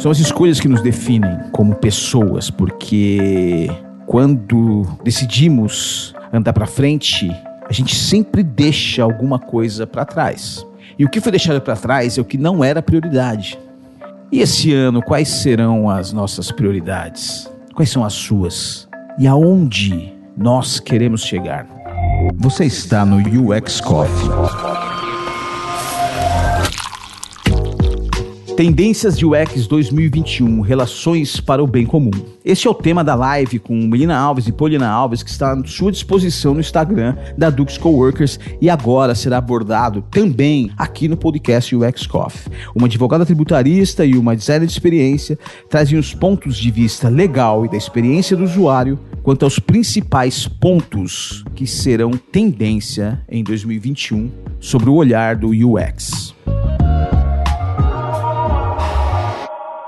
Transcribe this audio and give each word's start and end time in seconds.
São 0.00 0.10
as 0.10 0.18
escolhas 0.18 0.58
que 0.58 0.66
nos 0.66 0.80
definem 0.80 1.38
como 1.52 1.74
pessoas, 1.74 2.48
porque 2.48 3.70
quando 4.06 4.86
decidimos 5.04 6.14
andar 6.32 6.54
para 6.54 6.66
frente, 6.66 7.30
a 7.68 7.72
gente 7.72 7.94
sempre 7.94 8.42
deixa 8.42 9.02
alguma 9.02 9.38
coisa 9.38 9.86
para 9.86 10.06
trás. 10.06 10.66
E 10.98 11.04
o 11.04 11.08
que 11.10 11.20
foi 11.20 11.32
deixado 11.32 11.60
para 11.60 11.76
trás 11.76 12.16
é 12.16 12.20
o 12.22 12.24
que 12.24 12.38
não 12.38 12.64
era 12.64 12.80
prioridade. 12.80 13.58
E 14.32 14.40
esse 14.40 14.72
ano, 14.72 15.02
quais 15.02 15.28
serão 15.28 15.90
as 15.90 16.14
nossas 16.14 16.50
prioridades? 16.50 17.46
Quais 17.74 17.90
são 17.90 18.02
as 18.02 18.14
suas? 18.14 18.88
E 19.18 19.26
aonde 19.26 20.14
nós 20.34 20.80
queremos 20.80 21.24
chegar? 21.24 21.66
Você 22.36 22.64
está 22.64 23.04
no 23.04 23.18
UX 23.18 23.82
Coffee. 23.82 24.79
Tendências 28.60 29.16
de 29.16 29.24
UX 29.24 29.66
2021, 29.66 30.60
relações 30.60 31.40
para 31.40 31.64
o 31.64 31.66
bem 31.66 31.86
comum. 31.86 32.10
Este 32.44 32.68
é 32.68 32.70
o 32.70 32.74
tema 32.74 33.02
da 33.02 33.14
live 33.14 33.58
com 33.58 33.74
Melina 33.74 34.14
Alves 34.14 34.46
e 34.46 34.52
Paulina 34.52 34.86
Alves, 34.86 35.22
que 35.22 35.30
está 35.30 35.54
à 35.54 35.64
sua 35.64 35.90
disposição 35.90 36.52
no 36.52 36.60
Instagram 36.60 37.16
da 37.38 37.48
Dux 37.48 37.78
Coworkers 37.78 38.38
e 38.60 38.68
agora 38.68 39.14
será 39.14 39.38
abordado 39.38 40.04
também 40.10 40.70
aqui 40.76 41.08
no 41.08 41.16
podcast 41.16 41.74
UX 41.74 42.06
Coffee. 42.06 42.52
Uma 42.74 42.86
advogada 42.86 43.24
tributarista 43.24 44.04
e 44.04 44.14
uma 44.14 44.36
designer 44.36 44.66
de 44.66 44.72
experiência 44.72 45.38
trazem 45.70 45.98
os 45.98 46.14
pontos 46.14 46.58
de 46.58 46.70
vista 46.70 47.08
legal 47.08 47.64
e 47.64 47.70
da 47.70 47.78
experiência 47.78 48.36
do 48.36 48.44
usuário 48.44 48.98
quanto 49.22 49.46
aos 49.46 49.58
principais 49.58 50.46
pontos 50.46 51.42
que 51.54 51.66
serão 51.66 52.10
tendência 52.10 53.22
em 53.26 53.42
2021 53.42 54.30
sobre 54.60 54.90
o 54.90 54.96
olhar 54.96 55.34
do 55.34 55.48
UX. 55.48 56.34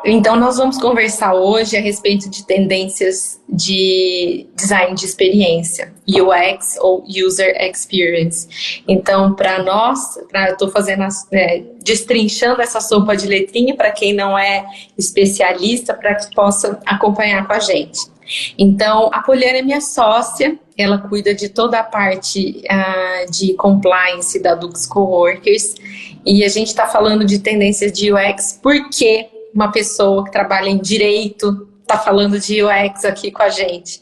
Então, 0.04 0.34
nós 0.34 0.56
vamos 0.56 0.78
conversar 0.78 1.34
hoje 1.34 1.76
a 1.76 1.80
respeito 1.80 2.28
de 2.28 2.44
tendências 2.44 3.40
de 3.48 4.48
design 4.56 4.96
de 4.96 5.04
experiência, 5.04 5.92
UX 6.08 6.76
ou 6.80 7.04
User 7.06 7.56
Experience. 7.60 8.82
Então, 8.88 9.34
para 9.34 9.62
nós, 9.62 10.18
pra, 10.28 10.48
eu 10.48 10.52
estou 10.54 10.70
fazendo, 10.70 11.04
é, 11.30 11.62
destrinchando 11.84 12.60
essa 12.60 12.80
sopa 12.80 13.16
de 13.16 13.28
letrinha 13.28 13.76
para 13.76 13.92
quem 13.92 14.12
não 14.12 14.36
é 14.36 14.64
especialista, 14.98 15.94
para 15.94 16.16
que 16.16 16.34
possa 16.34 16.80
acompanhar 16.84 17.46
com 17.46 17.52
a 17.52 17.60
gente. 17.60 18.00
Então, 18.58 19.08
a 19.12 19.20
Poliana 19.20 19.58
é 19.58 19.62
minha 19.62 19.80
sócia, 19.80 20.58
ela 20.76 20.98
cuida 20.98 21.34
de 21.34 21.48
toda 21.48 21.78
a 21.78 21.84
parte 21.84 22.62
uh, 22.64 23.30
de 23.30 23.54
compliance 23.54 24.40
da 24.40 24.54
Dux 24.54 24.86
Coworkers, 24.86 25.74
e 26.24 26.44
a 26.44 26.48
gente 26.48 26.68
está 26.68 26.86
falando 26.86 27.24
de 27.24 27.38
tendências 27.38 27.92
de 27.92 28.12
UX 28.12 28.58
porque 28.62 29.28
uma 29.54 29.70
pessoa 29.70 30.24
que 30.24 30.32
trabalha 30.32 30.68
em 30.68 30.78
direito 30.78 31.68
está 31.82 31.98
falando 31.98 32.38
de 32.38 32.62
UX 32.62 33.04
aqui 33.04 33.30
com 33.30 33.42
a 33.42 33.50
gente. 33.50 34.00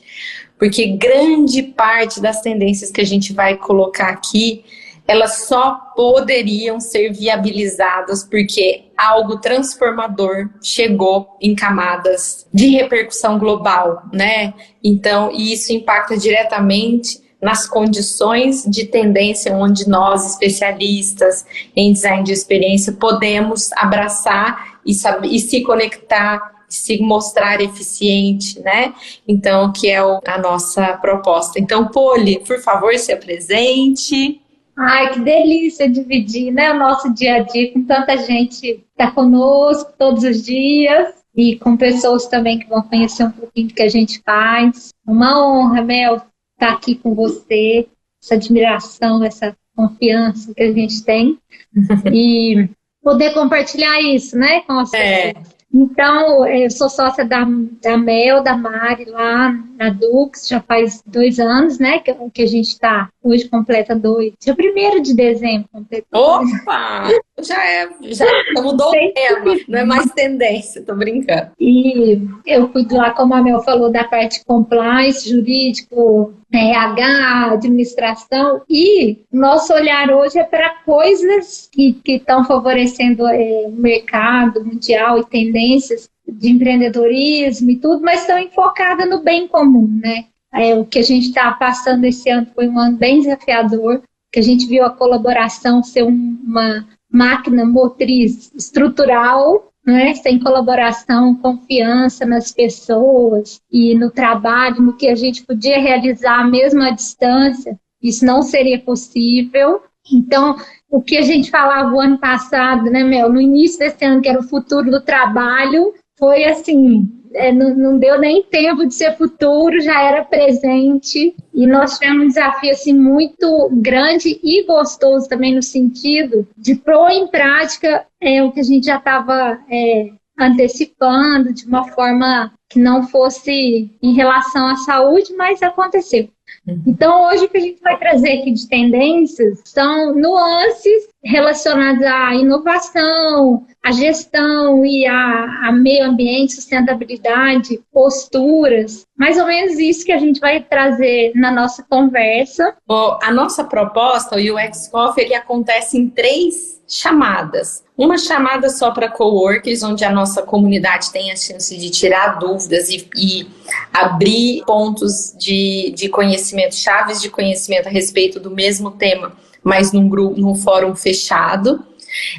Porque 0.58 0.88
grande 0.88 1.62
parte 1.62 2.20
das 2.20 2.40
tendências 2.40 2.90
que 2.90 3.00
a 3.00 3.06
gente 3.06 3.32
vai 3.32 3.56
colocar 3.56 4.08
aqui, 4.08 4.64
elas 5.08 5.46
só 5.46 5.74
poderiam 5.96 6.78
ser 6.78 7.12
viabilizadas 7.12 8.22
porque 8.22 8.84
algo 8.96 9.40
transformador 9.40 10.50
chegou 10.62 11.36
em 11.40 11.54
camadas 11.54 12.46
de 12.52 12.68
repercussão 12.68 13.38
global, 13.38 14.02
né? 14.12 14.54
Então, 14.84 15.32
isso 15.32 15.72
impacta 15.72 16.16
diretamente 16.16 17.20
nas 17.40 17.66
condições 17.66 18.64
de 18.64 18.84
tendência 18.84 19.56
onde 19.56 19.88
nós, 19.88 20.26
especialistas 20.26 21.44
em 21.74 21.92
design 21.92 22.22
de 22.22 22.32
experiência, 22.32 22.92
podemos 22.92 23.72
abraçar 23.72 24.69
e, 24.84 24.94
saber, 24.94 25.28
e 25.28 25.38
se 25.38 25.62
conectar 25.62 26.60
se 26.70 27.02
mostrar 27.02 27.60
eficiente, 27.60 28.60
né? 28.60 28.94
Então, 29.26 29.72
que 29.72 29.90
é 29.90 30.02
o, 30.02 30.20
a 30.24 30.38
nossa 30.38 30.96
proposta. 30.98 31.58
Então, 31.58 31.88
Poli, 31.88 32.38
por 32.38 32.60
favor, 32.60 32.96
se 32.96 33.12
apresente. 33.12 34.40
Ai, 34.76 35.12
que 35.12 35.20
delícia 35.20 35.90
dividir, 35.90 36.52
né, 36.52 36.70
o 36.70 36.78
nosso 36.78 37.12
dia 37.12 37.34
a 37.34 37.38
dia 37.40 37.72
com 37.72 37.82
tanta 37.84 38.16
gente 38.16 38.60
que 38.60 38.84
está 38.92 39.10
conosco 39.10 39.92
todos 39.98 40.24
os 40.24 40.42
dias 40.42 41.12
e 41.34 41.56
com 41.56 41.76
pessoas 41.76 42.26
também 42.28 42.58
que 42.58 42.68
vão 42.68 42.82
conhecer 42.82 43.24
um 43.24 43.30
pouquinho 43.30 43.68
do 43.68 43.74
que 43.74 43.82
a 43.82 43.88
gente 43.88 44.22
faz. 44.22 44.88
Uma 45.06 45.44
honra, 45.44 45.82
Mel, 45.82 46.22
estar 46.54 46.72
aqui 46.72 46.94
com 46.94 47.14
você, 47.14 47.88
essa 48.22 48.36
admiração, 48.36 49.22
essa 49.22 49.54
confiança 49.76 50.54
que 50.54 50.62
a 50.62 50.72
gente 50.72 51.02
tem 51.04 51.38
e 52.10 52.70
poder 53.02 53.32
compartilhar 53.32 54.00
isso, 54.00 54.36
né, 54.36 54.60
com. 54.60 54.82
É. 54.94 55.32
Então, 55.72 56.44
eu 56.48 56.68
sou 56.68 56.90
sócia 56.90 57.24
da, 57.24 57.46
da 57.80 57.96
Mel, 57.96 58.42
da 58.42 58.56
Mari, 58.56 59.04
lá 59.04 59.52
na 59.78 59.90
Dux, 59.90 60.48
já 60.48 60.60
faz 60.60 61.00
dois 61.06 61.38
anos, 61.38 61.78
né, 61.78 62.00
que, 62.00 62.12
que 62.34 62.42
a 62.42 62.46
gente 62.46 62.68
está, 62.70 63.08
hoje 63.22 63.48
completa 63.48 63.94
dois, 63.94 64.32
dia 64.40 64.54
primeiro 64.54 65.00
de 65.00 65.14
dezembro. 65.14 65.68
Opa! 66.12 67.08
já 67.42 67.66
é, 67.66 67.88
já 68.02 68.26
mudou 68.62 68.88
o 68.88 69.12
tema, 69.12 69.56
não 69.68 69.78
é 69.78 69.84
mais 69.84 70.10
tendência, 70.12 70.82
tô 70.82 70.94
brincando. 70.94 71.50
E 71.58 72.20
eu 72.46 72.68
cuido 72.68 72.96
lá, 72.96 73.10
como 73.10 73.34
a 73.34 73.42
Mel 73.42 73.62
falou, 73.62 73.90
da 73.90 74.04
parte 74.04 74.44
compliance, 74.44 75.28
jurídico, 75.28 76.34
RH, 76.52 77.52
administração, 77.52 78.62
e 78.68 79.20
nosso 79.32 79.72
olhar 79.72 80.10
hoje 80.10 80.38
é 80.38 80.44
para 80.44 80.76
coisas 80.84 81.68
que 81.72 82.00
estão 82.06 82.44
favorecendo 82.44 83.26
é, 83.26 83.64
o 83.66 83.72
mercado 83.72 84.64
mundial 84.64 85.18
e 85.18 85.26
tendências 85.26 86.08
de 86.26 86.50
empreendedorismo 86.50 87.70
e 87.70 87.76
tudo, 87.76 88.02
mas 88.02 88.20
estão 88.20 88.38
enfocadas 88.38 89.08
no 89.08 89.22
bem 89.22 89.48
comum, 89.48 89.88
né? 90.02 90.26
É, 90.52 90.74
o 90.74 90.84
que 90.84 90.98
a 90.98 91.02
gente 91.02 91.28
está 91.28 91.52
passando 91.52 92.04
esse 92.04 92.28
ano 92.28 92.46
foi 92.54 92.68
um 92.68 92.78
ano 92.78 92.96
bem 92.96 93.20
desafiador, 93.20 94.02
que 94.32 94.40
a 94.40 94.42
gente 94.42 94.66
viu 94.66 94.84
a 94.84 94.90
colaboração 94.90 95.82
ser 95.82 96.02
uma 96.02 96.86
máquina 97.10 97.64
motriz 97.64 98.52
estrutural 98.54 99.70
né, 99.84 100.14
sem 100.14 100.38
colaboração, 100.38 101.34
confiança 101.34 102.26
nas 102.26 102.52
pessoas 102.52 103.60
e 103.70 103.94
no 103.94 104.10
trabalho, 104.10 104.82
no 104.82 104.96
que 104.96 105.08
a 105.08 105.14
gente 105.14 105.44
podia 105.44 105.80
realizar 105.80 106.48
mesmo 106.48 106.82
à 106.82 106.90
distância, 106.90 107.78
isso 108.02 108.24
não 108.24 108.42
seria 108.42 108.78
possível. 108.78 109.82
Então, 110.12 110.56
o 110.88 111.00
que 111.02 111.16
a 111.16 111.22
gente 111.22 111.50
falava 111.50 111.94
o 111.94 112.00
ano 112.00 112.18
passado, 112.18 112.84
né, 112.84 113.04
Mel, 113.04 113.30
no 113.32 113.40
início 113.40 113.78
desse 113.78 114.04
ano, 114.04 114.22
que 114.22 114.28
era 114.28 114.40
o 114.40 114.48
futuro 114.48 114.90
do 114.90 115.00
trabalho, 115.00 115.94
foi 116.20 116.44
assim, 116.44 117.10
é, 117.34 117.50
não, 117.50 117.74
não, 117.74 117.98
deu 117.98 118.20
nem 118.20 118.42
tempo 118.42 118.86
de 118.86 118.94
ser 118.94 119.16
futuro, 119.16 119.80
já 119.80 120.00
era 120.02 120.22
presente. 120.22 121.34
E 121.54 121.66
nós 121.66 121.98
tivemos 121.98 122.24
um 122.24 122.28
desafio 122.28 122.70
assim, 122.70 122.92
muito 122.92 123.70
grande 123.72 124.38
e 124.42 124.64
gostoso 124.64 125.28
também 125.28 125.54
no 125.54 125.62
sentido 125.62 126.46
de 126.56 126.74
pôr 126.74 127.10
em 127.10 127.26
prática 127.26 128.06
é, 128.20 128.42
o 128.42 128.52
que 128.52 128.60
a 128.60 128.64
gente 128.64 128.86
já 128.86 128.98
estava 128.98 129.58
é, 129.70 130.10
antecipando 130.38 131.52
de 131.52 131.66
uma 131.66 131.88
forma 131.88 132.52
que 132.68 132.78
não 132.78 133.06
fosse 133.08 133.90
em 134.02 134.14
relação 134.14 134.66
à 134.68 134.76
saúde, 134.76 135.34
mas 135.36 135.62
aconteceu. 135.62 136.28
Uhum. 136.66 136.82
Então, 136.86 137.26
hoje 137.26 137.44
o 137.44 137.48
que 137.48 137.58
a 137.58 137.60
gente 137.60 137.80
vai 137.80 137.98
trazer 137.98 138.40
aqui 138.40 138.52
de 138.52 138.68
tendências 138.68 139.60
são 139.64 140.14
nuances 140.14 141.08
relacionadas 141.22 142.02
à 142.02 142.34
inovação, 142.34 143.66
à 143.82 143.92
gestão 143.92 144.84
e 144.84 145.06
a, 145.06 145.68
a 145.68 145.72
meio 145.72 146.04
ambiente, 146.04 146.54
sustentabilidade, 146.54 147.80
posturas. 147.92 149.06
Mais 149.18 149.38
ou 149.38 149.46
menos 149.46 149.78
isso 149.78 150.04
que 150.04 150.12
a 150.12 150.18
gente 150.18 150.38
vai 150.38 150.60
trazer 150.62 151.32
na 151.34 151.50
nossa 151.50 151.82
conversa. 151.82 152.76
a 153.22 153.32
nossa 153.32 153.64
proposta, 153.64 154.36
o 154.36 154.38
UX 154.38 154.88
Coffee, 154.88 155.24
ele 155.24 155.34
acontece 155.34 155.96
em 155.96 156.08
três 156.08 156.80
chamadas. 156.90 157.84
Uma 157.96 158.18
chamada 158.18 158.68
só 158.68 158.90
para 158.90 159.08
coworkers, 159.08 159.82
onde 159.82 160.04
a 160.04 160.10
nossa 160.10 160.42
comunidade 160.42 161.12
tem 161.12 161.30
a 161.30 161.36
chance 161.36 161.76
de 161.76 161.88
tirar 161.88 162.38
dúvidas 162.38 162.88
e, 162.88 163.08
e 163.16 163.46
abrir 163.92 164.64
pontos 164.66 165.34
de, 165.38 165.92
de 165.96 166.08
conhecimento, 166.08 166.74
chaves 166.74 167.22
de 167.22 167.30
conhecimento 167.30 167.86
a 167.86 167.90
respeito 167.90 168.40
do 168.40 168.50
mesmo 168.50 168.90
tema, 168.90 169.32
mas 169.62 169.92
num 169.92 170.08
grupo, 170.08 170.40
num 170.40 170.56
fórum 170.56 170.96
fechado. 170.96 171.84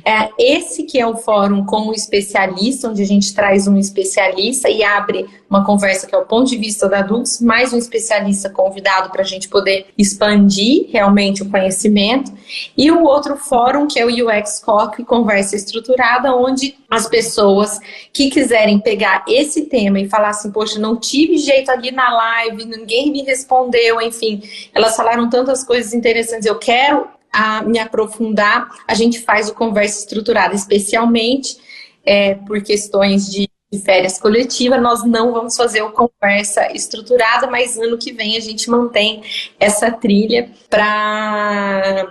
É, 0.06 0.30
esse 0.38 0.84
que 0.84 1.00
é 1.00 1.08
o 1.08 1.18
fórum 1.18 1.66
com 1.66 1.88
o 1.88 1.94
especialista, 1.94 2.90
onde 2.90 3.02
a 3.02 3.06
gente 3.06 3.34
traz 3.34 3.68
um 3.68 3.78
especialista 3.78 4.70
e 4.70 4.84
abre 4.84 5.28
uma 5.50 5.66
conversa 5.66 6.08
que 6.08 6.16
é 6.16 6.18
o 6.18 6.26
ponto 6.26 6.50
de 6.50 6.58
vista 6.58 6.88
da 6.88 7.02
Dux, 7.02 7.42
mais 7.42 7.74
um 7.74 7.78
especialista 7.78 8.50
convidado 8.50 9.10
para 9.12 9.22
a 9.22 9.26
gente 9.26 9.50
poder 9.50 9.88
expandir 9.98 10.88
realmente 10.92 11.44
o 11.44 11.50
conhecimento. 11.50 12.32
E 12.78 12.90
o 12.90 13.04
outro 13.04 13.36
fórum, 13.36 13.88
que 13.88 14.00
é 14.00 14.06
o 14.06 14.10
UX 14.10 14.60
Cock, 14.60 15.04
conversa 15.04 15.56
estruturada, 15.56 16.34
onde 16.36 16.78
as 16.90 17.08
pessoas 17.08 17.80
que 18.14 18.30
quiserem 18.30 18.80
pegar 18.80 19.24
esse 19.28 19.66
tema 19.66 20.00
e 20.00 20.10
falar 20.10 20.30
assim, 20.30 20.52
poxa, 20.52 20.80
não 20.80 20.96
tive 20.96 21.38
jeito 21.38 21.70
ali 21.70 21.92
na 21.92 22.12
live, 22.14 22.66
ninguém 22.66 23.12
me 23.12 23.24
respondeu, 23.24 24.02
enfim, 24.02 24.42
elas 24.74 24.96
falaram 24.96 25.30
tantas 25.30 25.64
coisas 25.64 25.94
interessantes, 25.94 26.46
eu 26.46 26.58
quero 26.58 27.08
a 27.32 27.62
me 27.64 27.80
aprofundar, 27.80 28.70
a 28.88 28.94
gente 28.94 29.20
faz 29.22 29.50
o 29.50 29.54
conversa 29.54 30.00
estruturada, 30.00 30.54
especialmente 30.54 31.58
é, 32.06 32.36
por 32.36 32.62
questões 32.62 33.32
de 33.32 33.50
férias 33.86 34.20
coletiva, 34.20 34.78
nós 34.78 35.06
não 35.06 35.32
vamos 35.32 35.56
fazer 35.56 35.82
o 35.82 35.92
conversa 35.92 36.70
estruturada, 36.74 37.48
mas 37.48 37.78
ano 37.78 37.98
que 37.98 38.12
vem 38.12 38.36
a 38.36 38.40
gente 38.42 38.70
mantém 38.70 39.24
essa 39.58 39.90
trilha 39.90 40.50
para 40.70 42.06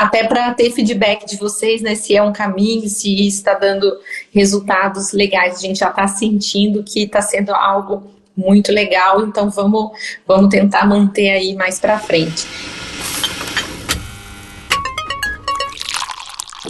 até 0.00 0.24
para 0.26 0.52
ter 0.54 0.72
feedback 0.72 1.26
de 1.26 1.36
vocês, 1.36 1.80
né? 1.80 1.94
Se 1.94 2.16
é 2.16 2.22
um 2.22 2.32
caminho, 2.32 2.88
se 2.88 3.28
está 3.28 3.54
dando 3.54 4.00
resultados 4.32 5.12
legais, 5.12 5.58
a 5.58 5.60
gente 5.60 5.78
já 5.78 5.90
está 5.90 6.08
sentindo 6.08 6.82
que 6.82 7.04
está 7.04 7.22
sendo 7.22 7.54
algo 7.54 8.10
muito 8.36 8.72
legal, 8.72 9.24
então 9.24 9.50
vamos, 9.50 9.90
vamos 10.26 10.48
tentar 10.48 10.86
manter 10.86 11.30
aí 11.30 11.54
mais 11.54 11.78
para 11.78 11.98
frente. 11.98 12.46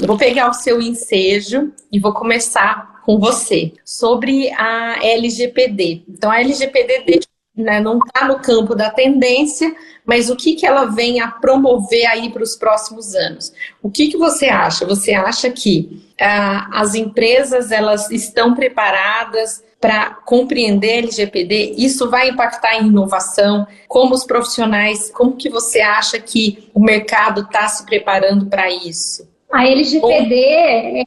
Vou 0.09 0.17
pegar 0.17 0.49
o 0.49 0.55
seu 0.55 0.81
ensejo 0.81 1.71
e 1.93 2.01
vou 2.01 2.15
começar 2.15 3.03
com 3.05 3.19
você 3.19 3.75
sobre 3.85 4.51
a 4.53 4.97
LGPD. 5.05 6.05
Então, 6.09 6.31
a 6.31 6.41
LGPD 6.41 7.21
né, 7.55 7.79
não 7.79 7.99
está 7.99 8.27
no 8.27 8.39
campo 8.39 8.75
da 8.75 8.89
tendência, 8.89 9.71
mas 10.07 10.31
o 10.31 10.37
que, 10.37 10.55
que 10.55 10.65
ela 10.65 10.87
vem 10.87 11.21
a 11.21 11.29
promover 11.29 12.07
aí 12.07 12.31
para 12.31 12.43
os 12.43 12.57
próximos 12.57 13.15
anos? 13.15 13.53
O 13.83 13.91
que, 13.91 14.09
que 14.09 14.17
você 14.17 14.47
acha? 14.47 14.87
Você 14.87 15.13
acha 15.13 15.51
que 15.51 16.03
ah, 16.19 16.71
as 16.73 16.95
empresas 16.95 17.71
elas 17.71 18.11
estão 18.11 18.55
preparadas 18.55 19.63
para 19.79 20.15
compreender 20.25 21.01
LGPD? 21.01 21.75
Isso 21.77 22.09
vai 22.09 22.31
impactar 22.31 22.77
em 22.77 22.87
inovação? 22.87 23.67
Como 23.87 24.15
os 24.15 24.25
profissionais, 24.25 25.11
como 25.11 25.37
que 25.37 25.51
você 25.51 25.83
acha 25.83 26.19
que 26.19 26.71
o 26.73 26.81
mercado 26.81 27.43
está 27.43 27.69
se 27.69 27.85
preparando 27.85 28.47
para 28.47 28.71
isso? 28.71 29.29
A 29.53 29.67
LGPD 29.67 30.35
é 30.35 31.05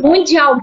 mundial, 0.00 0.56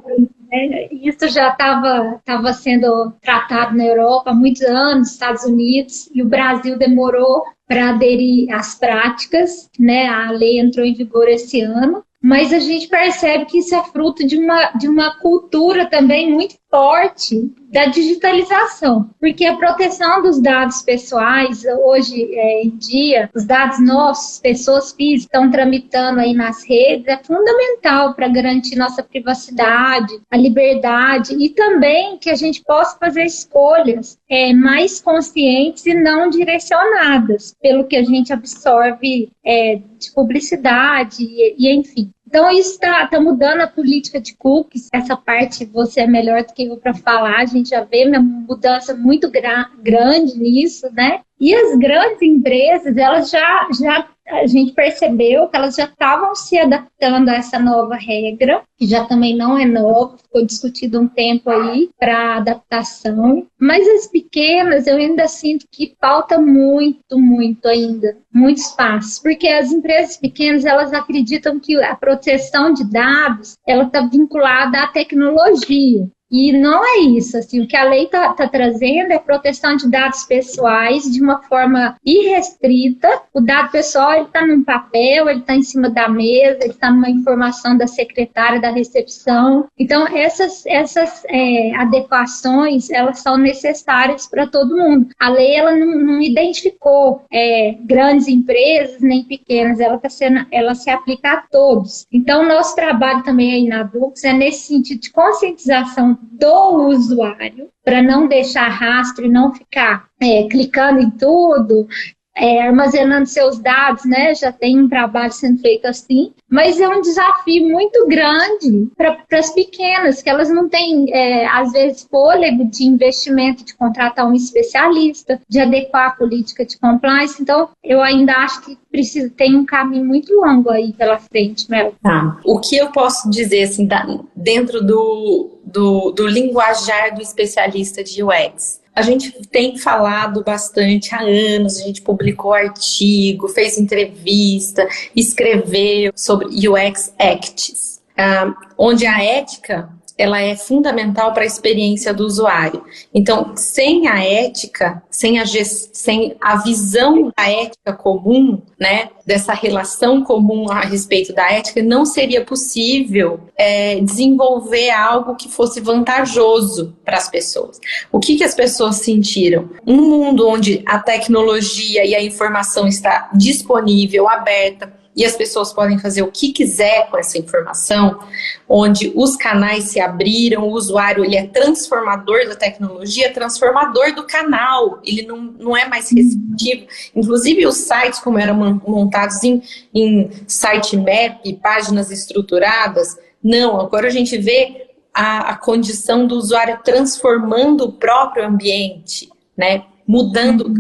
né? 0.50 0.88
isso 0.92 1.28
já 1.30 1.50
estava 1.50 2.54
sendo 2.54 3.12
tratado 3.22 3.76
na 3.76 3.86
Europa 3.86 4.32
há 4.32 4.34
muitos 4.34 4.62
anos, 4.62 5.12
Estados 5.12 5.44
Unidos, 5.44 6.10
e 6.14 6.22
o 6.22 6.28
Brasil 6.28 6.78
demorou 6.78 7.44
para 7.68 7.92
aderir 7.92 8.54
às 8.54 8.76
práticas, 8.76 9.70
né? 9.80 10.08
A 10.08 10.32
lei 10.32 10.60
entrou 10.60 10.86
em 10.86 10.94
vigor 10.94 11.28
esse 11.30 11.62
ano, 11.62 12.04
mas 12.22 12.54
a 12.54 12.60
gente 12.60 12.88
percebe 12.88 13.46
que 13.46 13.60
isso 13.60 13.74
é 13.74 13.84
fruto 13.84 14.28
de 14.28 14.38
uma, 14.38 14.72
de 14.72 14.88
uma 14.88 15.18
cultura 15.20 15.90
também 15.90 16.32
muito 16.32 16.56
forte 16.70 17.52
da 17.72 17.86
digitalização, 17.86 19.10
porque 19.20 19.46
a 19.46 19.56
proteção 19.56 20.22
dos 20.22 20.42
dados 20.42 20.82
pessoais, 20.82 21.64
hoje 21.86 22.30
é, 22.36 22.64
em 22.64 22.70
dia, 22.72 23.30
os 23.34 23.46
dados 23.46 23.80
nossos, 23.80 24.40
pessoas 24.40 24.92
físicas, 24.92 25.22
estão 25.22 25.50
tramitando 25.50 26.20
aí 26.20 26.34
nas 26.34 26.64
redes, 26.68 27.08
é 27.08 27.18
fundamental 27.24 28.14
para 28.14 28.28
garantir 28.28 28.76
nossa 28.76 29.02
privacidade, 29.02 30.20
a 30.30 30.36
liberdade 30.36 31.34
e 31.34 31.50
também 31.50 32.18
que 32.18 32.30
a 32.30 32.36
gente 32.36 32.62
possa 32.64 32.98
fazer 32.98 33.24
escolhas 33.24 34.18
é, 34.30 34.54
mais 34.54 35.00
conscientes 35.00 35.86
e 35.86 35.94
não 35.94 36.30
direcionadas 36.30 37.56
pelo 37.62 37.86
que 37.86 37.96
a 37.96 38.04
gente 38.04 38.34
absorve 38.34 39.32
é, 39.46 39.80
de 39.98 40.12
publicidade 40.14 41.24
e, 41.24 41.56
e 41.58 41.74
enfim. 41.74 42.12
Então, 42.32 42.50
isso 42.50 42.72
está 42.72 43.06
tá 43.08 43.20
mudando 43.20 43.60
a 43.60 43.68
política 43.68 44.18
de 44.18 44.34
cookies. 44.38 44.88
Essa 44.94 45.18
parte 45.18 45.66
você 45.66 46.00
é 46.00 46.08
melhor 46.08 46.46
do 46.46 46.54
que 46.54 46.64
eu 46.64 46.78
para 46.78 46.94
falar. 46.94 47.42
A 47.42 47.46
gente 47.46 47.72
já 47.72 47.84
vê 47.84 48.08
uma 48.08 48.22
mudança 48.22 48.96
muito 48.96 49.30
gra 49.30 49.70
grande 49.84 50.40
nisso, 50.40 50.90
né? 50.94 51.24
E 51.42 51.56
as 51.56 51.76
grandes 51.76 52.22
empresas, 52.22 52.96
elas 52.96 53.32
já, 53.32 53.68
já 53.82 54.08
a 54.28 54.46
gente 54.46 54.74
percebeu 54.74 55.48
que 55.48 55.58
elas 55.58 55.76
já 55.76 55.86
estavam 55.86 56.36
se 56.36 56.56
adaptando 56.56 57.30
a 57.30 57.34
essa 57.34 57.58
nova 57.58 57.96
regra, 57.96 58.62
que 58.78 58.86
já 58.86 59.06
também 59.06 59.36
não 59.36 59.58
é 59.58 59.66
nova, 59.66 60.20
ficou 60.20 60.46
discutido 60.46 61.02
um 61.02 61.08
tempo 61.08 61.50
aí 61.50 61.90
para 62.00 62.38
adaptação. 62.38 63.48
Mas 63.60 63.88
as 63.88 64.06
pequenas, 64.06 64.86
eu 64.86 64.98
ainda 64.98 65.28
sinto 65.28 65.66
que 65.72 65.96
falta 66.00 66.40
muito, 66.40 67.18
muito 67.18 67.68
ainda, 67.68 68.16
muito 68.32 68.60
espaço, 68.60 69.20
porque 69.24 69.48
as 69.48 69.72
empresas 69.72 70.18
pequenas 70.18 70.64
elas 70.64 70.94
acreditam 70.94 71.60
que 71.60 71.76
a 71.82 71.96
proteção 71.96 72.72
de 72.72 72.90
dados 72.90 73.56
ela 73.68 73.86
está 73.86 74.02
vinculada 74.02 74.84
à 74.84 74.88
tecnologia. 74.88 76.08
E 76.32 76.54
não 76.54 76.82
é 76.86 77.00
isso, 77.00 77.38
assim, 77.38 77.60
o 77.60 77.68
que 77.68 77.76
a 77.76 77.84
lei 77.84 78.06
está 78.06 78.34
tá 78.34 78.48
trazendo 78.48 79.12
é 79.12 79.20
proteção 79.20 79.76
de 79.76 79.90
dados 79.92 80.24
pessoais 80.24 81.04
de 81.12 81.22
uma 81.22 81.42
forma 81.44 81.98
irrestrita. 82.06 83.10
O 83.34 83.42
dado 83.42 83.70
pessoal 83.70 84.24
está 84.24 84.48
num 84.48 84.64
papel, 84.64 85.28
ele 85.28 85.42
está 85.42 85.54
em 85.54 85.62
cima 85.62 85.90
da 85.90 86.08
mesa, 86.08 86.60
ele 86.62 86.72
está 86.72 86.90
numa 86.90 87.10
informação 87.10 87.78
da 87.78 87.86
secretária 87.86 88.62
da 88.62 88.72
recepção. 88.72 89.68
Então 89.78 90.08
essas 90.08 90.66
essas 90.66 91.24
é, 91.28 91.76
adequações 91.76 92.90
elas 92.90 93.20
são 93.20 93.36
necessárias 93.38 94.26
para 94.26 94.48
todo 94.48 94.78
mundo. 94.78 95.08
A 95.20 95.30
lei 95.30 95.56
ela 95.56 95.76
não, 95.76 96.00
não 96.00 96.22
identificou 96.22 97.26
é, 97.32 97.76
grandes 97.82 98.30
empresas 98.30 99.02
nem 99.02 99.24
pequenas, 99.26 99.82
ela 99.82 99.98
tá 99.98 100.08
sendo, 100.08 100.46
ela 100.50 100.76
se 100.76 100.90
aplica 100.90 101.34
a 101.34 101.42
todos. 101.42 102.06
Então 102.12 102.48
nosso 102.48 102.74
trabalho 102.74 103.22
também 103.24 103.52
aí 103.52 103.68
na 103.68 103.84
Dux 103.84 104.24
é 104.24 104.32
nesse 104.32 104.68
sentido 104.68 105.02
de 105.02 105.12
conscientização 105.12 106.21
do 106.22 106.88
usuário, 106.88 107.70
para 107.84 108.02
não 108.02 108.28
deixar 108.28 108.68
rastro 108.70 109.26
e 109.26 109.30
não 109.30 109.54
ficar 109.54 110.08
é, 110.20 110.48
clicando 110.48 111.00
em 111.00 111.10
tudo, 111.10 111.88
é, 112.36 112.62
armazenando 112.62 113.26
seus 113.28 113.60
dados, 113.60 114.06
né? 114.06 114.34
Já 114.34 114.52
tem 114.52 114.80
um 114.80 114.90
trabalho 114.90 115.32
sendo 115.32 115.60
feito 115.60 115.86
assim, 115.86 116.32
mas 116.50 116.80
é 116.80 116.88
um 116.88 117.02
desafio 117.02 117.68
muito 117.70 118.08
grande 118.08 118.88
para 118.98 119.18
as 119.34 119.52
pequenas, 119.52 120.22
que 120.22 120.30
elas 120.30 120.50
não 120.50 120.70
têm, 120.70 121.12
é, 121.14 121.46
às 121.48 121.72
vezes, 121.72 122.08
fôlego 122.10 122.66
de 122.66 122.84
investimento, 122.84 123.66
de 123.66 123.76
contratar 123.76 124.28
um 124.28 124.34
especialista, 124.34 125.42
de 125.48 125.60
adequar 125.60 126.08
a 126.08 126.12
política 126.12 126.66
de 126.66 126.78
compliance. 126.78 127.42
Então, 127.42 127.70
eu 127.84 128.02
ainda 128.02 128.34
acho 128.34 128.62
que 128.62 128.78
precisa 128.90 129.30
tem 129.30 129.56
um 129.56 129.66
caminho 129.66 130.06
muito 130.06 130.34
longo 130.34 130.70
aí 130.70 130.94
pela 130.94 131.18
frente, 131.20 131.70
Mel. 131.70 131.96
Tá. 132.02 132.40
O 132.46 132.60
que 132.60 132.76
eu 132.78 132.92
posso 132.92 133.30
dizer, 133.30 133.64
assim, 133.64 133.88
dentro 134.36 134.82
do, 134.84 135.60
do, 135.64 136.12
do 136.12 136.28
linguajar 136.28 137.14
do 137.14 137.22
especialista 137.22 138.04
de 138.04 138.24
UX? 138.24 138.81
A 138.94 139.02
gente 139.02 139.32
tem 139.48 139.78
falado 139.78 140.44
bastante 140.44 141.16
há 141.16 141.22
anos, 141.22 141.80
a 141.80 141.84
gente 141.84 142.02
publicou 142.02 142.54
artigo, 142.54 143.48
fez 143.48 143.78
entrevista, 143.78 144.88
escreveu 145.16 146.12
sobre 146.16 146.68
UX 146.68 147.14
Acts, 147.18 148.02
ah, 148.18 148.54
onde 148.78 149.06
a 149.06 149.24
ética 149.24 149.90
ela 150.22 150.40
é 150.40 150.56
fundamental 150.56 151.34
para 151.34 151.44
a 151.44 151.46
experiência 151.46 152.14
do 152.14 152.26
usuário. 152.26 152.84
Então, 153.14 153.54
sem 153.56 154.08
a 154.08 154.24
ética, 154.24 155.02
sem 155.10 155.40
a, 155.40 155.46
sem 155.46 156.36
a 156.40 156.58
visão 156.58 157.32
da 157.36 157.50
ética 157.50 157.94
comum, 157.94 158.62
né, 158.80 159.10
dessa 159.26 159.54
relação 159.54 160.24
comum 160.24 160.70
a 160.70 160.82
respeito 160.82 161.34
da 161.34 161.52
ética, 161.52 161.82
não 161.82 162.06
seria 162.06 162.46
possível 162.46 163.40
é, 163.58 164.00
desenvolver 164.00 164.92
algo 164.92 165.36
que 165.36 165.50
fosse 165.50 165.82
vantajoso 165.82 166.96
para 167.04 167.18
as 167.18 167.30
pessoas. 167.30 167.80
O 168.12 168.20
que, 168.20 168.36
que 168.36 168.44
as 168.44 168.54
pessoas 168.54 168.98
sentiram? 168.98 169.70
Um 169.86 170.02
mundo 170.02 170.48
onde 170.48 170.84
a 170.86 171.00
tecnologia 171.00 172.06
e 172.06 172.14
a 172.14 172.24
informação 172.24 172.88
está 172.88 173.30
disponível, 173.34 174.30
aberta, 174.30 175.01
e 175.16 175.26
as 175.26 175.36
pessoas 175.36 175.74
podem 175.74 176.00
fazer 176.00 176.22
o 176.22 176.32
que 176.32 176.52
quiser 176.52 177.10
com 177.10 177.18
essa 177.18 177.38
informação, 177.38 178.20
onde 178.68 179.12
os 179.16 179.36
canais 179.36 179.86
se 179.86 180.00
abriram, 180.00 180.64
o 180.64 180.72
usuário 180.72 181.24
ele 181.24 181.36
é 181.36 181.46
transformador 181.48 182.48
da 182.48 182.56
tecnologia, 182.56 183.34
transformador 183.34 184.16
do 184.16 184.26
canal, 184.26 185.00
ele 185.04 185.24
não, 185.24 185.38
não 185.38 185.78
é 185.78 185.88
mais 185.88 186.10
receptivo. 186.12 186.88
Inclusive 187.16 187.68
os 187.68 187.78
sites, 187.78 188.20
como 188.20 188.40
eram 188.40 188.82
montados 188.88 189.44
em, 189.44 189.62
em 189.94 190.30
sitemap, 190.48 191.42
páginas 191.62 192.10
estruturadas, 192.10 193.18
não, 193.44 193.80
agora 193.82 194.08
a 194.08 194.12
gente 194.12 194.38
vê 194.38 194.92
a, 195.14 195.52
a 195.52 195.56
condição 195.58 196.26
do 196.26 196.36
usuário 196.36 196.80
transformando 196.84 197.86
o 197.86 197.92
próprio 197.92 198.46
ambiente, 198.46 199.30
né? 199.58 199.84
Mudando, 200.08 200.74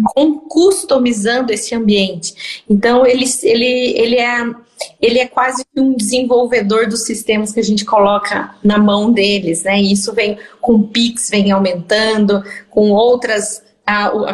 customizando 0.47 1.53
esse 1.53 1.73
ambiente. 1.73 2.63
Então, 2.69 3.05
ele, 3.05 3.25
ele, 3.43 3.65
ele, 3.97 4.15
é, 4.17 4.53
ele 5.01 5.19
é 5.19 5.27
quase 5.27 5.65
um 5.75 5.95
desenvolvedor 5.95 6.87
dos 6.87 7.05
sistemas 7.05 7.53
que 7.53 7.59
a 7.59 7.63
gente 7.63 7.85
coloca 7.85 8.55
na 8.63 8.77
mão 8.77 9.11
deles, 9.11 9.63
né? 9.63 9.79
E 9.79 9.91
isso 9.91 10.13
vem 10.13 10.37
com 10.59 10.73
o 10.73 10.87
Pix, 10.87 11.29
vem 11.29 11.51
aumentando, 11.51 12.43
com 12.69 12.91
outras 12.91 13.63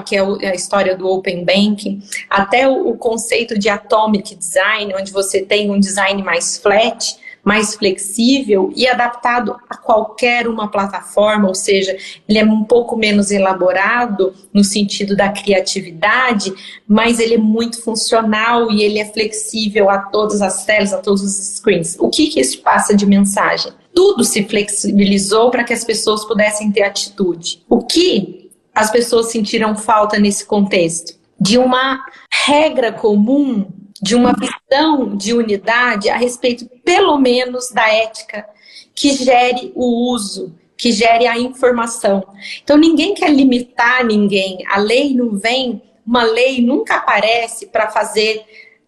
que 0.05 0.15
é 0.15 0.49
a 0.49 0.53
história 0.53 0.95
do 0.95 1.07
Open 1.07 1.43
Banking, 1.43 2.01
até 2.29 2.67
o, 2.67 2.93
conceito 2.95 3.57
de 3.57 3.69
Atomic 3.69 4.35
Design, 4.35 4.93
onde 4.95 5.11
você 5.11 5.41
tem 5.41 5.71
um 5.71 5.79
design 5.79 6.21
mais 6.21 6.57
flat, 6.57 7.17
mais 7.47 7.75
flexível 7.75 8.73
e 8.75 8.85
adaptado 8.85 9.55
a 9.69 9.77
qualquer 9.77 10.49
uma 10.49 10.67
plataforma, 10.67 11.47
ou 11.47 11.55
seja, 11.55 11.95
ele 12.27 12.39
é 12.39 12.43
um 12.43 12.65
pouco 12.65 12.97
menos 12.97 13.31
elaborado 13.31 14.33
no 14.53 14.65
sentido 14.65 15.15
da 15.15 15.29
criatividade, 15.29 16.53
mas 16.85 17.21
ele 17.21 17.35
é 17.35 17.37
muito 17.37 17.81
funcional 17.81 18.69
e 18.69 18.83
ele 18.83 18.99
é 18.99 19.05
flexível 19.05 19.89
a 19.89 19.99
todas 19.99 20.41
as 20.41 20.65
telas, 20.65 20.91
a 20.91 20.97
todos 20.97 21.23
os 21.23 21.55
screens. 21.55 21.95
O 21.97 22.09
que, 22.09 22.27
que 22.27 22.41
isso 22.41 22.59
passa 22.61 22.93
de 22.93 23.05
mensagem? 23.05 23.71
tudo 23.95 24.23
se 24.23 24.43
flexibilizou 24.43 25.49
para 25.49 25.63
que 25.63 25.73
as 25.73 25.83
pessoas 25.83 26.23
pudessem 26.23 26.71
ter 26.71 26.83
atitude. 26.83 27.63
O 27.67 27.83
que 27.83 28.51
as 28.75 28.91
pessoas 28.91 29.31
sentiram 29.31 29.75
falta 29.75 30.19
nesse 30.19 30.45
contexto? 30.45 31.17
De 31.41 31.57
uma 31.57 31.99
regra 32.31 32.91
comum, 32.91 33.65
de 34.01 34.15
uma 34.15 34.33
visão 34.33 35.15
de 35.15 35.33
unidade 35.33 36.09
a 36.09 36.17
respeito, 36.17 36.65
pelo 36.83 37.17
menos, 37.17 37.69
da 37.71 37.87
ética 37.87 38.47
que 38.93 39.11
gere 39.11 39.71
o 39.75 40.11
uso, 40.11 40.55
que 40.75 40.91
gere 40.91 41.27
a 41.27 41.37
informação. 41.37 42.23
Então, 42.63 42.77
ninguém 42.77 43.13
quer 43.13 43.31
limitar 43.31 44.05
ninguém. 44.05 44.59
A 44.69 44.77
lei 44.77 45.13
não 45.13 45.37
vem, 45.37 45.81
uma 46.05 46.23
lei 46.23 46.61
nunca 46.61 46.95
aparece 46.95 47.67
para 47.67 47.89
fazer 47.89 48.45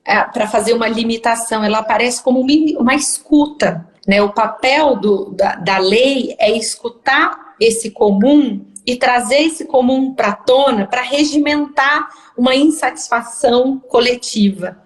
é, 0.10 0.24
para 0.24 0.48
fazer 0.48 0.74
uma 0.74 0.88
limitação, 0.88 1.63
ela 1.63 1.80
aparece 1.80 2.24
como 2.24 2.44
uma 2.80 2.96
escuta. 2.96 3.88
Né? 4.08 4.20
O 4.20 4.34
papel 4.34 4.96
do, 4.96 5.25
da, 5.32 5.56
da 5.56 5.78
lei 5.78 6.36
é 6.39 6.51
escutar 6.58 7.54
esse 7.60 7.92
comum 7.92 8.66
e 8.88 8.96
trazer 8.96 9.44
esse 9.44 9.66
comum 9.66 10.16
para 10.16 10.34
tona 10.34 10.88
para 10.88 11.04
regimentar 11.04 12.10
uma 12.36 12.56
insatisfação 12.56 13.78
coletiva. 13.78 14.80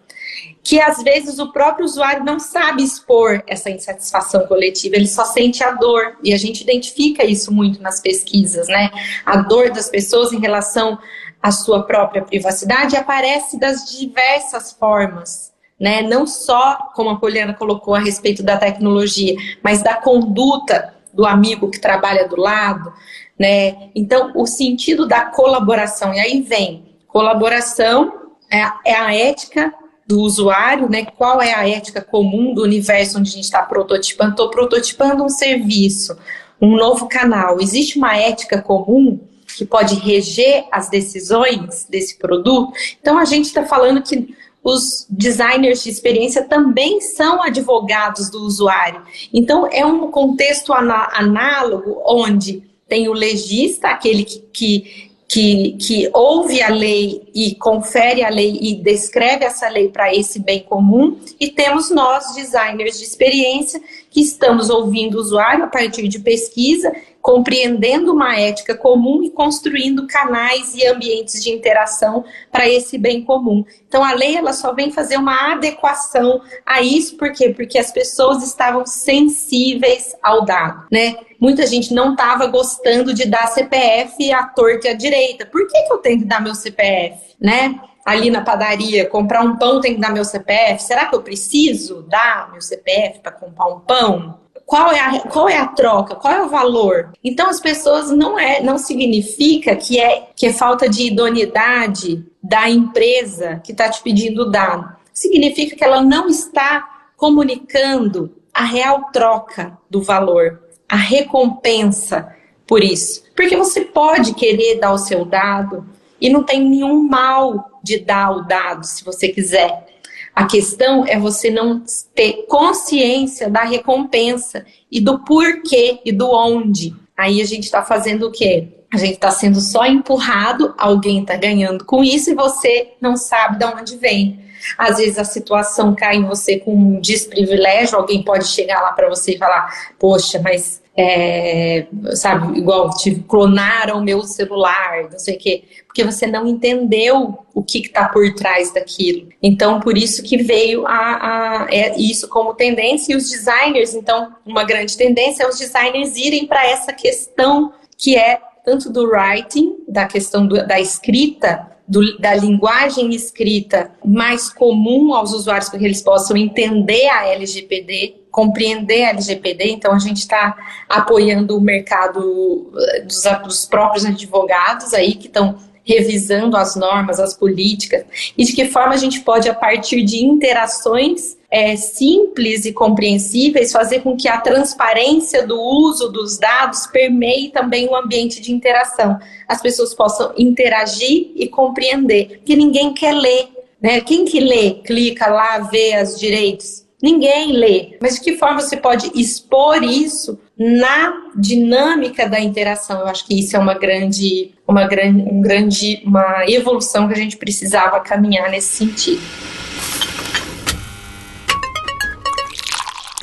Que 0.63 0.79
às 0.79 1.03
vezes 1.03 1.39
o 1.39 1.51
próprio 1.51 1.85
usuário 1.85 2.23
não 2.23 2.39
sabe 2.39 2.83
expor 2.83 3.43
essa 3.45 3.69
insatisfação 3.69 4.47
coletiva, 4.47 4.95
ele 4.95 5.07
só 5.07 5.25
sente 5.25 5.63
a 5.63 5.71
dor. 5.71 6.17
E 6.23 6.33
a 6.33 6.37
gente 6.37 6.61
identifica 6.61 7.25
isso 7.25 7.53
muito 7.53 7.81
nas 7.81 7.99
pesquisas, 7.99 8.67
né? 8.67 8.89
A 9.25 9.37
dor 9.37 9.71
das 9.71 9.89
pessoas 9.89 10.31
em 10.31 10.39
relação 10.39 10.97
à 11.41 11.51
sua 11.51 11.83
própria 11.83 12.21
privacidade 12.21 12.95
aparece 12.95 13.59
das 13.59 13.91
diversas 13.91 14.71
formas 14.71 15.53
né? 15.83 16.01
Não 16.01 16.25
só, 16.25 16.77
como 16.95 17.09
a 17.09 17.19
Poliana 17.19 17.53
colocou 17.53 17.93
a 17.93 17.99
respeito 17.99 18.41
da 18.41 18.55
tecnologia, 18.55 19.35
mas 19.61 19.83
da 19.83 19.95
conduta 19.95 20.93
do 21.13 21.25
amigo 21.25 21.69
que 21.69 21.77
trabalha 21.77 22.25
do 22.25 22.39
lado, 22.39 22.93
né? 23.37 23.89
Então, 23.93 24.31
o 24.33 24.47
sentido 24.47 25.05
da 25.05 25.25
colaboração, 25.25 26.13
e 26.13 26.19
aí 26.21 26.41
vem 26.41 26.95
colaboração 27.07 28.13
é, 28.49 28.91
é 28.91 28.95
a 28.95 29.13
ética 29.13 29.73
do 30.05 30.19
usuário, 30.21 30.89
né? 30.89 31.05
Qual 31.05 31.41
é 31.41 31.53
a 31.53 31.67
ética 31.67 32.01
comum 32.01 32.53
do 32.53 32.63
universo 32.63 33.19
onde 33.19 33.29
a 33.29 33.33
gente 33.33 33.45
está 33.45 33.63
prototipando? 33.63 34.31
Estou 34.31 34.49
prototipando 34.49 35.23
um 35.23 35.29
serviço, 35.29 36.17
um 36.61 36.75
novo 36.75 37.07
canal. 37.07 37.59
Existe 37.61 37.97
uma 37.97 38.17
ética 38.17 38.61
comum 38.61 39.19
que 39.57 39.65
pode 39.65 39.95
reger 39.95 40.65
as 40.71 40.89
decisões 40.89 41.85
desse 41.89 42.17
produto? 42.17 42.73
Então 42.99 43.17
a 43.17 43.25
gente 43.25 43.45
está 43.45 43.63
falando 43.65 44.01
que 44.01 44.35
os 44.63 45.05
designers 45.09 45.83
de 45.83 45.89
experiência 45.89 46.43
também 46.43 47.01
são 47.01 47.43
advogados 47.43 48.29
do 48.29 48.43
usuário. 48.43 49.01
Então, 49.33 49.67
é 49.69 49.85
um 49.85 50.09
contexto 50.09 50.71
análogo 50.71 52.01
onde 52.05 52.63
tem 52.87 53.09
o 53.09 53.13
legista, 53.13 53.89
aquele 53.89 54.23
que, 54.23 54.39
que, 54.53 55.11
que, 55.33 55.75
que 55.79 56.09
ouve 56.13 56.61
a 56.61 56.69
lei 56.69 57.23
e 57.33 57.55
confere 57.55 58.23
a 58.23 58.29
lei 58.29 58.59
e 58.61 58.75
descreve 58.75 59.43
essa 59.43 59.67
lei 59.67 59.89
para 59.89 60.13
esse 60.13 60.37
bem 60.37 60.61
comum, 60.61 61.19
e 61.39 61.49
temos 61.49 61.89
nós, 61.89 62.35
designers 62.35 62.99
de 62.99 63.05
experiência, 63.05 63.81
que 64.11 64.21
estamos 64.21 64.69
ouvindo 64.69 65.15
o 65.15 65.19
usuário 65.19 65.63
a 65.63 65.67
partir 65.67 66.07
de 66.07 66.19
pesquisa 66.19 66.93
compreendendo 67.23 68.11
uma 68.11 68.37
ética 68.37 68.75
comum 68.75 69.23
e 69.23 69.29
construindo 69.29 70.05
canais 70.05 70.75
e 70.75 70.85
ambientes 70.85 71.41
de 71.41 71.51
interação 71.51 72.25
para 72.51 72.67
esse 72.67 72.97
bem 72.97 73.23
comum. 73.23 73.63
Então 73.87 74.03
a 74.03 74.13
lei 74.13 74.35
ela 74.35 74.51
só 74.51 74.73
vem 74.73 74.91
fazer 74.91 75.15
uma 75.15 75.53
adequação 75.53 76.41
a 76.65 76.81
isso, 76.81 77.15
por 77.15 77.31
quê? 77.31 77.49
Porque 77.49 77.79
as 77.79 77.93
pessoas 77.93 78.43
estavam 78.43 78.85
sensíveis 78.85 80.13
ao 80.21 80.43
dado, 80.43 80.85
né? 80.91 81.15
Muita 81.43 81.67
gente 81.67 81.93
não 81.93 82.13
estava 82.13 82.47
gostando 82.47 83.13
de 83.13 83.25
dar 83.25 83.47
CPF 83.47 84.31
à 84.31 84.45
torta 84.45 84.87
e 84.87 84.91
à 84.91 84.93
direita. 84.93 85.45
Por 85.45 85.67
que, 85.67 85.83
que 85.83 85.91
eu 85.91 85.97
tenho 85.97 86.19
que 86.19 86.25
dar 86.25 86.41
meu 86.41 86.55
CPF, 86.55 87.35
né? 87.37 87.81
ali 88.05 88.29
na 88.29 88.41
padaria, 88.41 89.09
comprar 89.09 89.41
um 89.43 89.57
pão 89.57 89.81
tem 89.81 89.95
que 89.95 89.99
dar 89.99 90.13
meu 90.13 90.23
CPF? 90.23 90.81
Será 90.81 91.05
que 91.07 91.15
eu 91.15 91.21
preciso 91.21 92.03
dar 92.03 92.49
meu 92.49 92.61
CPF 92.61 93.19
para 93.19 93.33
comprar 93.33 93.67
um 93.67 93.81
pão? 93.81 94.39
qual 94.65 94.89
é, 94.93 94.99
a, 95.01 95.19
qual 95.19 95.49
é 95.49 95.57
a 95.57 95.67
troca, 95.67 96.15
qual 96.15 96.33
é 96.33 96.41
o 96.41 96.47
valor. 96.47 97.11
Então 97.21 97.49
as 97.49 97.59
pessoas 97.59 98.09
não 98.09 98.39
é, 98.39 98.63
não 98.63 98.77
significa 98.77 99.75
que 99.75 99.99
é 99.99 100.29
que 100.33 100.45
é 100.45 100.53
falta 100.53 100.87
de 100.87 101.07
idoneidade 101.07 102.25
da 102.41 102.69
empresa 102.69 103.59
que 103.61 103.73
está 103.73 103.89
te 103.89 104.01
pedindo 104.01 104.43
o 104.43 104.49
dado. 104.49 104.95
Significa 105.13 105.75
que 105.75 105.83
ela 105.83 106.01
não 106.01 106.29
está 106.29 106.87
comunicando 107.17 108.33
a 108.53 108.63
real 108.63 109.09
troca 109.11 109.77
do 109.89 110.01
valor, 110.01 110.62
a 110.93 110.95
recompensa 110.95 112.35
por 112.67 112.83
isso. 112.83 113.23
Porque 113.35 113.57
você 113.57 113.81
pode 113.81 114.35
querer 114.35 114.79
dar 114.79 114.93
o 114.93 114.99
seu 114.99 115.25
dado 115.25 115.83
e 116.21 116.29
não 116.29 116.43
tem 116.43 116.63
nenhum 116.63 117.07
mal 117.07 117.79
de 117.83 117.97
dar 117.97 118.29
o 118.29 118.41
dado 118.41 118.85
se 118.85 119.03
você 119.03 119.29
quiser. 119.29 119.87
A 120.35 120.45
questão 120.45 121.03
é 121.07 121.17
você 121.17 121.49
não 121.49 121.83
ter 122.13 122.45
consciência 122.47 123.49
da 123.49 123.63
recompensa 123.63 124.67
e 124.91 125.01
do 125.01 125.17
porquê 125.17 125.99
e 126.05 126.11
do 126.11 126.29
onde. 126.29 126.93
Aí 127.17 127.41
a 127.41 127.45
gente 127.45 127.63
está 127.63 127.81
fazendo 127.81 128.27
o 128.27 128.31
quê? 128.31 128.67
A 128.93 128.97
gente 128.97 129.13
está 129.13 129.31
sendo 129.31 129.59
só 129.59 129.87
empurrado, 129.87 130.75
alguém 130.77 131.21
está 131.21 131.35
ganhando 131.35 131.85
com 131.85 132.03
isso 132.03 132.29
e 132.29 132.35
você 132.35 132.89
não 133.01 133.17
sabe 133.17 133.57
de 133.57 133.65
onde 133.65 133.97
vem. 133.97 134.43
Às 134.77 134.97
vezes 134.97 135.17
a 135.17 135.25
situação 135.25 135.95
cai 135.95 136.17
em 136.17 136.25
você 136.25 136.59
com 136.59 136.75
um 136.75 137.01
desprivilégio, 137.01 137.97
alguém 137.97 138.23
pode 138.23 138.45
chegar 138.45 138.79
lá 138.79 138.93
para 138.93 139.09
você 139.09 139.33
e 139.33 139.37
falar: 139.39 139.93
Poxa, 139.97 140.39
mas 140.39 140.82
é, 140.95 141.87
sabe, 142.13 142.57
igual 142.57 142.89
tive, 142.91 143.21
clonaram 143.23 143.97
o 143.97 144.03
meu 144.03 144.21
celular, 144.21 145.09
não 145.11 145.17
sei 145.17 145.35
o 145.35 145.39
quê, 145.39 145.63
porque 145.87 146.03
você 146.03 146.27
não 146.27 146.45
entendeu 146.45 147.39
o 147.53 147.63
que 147.63 147.79
está 147.79 148.07
por 148.09 148.33
trás 148.35 148.71
daquilo. 148.71 149.29
Então, 149.41 149.79
por 149.79 149.97
isso 149.97 150.21
que 150.21 150.37
veio 150.37 150.85
a, 150.85 151.63
a 151.63 151.67
é, 151.71 151.97
isso 151.99 152.27
como 152.27 152.53
tendência, 152.53 153.13
e 153.13 153.15
os 153.15 153.29
designers, 153.29 153.95
então, 153.95 154.35
uma 154.45 154.63
grande 154.63 154.95
tendência 154.95 155.43
é 155.43 155.47
os 155.47 155.57
designers 155.57 156.15
irem 156.15 156.45
para 156.45 156.65
essa 156.65 156.93
questão 156.93 157.73
que 157.97 158.15
é 158.15 158.39
tanto 158.63 158.89
do 158.91 159.09
writing, 159.09 159.77
da 159.87 160.05
questão 160.05 160.47
do, 160.47 160.65
da 160.65 160.79
escrita, 160.79 161.72
do, 161.87 162.17
da 162.17 162.33
linguagem 162.33 163.13
escrita 163.13 163.91
mais 164.03 164.51
comum 164.51 165.13
aos 165.13 165.33
usuários 165.33 165.69
para 165.69 165.79
que 165.79 165.85
eles 165.85 166.01
possam 166.01 166.37
entender 166.37 167.07
a 167.09 167.27
LGPD, 167.27 168.23
compreender 168.31 169.05
a 169.05 169.09
LGPD. 169.09 169.71
Então, 169.71 169.93
a 169.93 169.99
gente 169.99 170.17
está 170.17 170.55
apoiando 170.89 171.57
o 171.57 171.61
mercado 171.61 172.71
eh, 172.77 173.01
dos, 173.01 173.23
dos 173.43 173.65
próprios 173.65 174.05
advogados 174.05 174.93
aí 174.93 175.13
que 175.13 175.27
estão 175.27 175.57
revisando 175.85 176.55
as 176.55 176.75
normas, 176.75 177.19
as 177.19 177.33
políticas, 177.33 178.05
e 178.37 178.45
de 178.45 178.53
que 178.53 178.65
forma 178.65 178.93
a 178.93 178.97
gente 178.97 179.19
pode, 179.19 179.49
a 179.49 179.53
partir 179.53 180.01
de 180.01 180.23
interações 180.23 181.37
é, 181.53 181.75
simples 181.75 182.65
e 182.65 182.73
compreensíveis, 182.73 183.71
fazer 183.71 183.99
com 183.99 184.17
que 184.17 184.27
a 184.27 184.41
transparência 184.41 185.45
do 185.45 185.55
uso 185.61 186.09
dos 186.09 186.39
dados 186.39 186.87
permeie 186.87 187.51
também 187.51 187.87
o 187.87 187.95
ambiente 187.95 188.41
de 188.41 188.51
interação. 188.51 189.19
As 189.47 189.61
pessoas 189.61 189.93
possam 189.93 190.33
interagir 190.35 191.31
e 191.35 191.47
compreender, 191.47 192.41
que 192.43 192.55
ninguém 192.55 192.91
quer 192.91 193.13
ler. 193.13 193.49
Né? 193.79 194.01
Quem 194.01 194.25
que 194.25 194.39
lê, 194.39 194.71
clica 194.83 195.27
lá, 195.27 195.59
vê 195.59 196.01
os 196.01 196.19
direitos? 196.19 196.87
Ninguém 196.99 197.51
lê. 197.51 197.97
Mas 198.01 198.15
de 198.15 198.21
que 198.21 198.35
forma 198.35 198.59
você 198.59 198.75
pode 198.75 199.11
expor 199.13 199.83
isso 199.83 200.39
na 200.57 201.13
dinâmica 201.35 202.27
da 202.27 202.39
interação? 202.39 203.01
Eu 203.01 203.07
acho 203.07 203.27
que 203.27 203.39
isso 203.39 203.55
é 203.55 203.59
uma 203.59 203.75
grande, 203.75 204.55
uma 204.67 204.87
grande, 204.87 205.21
um 205.21 205.39
grande, 205.39 206.01
uma 206.03 206.45
evolução 206.47 207.07
que 207.07 207.13
a 207.13 207.17
gente 207.17 207.37
precisava 207.37 207.99
caminhar 207.99 208.49
nesse 208.49 208.75
sentido. 208.75 209.21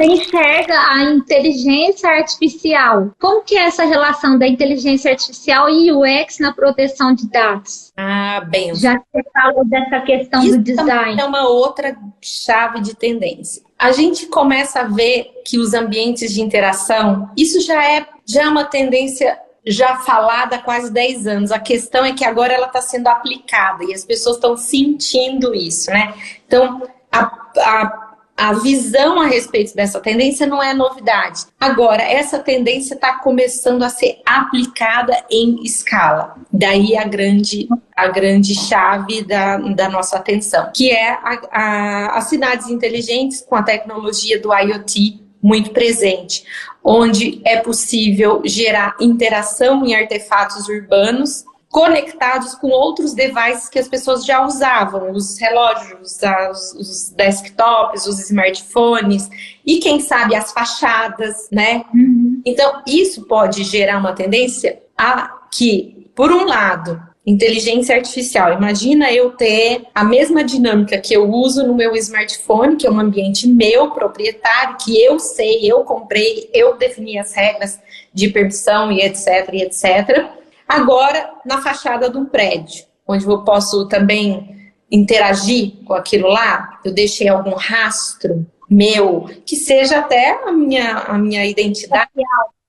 Você 0.00 0.04
enxerga 0.04 0.75
a 0.75 1.02
inteligência 1.04 2.09
artificial? 2.09 3.11
Como 3.21 3.45
que 3.45 3.57
é 3.57 3.64
essa 3.64 3.85
relação 3.85 4.38
da 4.38 4.49
inteligência 4.49 5.11
artificial 5.11 5.69
e 5.69 5.92
UX 5.92 6.38
na 6.38 6.52
proteção 6.52 7.14
de 7.14 7.28
dados? 7.28 7.92
Ah, 7.97 8.42
bem. 8.49 8.75
Já 8.75 8.99
que 8.99 9.04
você 9.12 9.23
falou 9.30 9.64
dessa 9.66 10.00
questão 10.00 10.42
Isso 10.42 10.57
do 10.57 10.62
design. 10.62 11.21
É 11.21 11.25
uma 11.25 11.49
outra 11.49 11.97
chave 12.23 12.80
de 12.80 12.95
tendência. 12.95 13.62
A 13.78 13.92
gente 13.92 14.26
começa 14.26 14.80
a 14.80 14.85
ver 14.85 15.42
que 15.45 15.59
os 15.59 15.75
ambientes 15.75 16.33
de 16.33 16.40
interação, 16.40 17.30
isso 17.37 17.61
já 17.61 17.85
é, 17.85 18.07
já 18.26 18.45
é 18.45 18.49
uma 18.49 18.64
tendência 18.64 19.38
já 19.66 19.97
falada 19.97 20.57
há 20.57 20.62
quase 20.62 20.90
10 20.90 21.26
anos. 21.26 21.52
A 21.52 21.59
questão 21.59 22.04
é 22.04 22.12
que 22.12 22.25
agora 22.25 22.54
ela 22.54 22.66
está 22.66 22.80
sendo 22.80 23.09
aplicada 23.09 23.85
e 23.85 23.92
as 23.92 24.04
pessoas 24.04 24.37
estão 24.37 24.57
sentindo 24.57 25.54
isso, 25.54 25.90
né? 25.90 26.14
Então, 26.47 26.83
a, 27.12 27.25
a 27.59 28.10
a 28.40 28.54
visão 28.54 29.20
a 29.20 29.26
respeito 29.26 29.76
dessa 29.76 30.00
tendência 30.00 30.47
não 30.47 30.62
é 30.62 30.73
novidade. 30.73 31.44
Agora, 31.61 32.02
essa 32.02 32.38
tendência 32.38 32.94
está 32.94 33.18
começando 33.18 33.82
a 33.82 33.90
ser 33.90 34.23
aplicada 34.25 35.14
em 35.30 35.62
escala. 35.62 36.37
Daí 36.50 36.97
a 36.97 37.04
grande, 37.04 37.68
a 37.94 38.09
grande 38.09 38.54
chave 38.54 39.23
da, 39.25 39.59
da 39.59 39.90
nossa 39.90 40.16
atenção, 40.16 40.70
que 40.75 40.90
é 40.90 41.11
a, 41.11 41.40
a, 41.52 42.18
as 42.18 42.25
cidades 42.30 42.70
inteligentes 42.70 43.42
com 43.42 43.56
a 43.56 43.62
tecnologia 43.62 44.40
do 44.40 44.54
IoT 44.54 45.20
muito 45.42 45.70
presente, 45.70 46.42
onde 46.82 47.42
é 47.44 47.59
possível 47.59 48.40
gerar 48.47 48.97
interação 48.99 49.85
em 49.85 49.94
artefatos 49.94 50.66
urbanos 50.66 51.44
conectados 51.71 52.57
com 52.57 52.69
outros 52.69 53.15
devices 53.15 53.69
que 53.69 53.79
as 53.79 53.87
pessoas 53.87 54.25
já 54.25 54.45
usavam, 54.45 55.12
os 55.12 55.39
relógios, 55.39 56.19
os, 56.50 56.73
os 56.73 57.11
desktops, 57.11 58.07
os 58.07 58.19
smartphones 58.19 59.31
e 59.65 59.79
quem 59.79 60.00
sabe 60.00 60.35
as 60.35 60.53
fachadas, 60.53 61.49
né? 61.50 61.85
Uhum. 61.95 62.43
Então 62.45 62.83
isso 62.87 63.25
pode 63.27 63.62
gerar 63.62 63.99
uma 63.99 64.12
tendência 64.12 64.83
a 64.99 65.43
que, 65.53 66.09
por 66.15 66.33
um 66.33 66.45
lado, 66.45 67.00
inteligência 67.25 67.95
artificial. 67.95 68.53
Imagina 68.53 69.12
eu 69.12 69.31
ter 69.31 69.87
a 69.95 70.03
mesma 70.03 70.43
dinâmica 70.43 70.99
que 70.99 71.15
eu 71.15 71.31
uso 71.31 71.65
no 71.65 71.75
meu 71.75 71.95
smartphone, 71.95 72.75
que 72.75 72.87
é 72.87 72.91
um 72.91 72.99
ambiente 72.99 73.47
meu, 73.47 73.93
proprietário, 73.93 74.77
que 74.85 75.00
eu 75.00 75.21
sei, 75.21 75.71
eu 75.71 75.85
comprei, 75.85 76.50
eu 76.53 76.77
defini 76.77 77.17
as 77.17 77.33
regras 77.33 77.79
de 78.12 78.29
permissão 78.29 78.91
e 78.91 79.03
etc, 79.03 79.50
e 79.53 79.62
etc 79.62 80.39
Agora, 80.71 81.33
na 81.45 81.61
fachada 81.61 82.09
de 82.09 82.17
um 82.17 82.25
prédio, 82.25 82.85
onde 83.05 83.27
eu 83.27 83.43
posso 83.43 83.89
também 83.89 84.71
interagir 84.89 85.83
com 85.85 85.95
aquilo 85.95 86.29
lá, 86.29 86.79
eu 86.85 86.95
deixei 86.95 87.29
algum 87.29 87.55
rastro 87.55 88.47
meu, 88.71 89.29
que 89.45 89.57
seja 89.57 89.99
até 89.99 90.31
a 90.45 90.53
minha, 90.53 90.93
a 90.99 91.19
minha 91.19 91.45
identidade 91.45 92.09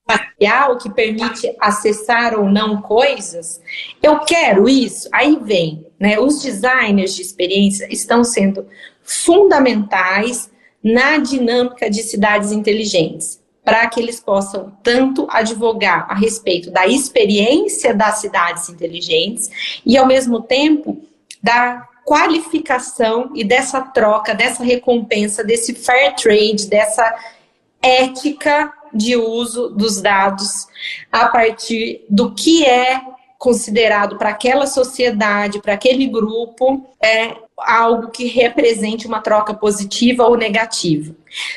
facial, 0.04 0.78
que 0.78 0.90
permite 0.90 1.54
acessar 1.60 2.36
ou 2.36 2.50
não 2.50 2.82
coisas, 2.82 3.60
eu 4.02 4.18
quero 4.18 4.68
isso. 4.68 5.08
Aí 5.12 5.38
vem, 5.40 5.86
né? 5.96 6.18
Os 6.18 6.42
designers 6.42 7.14
de 7.14 7.22
experiência 7.22 7.86
estão 7.88 8.24
sendo 8.24 8.66
fundamentais 9.04 10.50
na 10.82 11.18
dinâmica 11.18 11.88
de 11.88 12.02
cidades 12.02 12.50
inteligentes 12.50 13.41
para 13.64 13.86
que 13.86 14.00
eles 14.00 14.18
possam 14.18 14.72
tanto 14.82 15.26
advogar 15.30 16.06
a 16.08 16.14
respeito 16.14 16.70
da 16.70 16.86
experiência 16.86 17.94
das 17.94 18.16
cidades 18.16 18.68
inteligentes 18.68 19.80
e, 19.86 19.96
ao 19.96 20.06
mesmo 20.06 20.40
tempo, 20.40 21.00
da 21.42 21.88
qualificação 22.04 23.30
e 23.34 23.44
dessa 23.44 23.80
troca, 23.80 24.34
dessa 24.34 24.64
recompensa, 24.64 25.44
desse 25.44 25.74
fair 25.74 26.14
trade, 26.16 26.66
dessa 26.66 27.14
ética 27.80 28.72
de 28.92 29.16
uso 29.16 29.70
dos 29.70 30.00
dados 30.00 30.66
a 31.10 31.28
partir 31.28 32.04
do 32.08 32.34
que 32.34 32.64
é 32.64 33.00
considerado 33.42 34.18
para 34.18 34.28
aquela 34.28 34.68
sociedade, 34.68 35.60
para 35.60 35.72
aquele 35.74 36.06
grupo, 36.06 36.86
é 37.02 37.34
algo 37.58 38.08
que 38.12 38.26
represente 38.26 39.04
uma 39.04 39.20
troca 39.20 39.52
positiva 39.52 40.24
ou 40.24 40.36
negativa. 40.36 41.12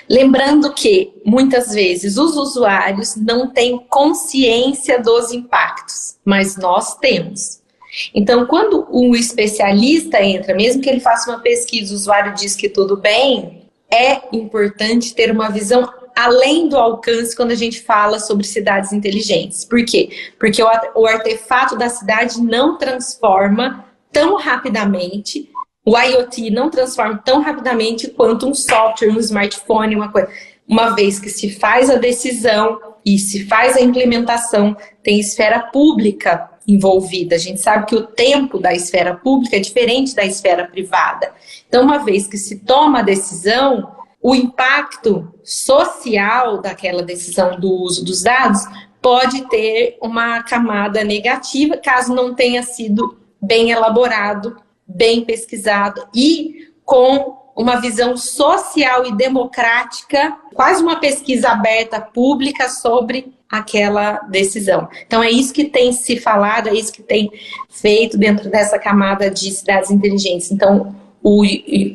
Lembrando 0.09 0.73
que, 0.73 1.13
muitas 1.23 1.71
vezes, 1.71 2.17
os 2.17 2.35
usuários 2.37 3.15
não 3.15 3.51
têm 3.51 3.77
consciência 3.87 4.99
dos 4.99 5.31
impactos, 5.31 6.15
mas 6.25 6.57
nós 6.57 6.95
temos. 6.95 7.61
Então, 8.15 8.47
quando 8.47 8.87
o 8.89 9.15
especialista 9.15 10.19
entra, 10.23 10.55
mesmo 10.55 10.81
que 10.81 10.89
ele 10.89 10.99
faça 10.99 11.29
uma 11.29 11.39
pesquisa, 11.39 11.93
o 11.93 11.97
usuário 11.97 12.33
diz 12.33 12.55
que 12.55 12.67
tudo 12.67 12.97
bem, 12.97 13.61
é 13.91 14.21
importante 14.35 15.13
ter 15.13 15.29
uma 15.29 15.49
visão 15.49 15.87
além 16.15 16.69
do 16.69 16.77
alcance 16.77 17.35
quando 17.35 17.51
a 17.51 17.55
gente 17.55 17.81
fala 17.81 18.19
sobre 18.19 18.45
cidades 18.45 18.93
inteligentes. 18.93 19.65
Por 19.65 19.83
quê? 19.83 20.09
Porque 20.39 20.63
o, 20.63 20.67
o 20.95 21.05
artefato 21.05 21.77
da 21.77 21.89
cidade 21.89 22.41
não 22.41 22.77
transforma 22.77 23.85
tão 24.11 24.37
rapidamente, 24.37 25.49
o 25.85 25.97
IoT 25.97 26.49
não 26.49 26.69
transforma 26.69 27.21
tão 27.23 27.41
rapidamente 27.41 28.07
quanto 28.07 28.47
um 28.47 28.53
software, 28.53 29.09
um 29.09 29.19
smartphone, 29.19 29.95
uma 29.95 30.11
coisa. 30.11 30.29
Uma 30.67 30.95
vez 30.95 31.19
que 31.19 31.29
se 31.29 31.51
faz 31.51 31.91
a 31.91 31.95
decisão 31.95 32.79
e 33.05 33.19
se 33.19 33.45
faz 33.45 33.75
a 33.75 33.81
implementação, 33.81 34.75
tem 35.03 35.19
esfera 35.19 35.59
pública 35.59 36.49
envolvida. 36.67 37.35
A 37.35 37.39
gente 37.39 37.61
sabe 37.61 37.85
que 37.85 37.95
o 37.95 38.07
tempo 38.07 38.57
da 38.57 38.73
esfera 38.73 39.15
pública 39.15 39.57
é 39.57 39.59
diferente 39.59 40.15
da 40.15 40.25
esfera 40.25 40.65
privada. 40.65 41.31
Então, 41.67 41.83
uma 41.83 41.99
vez 41.99 42.25
que 42.25 42.37
se 42.37 42.59
toma 42.59 42.99
a 42.99 43.03
decisão, 43.03 43.91
o 44.25 44.33
impacto 44.33 45.31
social 45.43 46.59
daquela 46.59 47.03
decisão 47.03 47.59
do 47.59 47.71
uso 47.71 48.03
dos 48.03 48.23
dados 48.23 48.59
pode 48.99 49.47
ter 49.49 49.99
uma 50.01 50.41
camada 50.41 51.03
negativa, 51.03 51.77
caso 51.77 52.11
não 52.11 52.33
tenha 52.33 52.63
sido 52.63 53.19
bem 53.39 53.69
elaborado, 53.69 54.57
bem 54.87 55.23
pesquisado 55.23 56.07
e 56.11 56.71
com 56.83 57.37
uma 57.55 57.75
visão 57.79 58.17
social 58.17 59.05
e 59.05 59.15
democrática, 59.15 60.35
quase 60.55 60.81
uma 60.81 60.99
pesquisa 60.99 61.49
aberta 61.49 62.01
pública 62.01 62.67
sobre 62.67 63.31
aquela 63.47 64.13
decisão. 64.31 64.89
Então 65.05 65.21
é 65.21 65.29
isso 65.29 65.53
que 65.53 65.65
tem 65.65 65.93
se 65.93 66.19
falado, 66.19 66.67
é 66.67 66.73
isso 66.73 66.91
que 66.91 67.03
tem 67.03 67.29
feito 67.69 68.17
dentro 68.17 68.49
dessa 68.49 68.79
camada 68.79 69.29
de 69.29 69.51
cidades 69.51 69.91
inteligentes. 69.91 70.51
Então 70.51 71.04
o, 71.27 71.43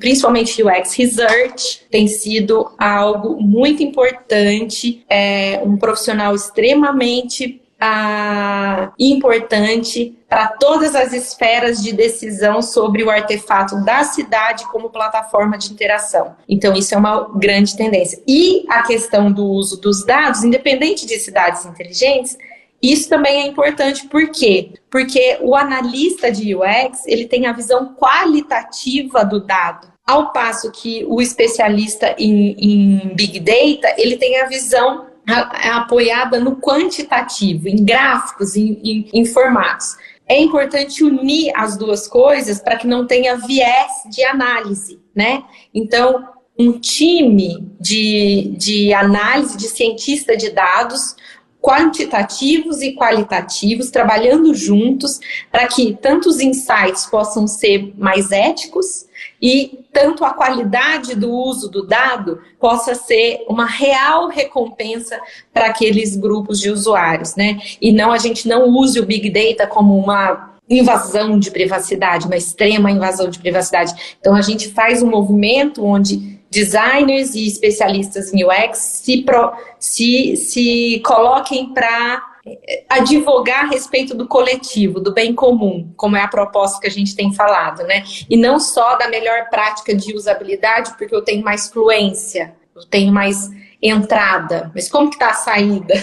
principalmente 0.01 0.61
o 0.61 0.67
UX 0.67 0.93
Research 0.95 1.87
tem 1.89 2.09
sido 2.09 2.69
algo 2.77 3.41
muito 3.41 3.81
importante, 3.81 5.05
é 5.09 5.63
um 5.65 5.77
profissional 5.77 6.35
extremamente 6.35 7.63
ah, 7.79 8.91
importante 8.99 10.19
para 10.29 10.49
todas 10.49 10.97
as 10.97 11.13
esferas 11.13 11.81
de 11.81 11.93
decisão 11.93 12.61
sobre 12.61 13.05
o 13.05 13.11
artefato 13.11 13.85
da 13.85 14.03
cidade 14.03 14.65
como 14.73 14.91
plataforma 14.91 15.57
de 15.57 15.71
interação. 15.71 16.35
Então, 16.49 16.75
isso 16.75 16.93
é 16.93 16.99
uma 16.99 17.31
grande 17.37 17.77
tendência. 17.77 18.21
E 18.27 18.65
a 18.69 18.83
questão 18.83 19.31
do 19.31 19.47
uso 19.47 19.81
dos 19.81 20.05
dados, 20.05 20.43
independente 20.43 21.07
de 21.07 21.17
cidades 21.21 21.65
inteligentes, 21.65 22.37
isso 22.83 23.09
também 23.09 23.43
é 23.43 23.47
importante, 23.47 24.09
por 24.09 24.29
quê? 24.31 24.73
Porque 24.91 25.39
o 25.41 25.55
analista 25.55 26.33
de 26.33 26.55
UX, 26.55 27.07
ele 27.07 27.27
tem 27.27 27.47
a 27.47 27.53
visão 27.53 27.95
qualitativa 27.95 29.25
do 29.25 29.41
dado, 29.41 29.91
ao 30.07 30.33
passo 30.33 30.73
que 30.73 31.05
o 31.09 31.21
especialista 31.23 32.17
em, 32.19 32.57
em 32.59 33.15
Big 33.15 33.39
Data, 33.39 33.95
ele 33.97 34.17
tem 34.17 34.41
a 34.41 34.47
visão 34.47 35.07
apoiada 35.25 36.41
no 36.41 36.57
quantitativo, 36.57 37.69
em 37.69 37.85
gráficos, 37.85 38.57
em, 38.57 38.81
em, 38.83 39.09
em 39.13 39.25
formatos. 39.25 39.97
É 40.27 40.41
importante 40.41 41.05
unir 41.05 41.53
as 41.55 41.77
duas 41.77 42.09
coisas 42.09 42.61
para 42.61 42.77
que 42.77 42.87
não 42.87 43.07
tenha 43.07 43.37
viés 43.37 43.91
de 44.11 44.25
análise, 44.25 45.01
né? 45.15 45.45
Então, 45.73 46.29
um 46.59 46.79
time 46.79 47.69
de, 47.81 48.55
de 48.57 48.93
análise, 48.93 49.57
de 49.57 49.69
cientista 49.69 50.37
de 50.37 50.51
dados, 50.51 51.17
quantitativos 51.61 52.81
e 52.81 52.95
qualitativos, 52.95 53.91
trabalhando 53.91 54.55
juntos 54.55 55.21
para 55.51 55.67
que 55.67 55.97
tanto 56.01 56.29
os 56.29 56.41
insights 56.41 57.07
possam 57.07 57.47
ser 57.47 57.93
mais 57.97 58.33
éticos 58.33 59.07
e 59.41 59.81
tanto 59.93 60.25
a 60.25 60.33
qualidade 60.33 61.15
do 61.15 61.31
uso 61.31 61.69
do 61.69 61.87
dado 61.87 62.41
possa 62.59 62.95
ser 62.95 63.45
uma 63.49 63.67
real 63.67 64.29
recompensa 64.29 65.19
para 65.53 65.67
aqueles 65.67 66.17
grupos 66.17 66.61
de 66.61 66.71
usuários, 66.71 67.37
né? 67.37 67.59
E 67.81 67.93
não 67.93 68.13
a 68.13 68.19
gente 68.19 68.49
não 68.49 68.69
use 68.69 68.99
o 68.99 69.07
Big 69.07 69.29
Data 69.31 69.67
como 69.67 69.99
uma 69.99 70.51
invasão 70.69 71.39
de 71.39 71.51
privacidade, 71.51 72.27
uma 72.27 72.37
extrema 72.37 72.91
invasão 72.91 73.29
de 73.29 73.39
privacidade. 73.39 74.17
Então 74.21 74.35
a 74.35 74.41
gente 74.41 74.69
faz 74.69 75.03
um 75.03 75.11
movimento 75.11 75.85
onde 75.85 76.40
designers 76.51 77.35
e 77.35 77.47
especialistas 77.47 78.35
em 78.35 78.45
UX 78.45 78.79
se, 78.79 79.23
pro, 79.23 79.53
se, 79.79 80.37
se 80.37 81.01
coloquem 81.07 81.73
para 81.73 82.23
eh, 82.45 82.85
advogar 82.89 83.67
a 83.67 83.69
respeito 83.69 84.17
do 84.17 84.27
coletivo, 84.27 84.99
do 84.99 85.15
bem 85.15 85.33
comum, 85.33 85.93
como 85.97 86.17
é 86.17 86.23
a 86.23 86.29
proposta 86.29 86.81
que 86.81 86.89
a 86.89 86.91
gente 86.91 87.15
tem 87.15 87.33
falado, 87.33 87.85
né? 87.85 88.03
E 88.29 88.37
não 88.37 88.59
só 88.59 88.97
da 88.97 89.09
melhor 89.09 89.49
prática 89.49 89.95
de 89.95 90.15
usabilidade, 90.15 90.95
porque 90.99 91.15
eu 91.15 91.23
tenho 91.23 91.45
mais 91.45 91.71
fluência, 91.71 92.55
eu 92.75 92.85
tenho 92.85 93.13
mais 93.13 93.49
entrada, 93.81 94.71
mas 94.75 94.91
como 94.91 95.09
que 95.09 95.17
está 95.17 95.31
a 95.31 95.35
saída? 95.35 95.95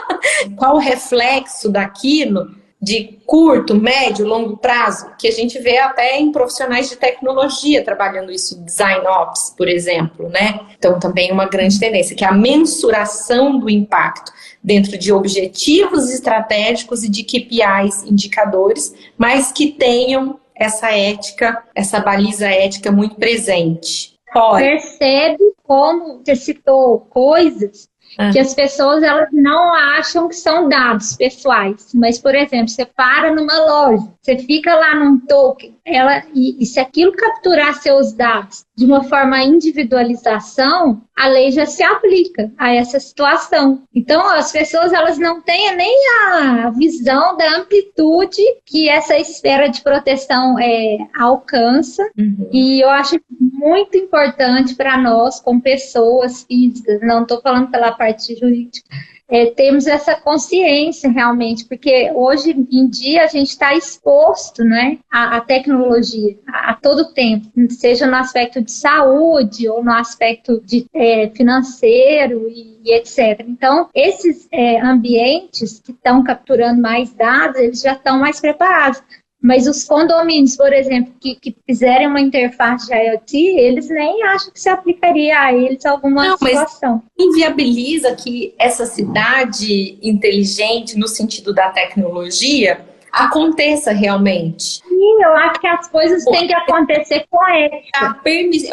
Qual 0.56 0.76
o 0.76 0.80
reflexo 0.80 1.68
daquilo 1.68 2.54
de 2.80 3.18
curto, 3.24 3.74
médio, 3.74 4.26
longo 4.26 4.56
prazo, 4.56 5.10
que 5.18 5.26
a 5.26 5.30
gente 5.30 5.58
vê 5.58 5.78
até 5.78 6.18
em 6.18 6.30
profissionais 6.30 6.88
de 6.88 6.96
tecnologia 6.96 7.82
trabalhando 7.84 8.30
isso, 8.30 8.62
design 8.62 9.06
ops, 9.06 9.54
por 9.56 9.68
exemplo, 9.68 10.28
né? 10.28 10.60
Então 10.78 10.98
também 10.98 11.32
uma 11.32 11.46
grande 11.46 11.80
tendência, 11.80 12.14
que 12.14 12.24
é 12.24 12.28
a 12.28 12.32
mensuração 12.32 13.58
do 13.58 13.70
impacto 13.70 14.30
dentro 14.62 14.98
de 14.98 15.12
objetivos 15.12 16.10
estratégicos 16.10 17.02
e 17.02 17.08
de 17.08 17.24
KPIs, 17.24 18.04
indicadores, 18.04 18.94
mas 19.16 19.52
que 19.52 19.72
tenham 19.72 20.38
essa 20.54 20.90
ética, 20.90 21.62
essa 21.74 22.00
baliza 22.00 22.46
ética 22.46 22.90
muito 22.90 23.16
presente. 23.16 24.14
Pode. 24.32 24.64
Percebe 24.64 25.38
como 25.62 26.18
você 26.18 26.36
citou 26.36 27.00
coisas 27.00 27.88
ah. 28.18 28.30
que 28.30 28.38
as 28.38 28.54
pessoas 28.54 29.02
elas 29.02 29.28
não 29.32 29.74
acham 29.74 30.28
que 30.28 30.36
são 30.36 30.68
dados 30.68 31.16
pessoais. 31.16 31.90
Mas, 31.94 32.18
por 32.18 32.34
exemplo, 32.34 32.68
você 32.68 32.84
para 32.84 33.34
numa 33.34 33.58
loja, 33.58 34.08
você 34.20 34.38
fica 34.38 34.74
lá 34.74 34.94
num 34.94 35.18
token, 35.20 35.76
ela 35.84 36.22
e, 36.34 36.62
e 36.62 36.66
se 36.66 36.80
aquilo 36.80 37.12
capturar 37.12 37.74
seus 37.74 38.12
dados 38.12 38.65
de 38.76 38.84
uma 38.84 39.02
forma 39.04 39.42
individualização, 39.42 41.02
a 41.16 41.28
lei 41.28 41.50
já 41.50 41.64
se 41.64 41.82
aplica 41.82 42.52
a 42.58 42.74
essa 42.74 43.00
situação. 43.00 43.82
Então, 43.94 44.28
as 44.28 44.52
pessoas 44.52 44.92
elas 44.92 45.18
não 45.18 45.40
têm 45.40 45.74
nem 45.74 45.94
a 46.10 46.70
visão 46.70 47.36
da 47.38 47.56
amplitude 47.56 48.42
que 48.66 48.86
essa 48.86 49.18
esfera 49.18 49.68
de 49.68 49.80
proteção 49.80 50.58
é, 50.58 50.98
alcança. 51.18 52.02
Uhum. 52.18 52.50
E 52.52 52.84
eu 52.84 52.90
acho 52.90 53.18
muito 53.40 53.96
importante 53.96 54.74
para 54.74 54.98
nós, 54.98 55.40
como 55.40 55.62
pessoas 55.62 56.42
físicas, 56.42 57.00
não 57.00 57.22
estou 57.22 57.40
falando 57.40 57.70
pela 57.70 57.92
parte 57.92 58.36
jurídica, 58.36 58.88
é, 59.28 59.46
temos 59.46 59.86
essa 59.86 60.14
consciência 60.14 61.10
realmente, 61.10 61.64
porque 61.64 62.10
hoje 62.14 62.50
em 62.50 62.88
dia 62.88 63.24
a 63.24 63.26
gente 63.26 63.48
está 63.48 63.74
exposto 63.74 64.62
né, 64.62 64.98
à, 65.10 65.36
à 65.36 65.40
tecnologia 65.40 66.38
a, 66.46 66.70
a, 66.70 66.74
todo 66.74 67.12
tempo, 67.12 67.50
seja 67.70 68.06
no 68.06 68.14
aspecto 68.14 68.62
de 68.62 68.70
saúde 68.70 69.68
ou 69.68 69.82
no 69.82 69.92
aspecto 69.92 70.60
de, 70.64 70.86
é, 70.94 71.28
financeiro 71.30 72.48
e, 72.48 72.78
e, 72.84 72.92
etc. 72.94 73.44
Então, 73.46 73.88
esses 73.94 74.46
é, 74.52 74.80
ambientes 74.80 75.80
que 75.80 75.90
estão 75.90 76.22
capturando 76.22 76.80
mais 76.80 77.12
dados, 77.12 77.58
eles 77.58 77.80
já 77.80 77.92
estão 77.92 78.20
mais 78.20 78.40
preparados. 78.40 79.02
Mas 79.46 79.68
os 79.68 79.84
condomínios, 79.84 80.56
por 80.56 80.72
exemplo, 80.72 81.14
que, 81.20 81.36
que 81.36 81.56
fizerem 81.64 82.08
uma 82.08 82.20
interface 82.20 82.88
de 82.88 82.92
IoT, 82.92 83.36
eles 83.36 83.88
nem 83.88 84.20
acham 84.24 84.50
que 84.52 84.58
se 84.58 84.68
aplicaria 84.68 85.38
a 85.38 85.54
eles 85.54 85.86
alguma 85.86 86.24
Não, 86.24 86.36
situação. 86.36 87.00
Mas 87.16 87.28
inviabiliza 87.28 88.12
que 88.16 88.52
essa 88.58 88.84
cidade 88.86 90.00
inteligente, 90.02 90.98
no 90.98 91.06
sentido 91.06 91.54
da 91.54 91.68
tecnologia, 91.68 92.84
aconteça 93.12 93.92
realmente. 93.92 94.82
Sim, 94.84 95.22
eu 95.22 95.36
acho 95.36 95.60
que 95.60 95.66
as 95.68 95.88
coisas 95.90 96.24
Pô, 96.24 96.32
têm 96.32 96.48
que 96.48 96.54
acontecer 96.54 97.24
com 97.30 97.48
ética. 97.48 98.18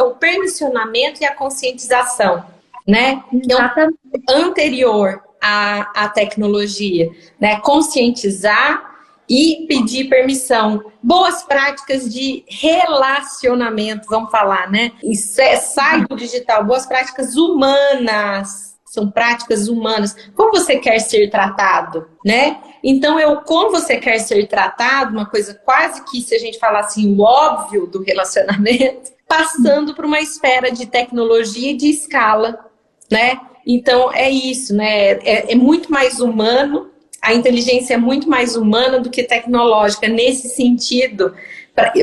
O 0.02 0.16
permissionamento 0.16 1.22
e 1.22 1.26
a 1.26 1.36
conscientização, 1.36 2.44
né? 2.88 3.24
Então, 3.32 3.60
Exatamente. 3.60 4.00
Então, 4.12 4.46
anterior 4.46 5.22
à, 5.40 6.06
à 6.06 6.10
tecnologia, 6.10 7.12
né? 7.40 7.60
Conscientizar 7.60 8.93
e 9.30 9.66
pedir 9.68 10.10
permissão. 10.10 10.92
Boas 11.02 11.44
práticas 11.44 12.12
de 12.12 12.44
relacionamento, 12.48 14.08
vamos 14.10 14.32
falar, 14.32 14.70
né? 14.70 14.92
Isso 15.04 15.40
é, 15.42 15.56
sai 15.56 16.06
do 16.06 16.16
digital, 16.16 16.64
boas 16.66 16.86
práticas 16.86 17.36
humanas. 17.36 18.74
São 18.86 19.10
práticas 19.10 19.68
humanas. 19.68 20.16
Como 20.36 20.52
você 20.52 20.78
quer 20.78 21.00
ser 21.00 21.28
tratado, 21.32 22.08
né? 22.24 22.62
Então, 22.84 23.20
eu, 23.20 23.38
como 23.38 23.72
você 23.72 23.98
quer 23.98 24.20
ser 24.20 24.48
tratado, 24.48 25.14
uma 25.14 25.26
coisa 25.26 25.56
quase 25.66 26.04
que, 26.06 26.22
se 26.22 26.36
a 26.36 26.38
gente 26.38 26.60
falar 26.60 26.82
assim, 26.82 27.16
o 27.16 27.22
óbvio 27.22 27.88
do 27.88 28.04
relacionamento, 28.04 29.12
passando 29.28 29.96
para 29.96 30.06
uma 30.06 30.20
esfera 30.20 30.70
de 30.70 30.86
tecnologia 30.86 31.72
e 31.72 31.78
de 31.78 31.90
escala, 31.90 32.60
né? 33.12 33.40
Então, 33.66 34.14
é 34.14 34.30
isso, 34.30 34.76
né? 34.76 35.14
É, 35.24 35.54
é 35.54 35.56
muito 35.56 35.92
mais 35.92 36.20
humano 36.20 36.93
a 37.24 37.34
inteligência 37.34 37.94
é 37.94 37.98
muito 37.98 38.30
mais 38.30 38.58
humana 38.58 39.00
do 39.00 39.10
que 39.10 39.24
tecnológica 39.24 40.10
nesse 40.10 40.50
sentido. 40.50 41.34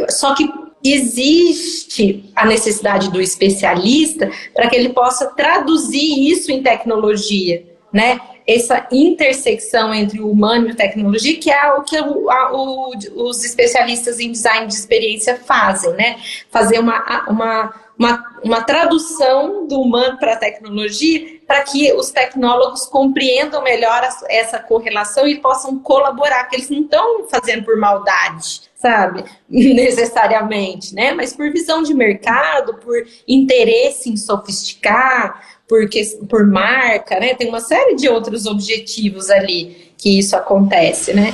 Só 0.08 0.34
que 0.34 0.50
existe 0.82 2.32
a 2.34 2.46
necessidade 2.46 3.10
do 3.10 3.20
especialista 3.20 4.30
para 4.54 4.68
que 4.68 4.74
ele 4.74 4.88
possa 4.88 5.26
traduzir 5.26 6.26
isso 6.30 6.50
em 6.50 6.62
tecnologia, 6.62 7.62
né? 7.92 8.18
Essa 8.52 8.86
intersecção 8.90 9.94
entre 9.94 10.20
o 10.20 10.30
humano 10.30 10.68
e 10.68 10.70
a 10.72 10.76
tecnologia, 10.76 11.38
que 11.38 11.50
é 11.50 11.72
o 11.72 11.82
que 11.82 12.00
o, 12.00 12.30
a, 12.30 12.52
o, 12.52 12.92
os 13.16 13.44
especialistas 13.44 14.18
em 14.18 14.32
design 14.32 14.66
de 14.66 14.74
experiência 14.74 15.36
fazem, 15.36 15.92
né? 15.92 16.18
Fazer 16.50 16.78
uma, 16.78 17.28
uma 17.28 17.72
uma, 18.00 18.24
uma 18.42 18.62
tradução 18.62 19.66
do 19.66 19.78
humano 19.78 20.16
para 20.16 20.32
a 20.32 20.36
tecnologia 20.36 21.38
para 21.46 21.62
que 21.64 21.92
os 21.92 22.10
tecnólogos 22.10 22.86
compreendam 22.86 23.62
melhor 23.62 24.08
essa 24.30 24.58
correlação 24.58 25.28
e 25.28 25.38
possam 25.38 25.78
colaborar, 25.80 26.44
porque 26.44 26.56
eles 26.56 26.70
não 26.70 26.80
estão 26.80 27.28
fazendo 27.28 27.62
por 27.62 27.76
maldade, 27.76 28.62
sabe? 28.74 29.22
Necessariamente, 29.46 30.94
né? 30.94 31.12
Mas 31.12 31.34
por 31.34 31.52
visão 31.52 31.82
de 31.82 31.92
mercado, 31.92 32.78
por 32.78 32.96
interesse 33.28 34.08
em 34.08 34.16
sofisticar, 34.16 35.59
por, 35.70 35.88
por 36.28 36.44
marca, 36.44 37.20
né? 37.20 37.34
Tem 37.34 37.48
uma 37.48 37.60
série 37.60 37.94
de 37.94 38.08
outros 38.08 38.44
objetivos 38.44 39.30
ali 39.30 39.92
que 39.96 40.18
isso 40.18 40.34
acontece, 40.34 41.14
né? 41.14 41.32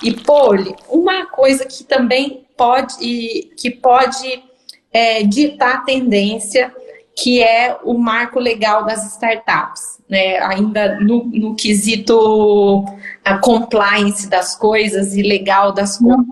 E 0.00 0.12
Poli, 0.12 0.76
uma 0.88 1.26
coisa 1.26 1.64
que 1.64 1.82
também 1.82 2.46
pode 2.56 3.50
que 3.56 3.70
pode 3.70 4.44
é, 4.92 5.24
ditar 5.24 5.84
tendência, 5.84 6.72
que 7.16 7.42
é 7.42 7.76
o 7.82 7.98
marco 7.98 8.38
legal 8.38 8.84
das 8.84 9.14
startups, 9.14 9.98
né? 10.08 10.38
Ainda 10.38 11.00
no, 11.00 11.24
no 11.24 11.56
quesito 11.56 12.84
a 13.24 13.38
compliance 13.38 14.28
das 14.28 14.54
coisas 14.54 15.16
e 15.16 15.22
legal 15.22 15.72
das 15.72 15.98
coisas. 15.98 16.24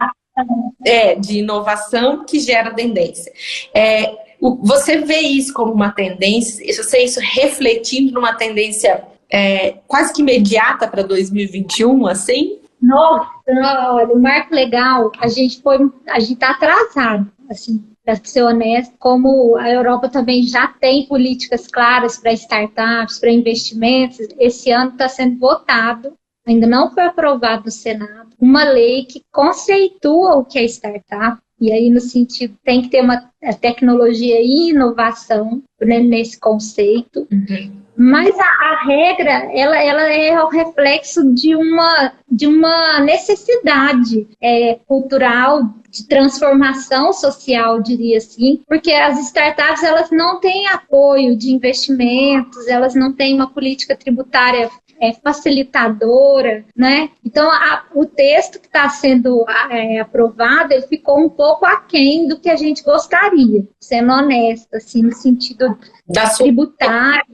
É, 0.85 1.15
de 1.15 1.39
inovação 1.39 2.25
que 2.25 2.41
gera 2.41 2.75
tendência. 2.75 3.33
É, 3.73 4.25
você 4.41 4.99
vê 4.99 5.21
isso 5.21 5.53
como 5.55 5.73
uma 5.73 5.91
tendência, 5.91 6.65
você 6.83 7.05
isso 7.05 7.21
refletindo 7.21 8.13
numa 8.13 8.35
tendência 8.35 9.05
é, 9.31 9.79
quase 9.87 10.13
que 10.13 10.23
imediata 10.23 10.87
para 10.87 11.03
2021, 11.03 12.07
assim? 12.07 12.59
Nossa, 12.81 13.31
olha, 13.49 14.13
o 14.13 14.21
marco 14.21 14.55
legal, 14.55 15.11
a 15.19 15.29
gente 15.29 15.63
foi, 15.63 15.79
a 16.09 16.21
gente 16.21 16.35
está 16.35 16.51
atrasado, 16.51 17.31
assim, 17.49 17.83
para 18.05 18.17
ser 18.23 18.43
honesto, 18.43 18.95
como 18.99 19.57
a 19.57 19.71
Europa 19.71 20.09
também 20.11 20.43
já 20.43 20.69
tem 20.69 21.07
políticas 21.07 21.67
claras 21.67 22.19
para 22.19 22.33
startups, 22.35 23.19
para 23.19 23.31
investimentos, 23.31 24.19
esse 24.39 24.71
ano 24.71 24.91
está 24.91 25.09
sendo 25.09 25.39
votado, 25.39 26.13
ainda 26.47 26.67
não 26.67 26.93
foi 26.93 27.05
aprovado 27.05 27.65
no 27.65 27.71
Senado, 27.71 28.31
uma 28.41 28.65
lei 28.65 29.05
que 29.05 29.23
conceitua 29.33 30.37
o 30.37 30.45
que 30.45 30.59
é 30.59 30.65
startup, 30.65 31.39
e 31.61 31.73
aí 31.73 31.89
no 31.89 32.01
sentido 32.01 32.57
tem 32.65 32.83
que 32.83 32.89
ter 32.89 33.01
uma 33.01 33.31
tecnologia 33.61 34.41
e 34.41 34.71
inovação 34.71 35.63
né, 35.81 36.01
nesse 36.01 36.39
conceito. 36.39 37.27
Uhum. 37.31 37.85
Mas 37.97 38.35
a, 38.39 38.43
a, 38.43 38.85
regra, 38.85 39.31
ela, 39.53 39.79
ela 39.81 40.03
é 40.13 40.43
o 40.43 40.49
reflexo 40.49 41.33
de 41.33 41.55
uma, 41.55 42.13
de 42.29 42.47
uma 42.47 42.99
necessidade 43.01 44.27
é, 44.43 44.81
cultural, 44.87 45.63
de 45.89 46.09
transformação 46.09 47.13
social, 47.13 47.81
diria 47.81 48.19
assim, 48.19 48.61
porque 48.67 48.91
as 48.91 49.17
startups 49.21 49.85
elas 49.85 50.11
não 50.11 50.41
têm 50.41 50.67
apoio 50.67 51.37
de 51.37 51.53
investimentos, 51.53 52.67
elas 52.67 52.97
não 52.97 53.13
têm 53.13 53.37
uma 53.37 53.49
política 53.49 53.97
tributária 53.97 54.69
é, 55.05 55.13
facilitadora, 55.13 56.65
né? 56.77 57.11
Então, 57.25 57.51
a, 57.51 57.85
o 57.95 58.07
texto 58.07 58.59
que 58.59 58.67
está 58.67 58.89
sendo 58.89 59.45
é, 59.71 60.01
aprovado, 60.01 60.73
ele 60.73 60.87
ficou 60.87 61.19
um 61.19 61.29
pouco 61.29 61.67
aquém 61.67 62.27
do 62.27 62.39
que 62.39 62.49
a 62.49 62.57
gente 62.57 62.83
gostaria, 62.83 63.67
sendo 63.79 64.13
honesta, 64.13 64.79
assim, 64.79 65.03
no 65.03 65.13
sentido 65.13 65.77
da 66.09 66.29
tributário. 66.31 67.25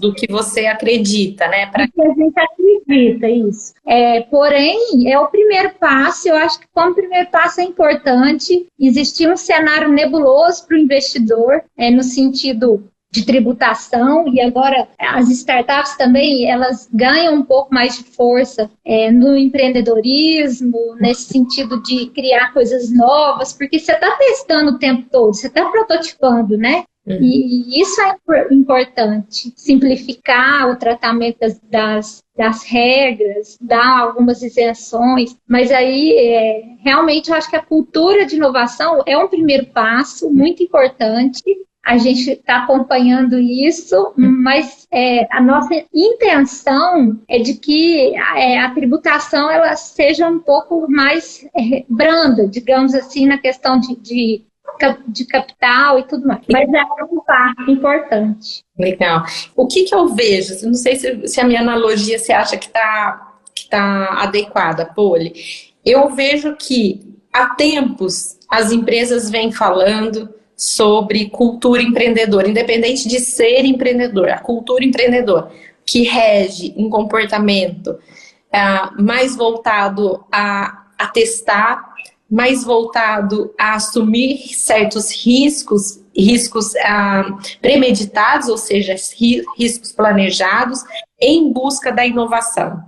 Do 0.00 0.14
que 0.14 0.30
você 0.30 0.66
acredita, 0.66 1.48
né? 1.48 1.66
Pra... 1.66 1.86
Do 1.86 1.92
que 1.92 2.02
a 2.02 2.14
gente 2.14 2.34
acredita, 2.38 3.28
isso. 3.28 3.74
É, 3.86 4.20
porém, 4.22 5.10
é 5.10 5.18
o 5.18 5.28
primeiro 5.28 5.74
passo, 5.80 6.28
eu 6.28 6.36
acho 6.36 6.60
que 6.60 6.66
como 6.72 6.94
primeiro 6.94 7.28
passo 7.30 7.60
é 7.60 7.64
importante, 7.64 8.66
existir 8.78 9.28
um 9.30 9.36
cenário 9.36 9.88
nebuloso 9.88 10.66
para 10.66 10.76
o 10.76 10.80
investidor, 10.80 11.62
é, 11.76 11.90
no 11.90 12.02
sentido 12.02 12.88
de 13.10 13.24
tributação 13.24 14.28
e 14.28 14.40
agora 14.40 14.88
as 14.98 15.30
startups 15.30 15.96
também 15.96 16.50
elas 16.50 16.88
ganham 16.92 17.34
um 17.34 17.42
pouco 17.42 17.72
mais 17.72 17.96
de 17.96 18.04
força 18.04 18.70
é, 18.84 19.10
no 19.10 19.36
empreendedorismo 19.36 20.96
nesse 21.00 21.32
sentido 21.32 21.82
de 21.82 22.06
criar 22.10 22.52
coisas 22.52 22.92
novas 22.92 23.52
porque 23.52 23.78
você 23.78 23.92
está 23.92 24.10
testando 24.16 24.72
o 24.72 24.78
tempo 24.78 25.08
todo 25.10 25.34
você 25.34 25.46
está 25.46 25.64
prototipando 25.70 26.58
né 26.58 26.84
uhum. 27.06 27.18
e, 27.20 27.80
isso 27.80 28.00
é 28.02 28.16
importante 28.50 29.52
simplificar 29.56 30.68
o 30.68 30.76
tratamento 30.76 31.38
das, 31.38 31.60
das, 31.60 32.22
das 32.36 32.64
regras 32.64 33.56
dar 33.60 34.00
algumas 34.00 34.42
isenções 34.42 35.36
mas 35.48 35.70
aí 35.70 36.12
é, 36.12 36.64
realmente 36.80 37.30
eu 37.30 37.36
acho 37.36 37.48
que 37.48 37.56
a 37.56 37.62
cultura 37.62 38.26
de 38.26 38.36
inovação 38.36 39.02
é 39.06 39.16
um 39.16 39.28
primeiro 39.28 39.66
passo 39.66 40.28
muito 40.30 40.62
importante 40.62 41.42
a 41.86 41.98
gente 41.98 42.32
está 42.32 42.64
acompanhando 42.64 43.38
isso, 43.38 44.12
mas 44.16 44.88
é, 44.90 45.24
a 45.30 45.40
nossa 45.40 45.72
intenção 45.94 47.16
é 47.28 47.38
de 47.38 47.54
que 47.54 48.12
é, 48.16 48.58
a 48.58 48.74
tributação 48.74 49.48
ela 49.48 49.76
seja 49.76 50.28
um 50.28 50.40
pouco 50.40 50.90
mais 50.90 51.46
é, 51.56 51.84
branda, 51.88 52.48
digamos 52.48 52.92
assim, 52.92 53.24
na 53.24 53.38
questão 53.38 53.78
de, 53.78 53.94
de, 54.00 54.42
de 55.06 55.26
capital 55.26 56.00
e 56.00 56.02
tudo 56.08 56.26
mais. 56.26 56.40
Mas 56.50 56.68
é 56.74 57.04
um 57.04 57.20
passo 57.20 57.70
importante. 57.70 58.64
Legal. 58.76 59.24
O 59.54 59.68
que, 59.68 59.84
que 59.84 59.94
eu 59.94 60.08
vejo? 60.08 60.66
Não 60.66 60.74
sei 60.74 60.96
se, 60.96 61.28
se 61.28 61.40
a 61.40 61.44
minha 61.44 61.60
analogia 61.60 62.18
você 62.18 62.32
acha 62.32 62.56
que 62.56 62.66
está 62.66 63.32
que 63.54 63.68
tá 63.70 64.22
adequada, 64.22 64.84
Poli. 64.84 65.32
Eu 65.84 66.10
vejo 66.10 66.56
que 66.56 67.16
há 67.32 67.54
tempos 67.54 68.36
as 68.50 68.72
empresas 68.72 69.30
vêm 69.30 69.52
falando 69.52 70.34
sobre 70.56 71.28
cultura 71.28 71.82
empreendedora, 71.82 72.48
independente 72.48 73.06
de 73.06 73.20
ser 73.20 73.64
empreendedor, 73.64 74.30
a 74.30 74.38
cultura 74.38 74.84
empreendedora 74.84 75.50
que 75.84 76.02
rege 76.02 76.74
um 76.76 76.90
comportamento 76.90 77.90
uh, 77.90 79.02
mais 79.02 79.36
voltado 79.36 80.24
a, 80.32 80.86
a 80.98 81.06
testar, 81.08 81.94
mais 82.28 82.64
voltado 82.64 83.54
a 83.58 83.74
assumir 83.74 84.48
certos 84.54 85.12
riscos, 85.12 86.00
riscos 86.16 86.72
uh, 86.74 87.58
premeditados, 87.60 88.48
ou 88.48 88.58
seja, 88.58 88.96
riscos 89.56 89.92
planejados, 89.92 90.82
em 91.20 91.52
busca 91.52 91.92
da 91.92 92.04
inovação. 92.04 92.82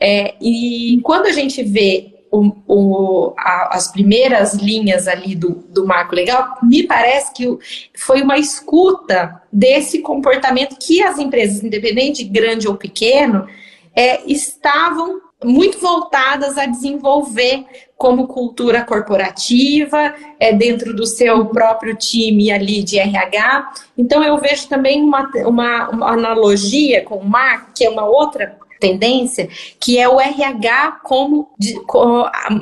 É, 0.00 0.34
e 0.40 1.00
quando 1.04 1.26
a 1.26 1.32
gente 1.32 1.62
vê 1.62 2.09
o, 2.30 2.52
o, 2.66 3.34
a, 3.36 3.76
as 3.76 3.88
primeiras 3.88 4.54
linhas 4.54 5.08
ali 5.08 5.34
do, 5.34 5.64
do 5.68 5.86
marco 5.86 6.14
legal, 6.14 6.56
me 6.62 6.84
parece 6.84 7.32
que 7.32 7.58
foi 7.96 8.22
uma 8.22 8.38
escuta 8.38 9.42
desse 9.52 10.00
comportamento 10.00 10.76
que 10.78 11.02
as 11.02 11.18
empresas, 11.18 11.62
independente 11.62 12.22
de 12.24 12.30
grande 12.30 12.68
ou 12.68 12.76
pequeno, 12.76 13.46
é, 13.94 14.20
estavam 14.30 15.20
muito 15.42 15.78
voltadas 15.78 16.58
a 16.58 16.66
desenvolver 16.66 17.64
como 17.96 18.26
cultura 18.26 18.84
corporativa, 18.84 20.14
é, 20.38 20.52
dentro 20.52 20.94
do 20.94 21.06
seu 21.06 21.46
próprio 21.46 21.96
time 21.96 22.50
ali 22.50 22.82
de 22.82 22.98
RH. 22.98 23.72
Então, 23.96 24.22
eu 24.22 24.38
vejo 24.38 24.68
também 24.68 25.02
uma, 25.02 25.30
uma, 25.46 25.88
uma 25.88 26.12
analogia 26.12 27.02
com 27.04 27.16
o 27.16 27.28
marco, 27.28 27.72
que 27.74 27.84
é 27.84 27.90
uma 27.90 28.04
outra 28.04 28.58
tendência, 28.80 29.48
que 29.78 29.98
é 29.98 30.08
o 30.08 30.18
RH 30.18 31.00
como, 31.04 31.50
de, 31.58 31.78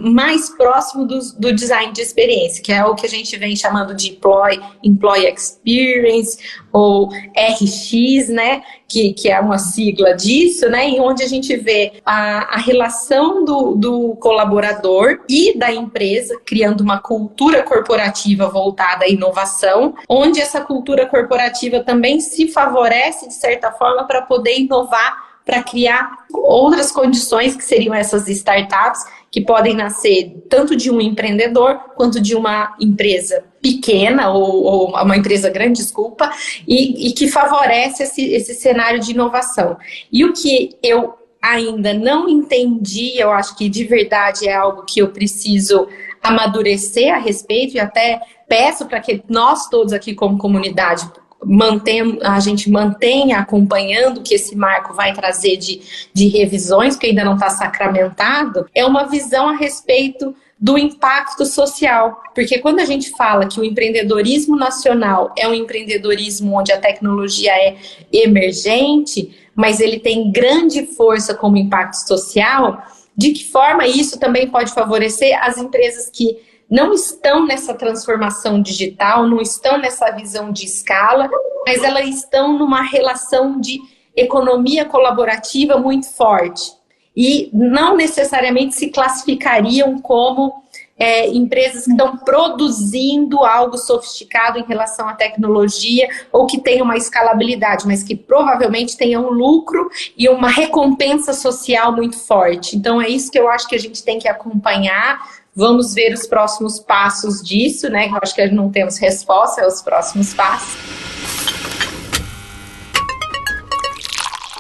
mais 0.02 0.50
próximo 0.50 1.06
do, 1.06 1.18
do, 1.38 1.52
design 1.52 1.92
de 1.92 2.02
experiência, 2.02 2.62
que 2.62 2.72
é 2.72 2.84
o 2.84 2.94
que 2.94 3.06
a 3.06 3.08
gente 3.08 3.36
vem 3.36 3.54
chamando 3.54 3.94
de 3.94 4.10
employee, 4.10 4.60
employee 4.82 5.32
experience 5.32 6.38
ou 6.72 7.08
RX, 7.08 8.28
né, 8.28 8.62
que, 8.88 9.12
que 9.12 9.30
é 9.30 9.38
uma 9.40 9.58
sigla 9.58 10.14
disso, 10.14 10.68
né, 10.68 10.88
em 10.88 11.00
onde 11.00 11.22
a 11.22 11.28
gente 11.28 11.56
vê 11.56 11.94
a, 12.04 12.56
a 12.56 12.58
relação 12.58 13.44
do, 13.44 13.74
do 13.74 14.16
colaborador 14.16 15.20
e 15.28 15.56
da 15.56 15.72
empresa 15.72 16.38
criando 16.44 16.80
uma 16.80 16.98
cultura 16.98 17.62
corporativa 17.62 18.48
voltada 18.48 19.04
à 19.04 19.08
inovação, 19.08 19.94
onde 20.08 20.40
essa 20.40 20.60
cultura 20.60 21.06
corporativa 21.06 21.80
também 21.80 22.20
se 22.20 22.48
favorece 22.48 23.28
de 23.28 23.34
certa 23.34 23.70
forma 23.70 24.04
para 24.04 24.22
poder 24.22 24.58
inovar 24.58 25.27
para 25.48 25.62
criar 25.62 26.26
outras 26.30 26.92
condições 26.92 27.56
que 27.56 27.64
seriam 27.64 27.94
essas 27.94 28.28
startups 28.28 29.02
que 29.30 29.40
podem 29.40 29.74
nascer 29.74 30.44
tanto 30.46 30.76
de 30.76 30.90
um 30.90 31.00
empreendedor 31.00 31.78
quanto 31.96 32.20
de 32.20 32.36
uma 32.36 32.76
empresa 32.78 33.42
pequena 33.62 34.28
ou, 34.28 34.62
ou 34.62 34.88
uma 34.90 35.16
empresa 35.16 35.48
grande, 35.48 35.80
desculpa, 35.80 36.30
e, 36.66 37.08
e 37.08 37.12
que 37.14 37.28
favorece 37.28 38.02
esse, 38.02 38.30
esse 38.30 38.54
cenário 38.56 39.00
de 39.00 39.12
inovação. 39.12 39.78
E 40.12 40.22
o 40.22 40.34
que 40.34 40.76
eu 40.82 41.14
ainda 41.40 41.94
não 41.94 42.28
entendi, 42.28 43.18
eu 43.18 43.30
acho 43.30 43.56
que 43.56 43.70
de 43.70 43.84
verdade 43.84 44.46
é 44.46 44.54
algo 44.54 44.84
que 44.84 45.00
eu 45.00 45.08
preciso 45.08 45.88
amadurecer 46.22 47.14
a 47.14 47.18
respeito 47.18 47.74
e 47.74 47.80
até 47.80 48.20
peço 48.46 48.84
para 48.84 49.00
que 49.00 49.22
nós 49.30 49.66
todos 49.70 49.94
aqui 49.94 50.14
como 50.14 50.36
comunidade 50.36 51.10
mantém, 51.44 52.18
a 52.22 52.40
gente 52.40 52.70
mantenha 52.70 53.38
acompanhando 53.38 54.18
o 54.18 54.22
que 54.22 54.34
esse 54.34 54.56
marco 54.56 54.94
vai 54.94 55.12
trazer 55.12 55.56
de, 55.56 55.80
de 56.12 56.28
revisões, 56.28 56.96
que 56.96 57.06
ainda 57.06 57.24
não 57.24 57.34
está 57.34 57.50
sacramentado, 57.50 58.68
é 58.74 58.84
uma 58.84 59.04
visão 59.04 59.48
a 59.48 59.56
respeito 59.56 60.34
do 60.60 60.76
impacto 60.76 61.46
social. 61.46 62.20
Porque 62.34 62.58
quando 62.58 62.80
a 62.80 62.84
gente 62.84 63.10
fala 63.10 63.46
que 63.46 63.60
o 63.60 63.64
empreendedorismo 63.64 64.56
nacional 64.56 65.32
é 65.38 65.46
um 65.46 65.54
empreendedorismo 65.54 66.58
onde 66.58 66.72
a 66.72 66.78
tecnologia 66.78 67.52
é 67.52 67.76
emergente, 68.12 69.36
mas 69.54 69.80
ele 69.80 70.00
tem 70.00 70.32
grande 70.32 70.86
força 70.86 71.34
como 71.34 71.56
impacto 71.56 72.06
social, 72.06 72.82
de 73.16 73.32
que 73.32 73.44
forma 73.44 73.86
isso 73.86 74.18
também 74.18 74.48
pode 74.48 74.72
favorecer 74.72 75.36
as 75.42 75.58
empresas 75.58 76.10
que 76.10 76.38
não 76.70 76.92
estão 76.92 77.46
nessa 77.46 77.72
transformação 77.74 78.60
digital, 78.60 79.26
não 79.26 79.40
estão 79.40 79.78
nessa 79.78 80.10
visão 80.10 80.52
de 80.52 80.66
escala, 80.66 81.28
mas 81.66 81.82
elas 81.82 82.06
estão 82.08 82.58
numa 82.58 82.82
relação 82.82 83.60
de 83.60 83.80
economia 84.14 84.84
colaborativa 84.84 85.78
muito 85.78 86.10
forte. 86.10 86.72
E 87.16 87.50
não 87.52 87.96
necessariamente 87.96 88.74
se 88.74 88.90
classificariam 88.90 89.98
como 89.98 90.62
é, 90.98 91.28
empresas 91.28 91.84
que 91.84 91.92
estão 91.92 92.16
produzindo 92.16 93.44
algo 93.44 93.78
sofisticado 93.78 94.58
em 94.58 94.64
relação 94.64 95.08
à 95.08 95.14
tecnologia 95.14 96.08
ou 96.32 96.46
que 96.46 96.60
tenham 96.60 96.84
uma 96.84 96.96
escalabilidade, 96.96 97.86
mas 97.86 98.02
que 98.02 98.16
provavelmente 98.16 98.96
tenham 98.96 99.26
um 99.26 99.30
lucro 99.30 99.88
e 100.16 100.28
uma 100.28 100.48
recompensa 100.48 101.32
social 101.32 101.92
muito 101.92 102.18
forte. 102.18 102.76
Então 102.76 103.00
é 103.00 103.08
isso 103.08 103.30
que 103.30 103.38
eu 103.38 103.48
acho 103.48 103.68
que 103.68 103.76
a 103.76 103.80
gente 103.80 104.02
tem 104.02 104.18
que 104.18 104.28
acompanhar 104.28 105.20
Vamos 105.58 105.92
ver 105.92 106.14
os 106.14 106.24
próximos 106.24 106.78
passos 106.78 107.42
disso, 107.42 107.90
né? 107.90 108.06
Eu 108.06 108.20
acho 108.22 108.32
que 108.32 108.46
não 108.46 108.70
temos 108.70 108.96
resposta 108.96 109.64
aos 109.64 109.82
próximos 109.82 110.32
passos. 110.32 110.78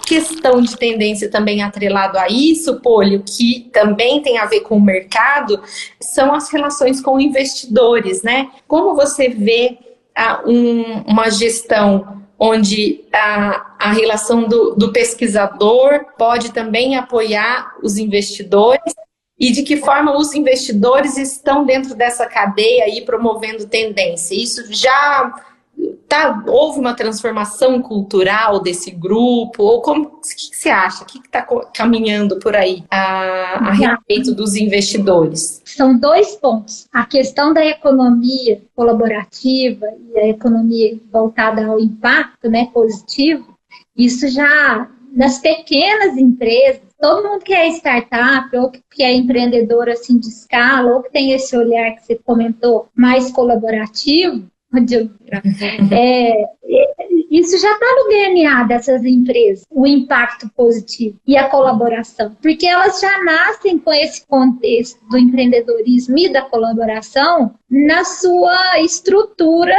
Questão 0.04 0.60
de 0.60 0.76
tendência 0.76 1.30
também 1.30 1.62
atrelado 1.62 2.18
a 2.18 2.26
isso, 2.26 2.80
Polio, 2.80 3.22
que 3.24 3.70
também 3.72 4.20
tem 4.22 4.38
a 4.38 4.46
ver 4.46 4.62
com 4.62 4.76
o 4.76 4.80
mercado, 4.80 5.62
são 6.00 6.34
as 6.34 6.50
relações 6.50 7.00
com 7.00 7.20
investidores, 7.20 8.24
né? 8.24 8.50
Como 8.66 8.96
você 8.96 9.28
vê 9.28 9.78
ah, 10.16 10.42
um, 10.44 11.02
uma 11.02 11.30
gestão 11.30 12.24
onde 12.36 13.04
a, 13.12 13.76
a 13.78 13.92
relação 13.92 14.48
do, 14.48 14.74
do 14.74 14.92
pesquisador 14.92 16.06
pode 16.18 16.52
também 16.52 16.96
apoiar 16.96 17.76
os 17.84 17.98
investidores 17.98 18.92
e 19.38 19.52
de 19.52 19.62
que 19.62 19.76
forma 19.76 20.16
os 20.16 20.34
investidores 20.34 21.16
estão 21.16 21.64
dentro 21.64 21.94
dessa 21.94 22.26
cadeia 22.26 22.84
aí 22.84 23.02
promovendo 23.02 23.66
tendência. 23.66 24.34
Isso 24.34 24.64
já 24.72 25.32
tá, 26.08 26.42
houve 26.46 26.80
uma 26.80 26.94
transformação 26.94 27.80
cultural 27.80 28.60
desse 28.60 28.90
grupo? 28.90 29.62
Ou 29.62 29.80
como 29.80 30.02
o 30.02 30.20
que, 30.20 30.50
que 30.50 30.56
você 30.56 30.70
acha? 30.70 31.02
O 31.04 31.06
que 31.06 31.18
está 31.18 31.46
caminhando 31.74 32.38
por 32.38 32.56
aí 32.56 32.82
a, 32.90 33.68
a 33.68 33.72
respeito 33.72 34.34
dos 34.34 34.56
investidores? 34.56 35.62
São 35.64 35.96
dois 35.96 36.34
pontos. 36.34 36.88
A 36.92 37.04
questão 37.04 37.52
da 37.52 37.64
economia 37.64 38.60
colaborativa 38.74 39.86
e 40.12 40.18
a 40.18 40.28
economia 40.28 40.98
voltada 41.12 41.66
ao 41.66 41.78
impacto 41.78 42.48
né, 42.50 42.68
positivo, 42.72 43.56
isso 43.96 44.28
já 44.28 44.88
nas 45.14 45.38
pequenas 45.38 46.16
empresas 46.16 46.87
todo 47.00 47.28
mundo 47.28 47.44
que 47.44 47.54
é 47.54 47.68
startup 47.68 48.56
ou 48.56 48.70
que 48.70 49.02
é 49.02 49.14
empreendedor 49.14 49.88
assim 49.88 50.18
de 50.18 50.28
escala 50.28 50.94
ou 50.94 51.02
que 51.02 51.12
tem 51.12 51.32
esse 51.32 51.56
olhar 51.56 51.92
que 51.94 52.04
você 52.04 52.16
comentou 52.16 52.88
mais 52.94 53.30
colaborativo, 53.30 54.50
é, 55.92 56.44
isso 57.30 57.58
já 57.58 57.72
está 57.72 57.86
no 57.86 58.08
DNA 58.08 58.62
dessas 58.64 59.04
empresas, 59.04 59.64
o 59.70 59.86
impacto 59.86 60.48
positivo 60.56 61.18
e 61.26 61.36
a 61.36 61.48
colaboração, 61.48 62.36
porque 62.40 62.66
elas 62.66 63.00
já 63.00 63.22
nascem 63.22 63.78
com 63.78 63.92
esse 63.92 64.26
contexto 64.26 64.98
do 65.08 65.18
empreendedorismo 65.18 66.18
e 66.18 66.32
da 66.32 66.42
colaboração 66.42 67.54
na 67.70 68.02
sua 68.04 68.80
estrutura 68.80 69.76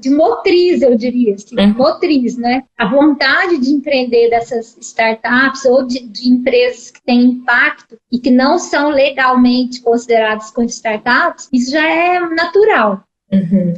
de 0.00 0.10
motriz, 0.10 0.82
eu 0.82 0.96
diria, 0.96 1.34
assim, 1.34 1.54
uhum. 1.58 1.74
motriz, 1.74 2.36
né? 2.36 2.64
A 2.76 2.88
vontade 2.88 3.58
de 3.58 3.70
empreender 3.70 4.28
dessas 4.30 4.76
startups 4.80 5.64
ou 5.64 5.86
de, 5.86 6.00
de 6.00 6.28
empresas 6.28 6.90
que 6.90 7.00
têm 7.02 7.22
impacto 7.22 7.96
e 8.10 8.18
que 8.18 8.30
não 8.30 8.58
são 8.58 8.90
legalmente 8.90 9.80
consideradas 9.80 10.50
como 10.50 10.66
startups, 10.66 11.48
isso 11.52 11.70
já 11.70 11.88
é 11.88 12.18
natural. 12.20 13.04
Uhum. 13.32 13.74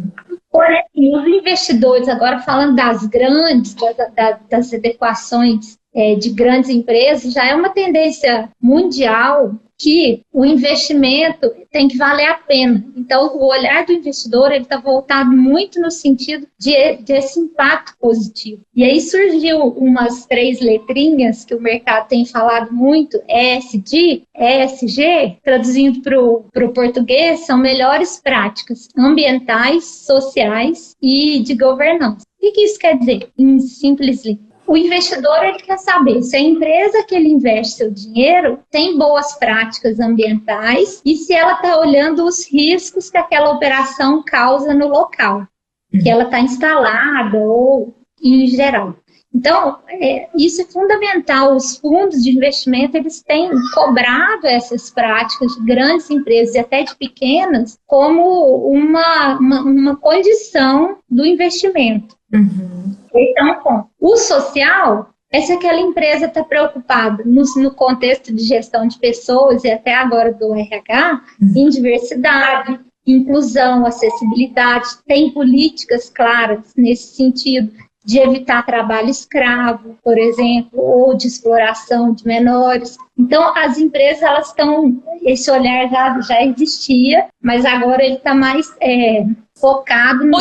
Porém, 0.51 0.83
os 0.97 1.27
investidores, 1.27 2.09
agora 2.09 2.41
falando 2.41 2.75
das 2.75 3.07
grandes, 3.07 3.75
das, 3.75 4.39
das 4.49 4.75
adequações 4.75 5.79
é, 5.95 6.17
de 6.17 6.31
grandes 6.31 6.71
empresas, 6.71 7.33
já 7.33 7.47
é 7.47 7.55
uma 7.55 7.71
tendência 7.71 8.51
mundial 8.61 9.55
que 9.81 10.23
o 10.31 10.45
investimento 10.45 11.51
tem 11.73 11.89
que 11.89 11.97
valer 11.97 12.27
a 12.27 12.35
pena. 12.35 12.85
Então, 12.95 13.35
o 13.35 13.47
olhar 13.47 13.87
do 13.87 13.93
investidor 13.95 14.53
ele 14.53 14.65
está 14.65 14.79
voltado 14.79 15.33
muito 15.33 15.81
no 15.81 15.91
sentido 15.91 16.47
de, 16.59 16.97
desse 16.97 17.41
impacto 17.41 17.97
positivo. 17.99 18.61
E 18.77 18.85
aí 18.85 19.01
surgiu 19.01 19.69
umas 19.69 20.27
três 20.27 20.61
letrinhas 20.61 21.47
que 21.47 21.55
o 21.55 21.61
mercado 21.61 22.09
tem 22.09 22.27
falado 22.27 22.71
muito, 22.71 23.19
ESG, 23.27 24.25
ESG, 24.37 25.39
traduzindo 25.43 26.03
para 26.03 26.21
o 26.21 26.73
português, 26.75 27.47
são 27.47 27.57
melhores 27.57 28.21
práticas 28.23 28.89
ambientais, 28.99 29.85
sociais 29.85 30.95
e 31.01 31.41
de 31.41 31.55
governança. 31.55 32.27
O 32.37 32.41
que, 32.41 32.53
que 32.53 32.63
isso 32.63 32.79
quer 32.79 32.99
dizer, 32.99 33.31
em 33.39 33.59
simples 33.61 34.25
linhas? 34.25 34.50
O 34.71 34.77
investidor 34.77 35.43
ele 35.43 35.59
quer 35.59 35.79
saber 35.79 36.23
se 36.23 36.37
a 36.37 36.41
empresa 36.41 37.03
que 37.03 37.13
ele 37.13 37.29
investe 37.29 37.79
seu 37.79 37.91
dinheiro 37.91 38.61
tem 38.71 38.97
boas 38.97 39.37
práticas 39.37 39.99
ambientais 39.99 41.03
e 41.05 41.17
se 41.17 41.35
ela 41.35 41.55
está 41.55 41.77
olhando 41.81 42.25
os 42.25 42.49
riscos 42.49 43.11
que 43.11 43.19
aquela 43.19 43.51
operação 43.51 44.23
causa 44.25 44.73
no 44.73 44.87
local, 44.87 45.45
que 45.91 46.09
ela 46.09 46.23
está 46.23 46.39
instalada 46.39 47.37
ou 47.37 47.97
em 48.23 48.47
geral. 48.47 48.95
Então, 49.35 49.81
é, 49.89 50.29
isso 50.37 50.63
é 50.63 50.65
fundamental. 50.67 51.57
Os 51.57 51.77
fundos 51.77 52.23
de 52.23 52.31
investimento 52.31 52.97
eles 52.97 53.21
têm 53.25 53.51
cobrado 53.75 54.47
essas 54.47 54.89
práticas 54.89 55.51
de 55.53 55.65
grandes 55.65 56.09
empresas 56.11 56.55
e 56.55 56.61
até 56.61 56.85
de 56.85 56.95
pequenas 56.95 57.77
como 57.89 58.69
uma, 58.69 59.37
uma, 59.37 59.63
uma 59.63 59.97
condição 59.97 60.99
do 61.11 61.27
investimento. 61.27 62.17
Uhum. 62.33 63.00
Então, 63.15 63.89
o 64.01 64.17
social 64.17 65.11
é 65.33 65.41
se 65.41 65.53
aquela 65.53 65.81
empresa 65.81 66.27
está 66.27 66.43
preocupada 66.43 67.23
no, 67.25 67.43
no, 67.57 67.71
contexto 67.71 68.35
de 68.35 68.43
gestão 68.43 68.87
de 68.87 68.99
pessoas 68.99 69.63
e 69.65 69.71
até 69.71 69.95
agora 69.95 70.33
do 70.33 70.55
RH 70.55 71.23
uhum. 71.41 71.53
em 71.57 71.69
diversidade, 71.69 72.81
inclusão, 73.07 73.87
acessibilidade, 73.87 74.87
tem 75.07 75.31
políticas 75.31 76.11
claras 76.11 76.73
nesse 76.77 77.15
sentido 77.15 77.73
de 78.05 78.19
evitar 78.19 78.65
trabalho 78.65 79.11
escravo, 79.11 79.97
por 80.03 80.19
exemplo, 80.19 80.81
ou 80.81 81.17
de 81.17 81.27
exploração 81.27 82.13
de 82.13 82.27
menores. 82.27 82.97
Então, 83.17 83.57
as 83.57 83.79
empresas, 83.79 84.23
elas 84.23 84.49
estão, 84.49 85.01
esse 85.23 85.51
olhar 85.51 85.89
já, 85.91 86.21
já 86.21 86.43
existia, 86.43 87.29
mas 87.43 87.65
agora 87.65 88.03
ele 88.03 88.17
está 88.17 88.35
mais 88.35 88.75
é, 88.81 89.25
focado 89.57 90.25
no, 90.25 90.39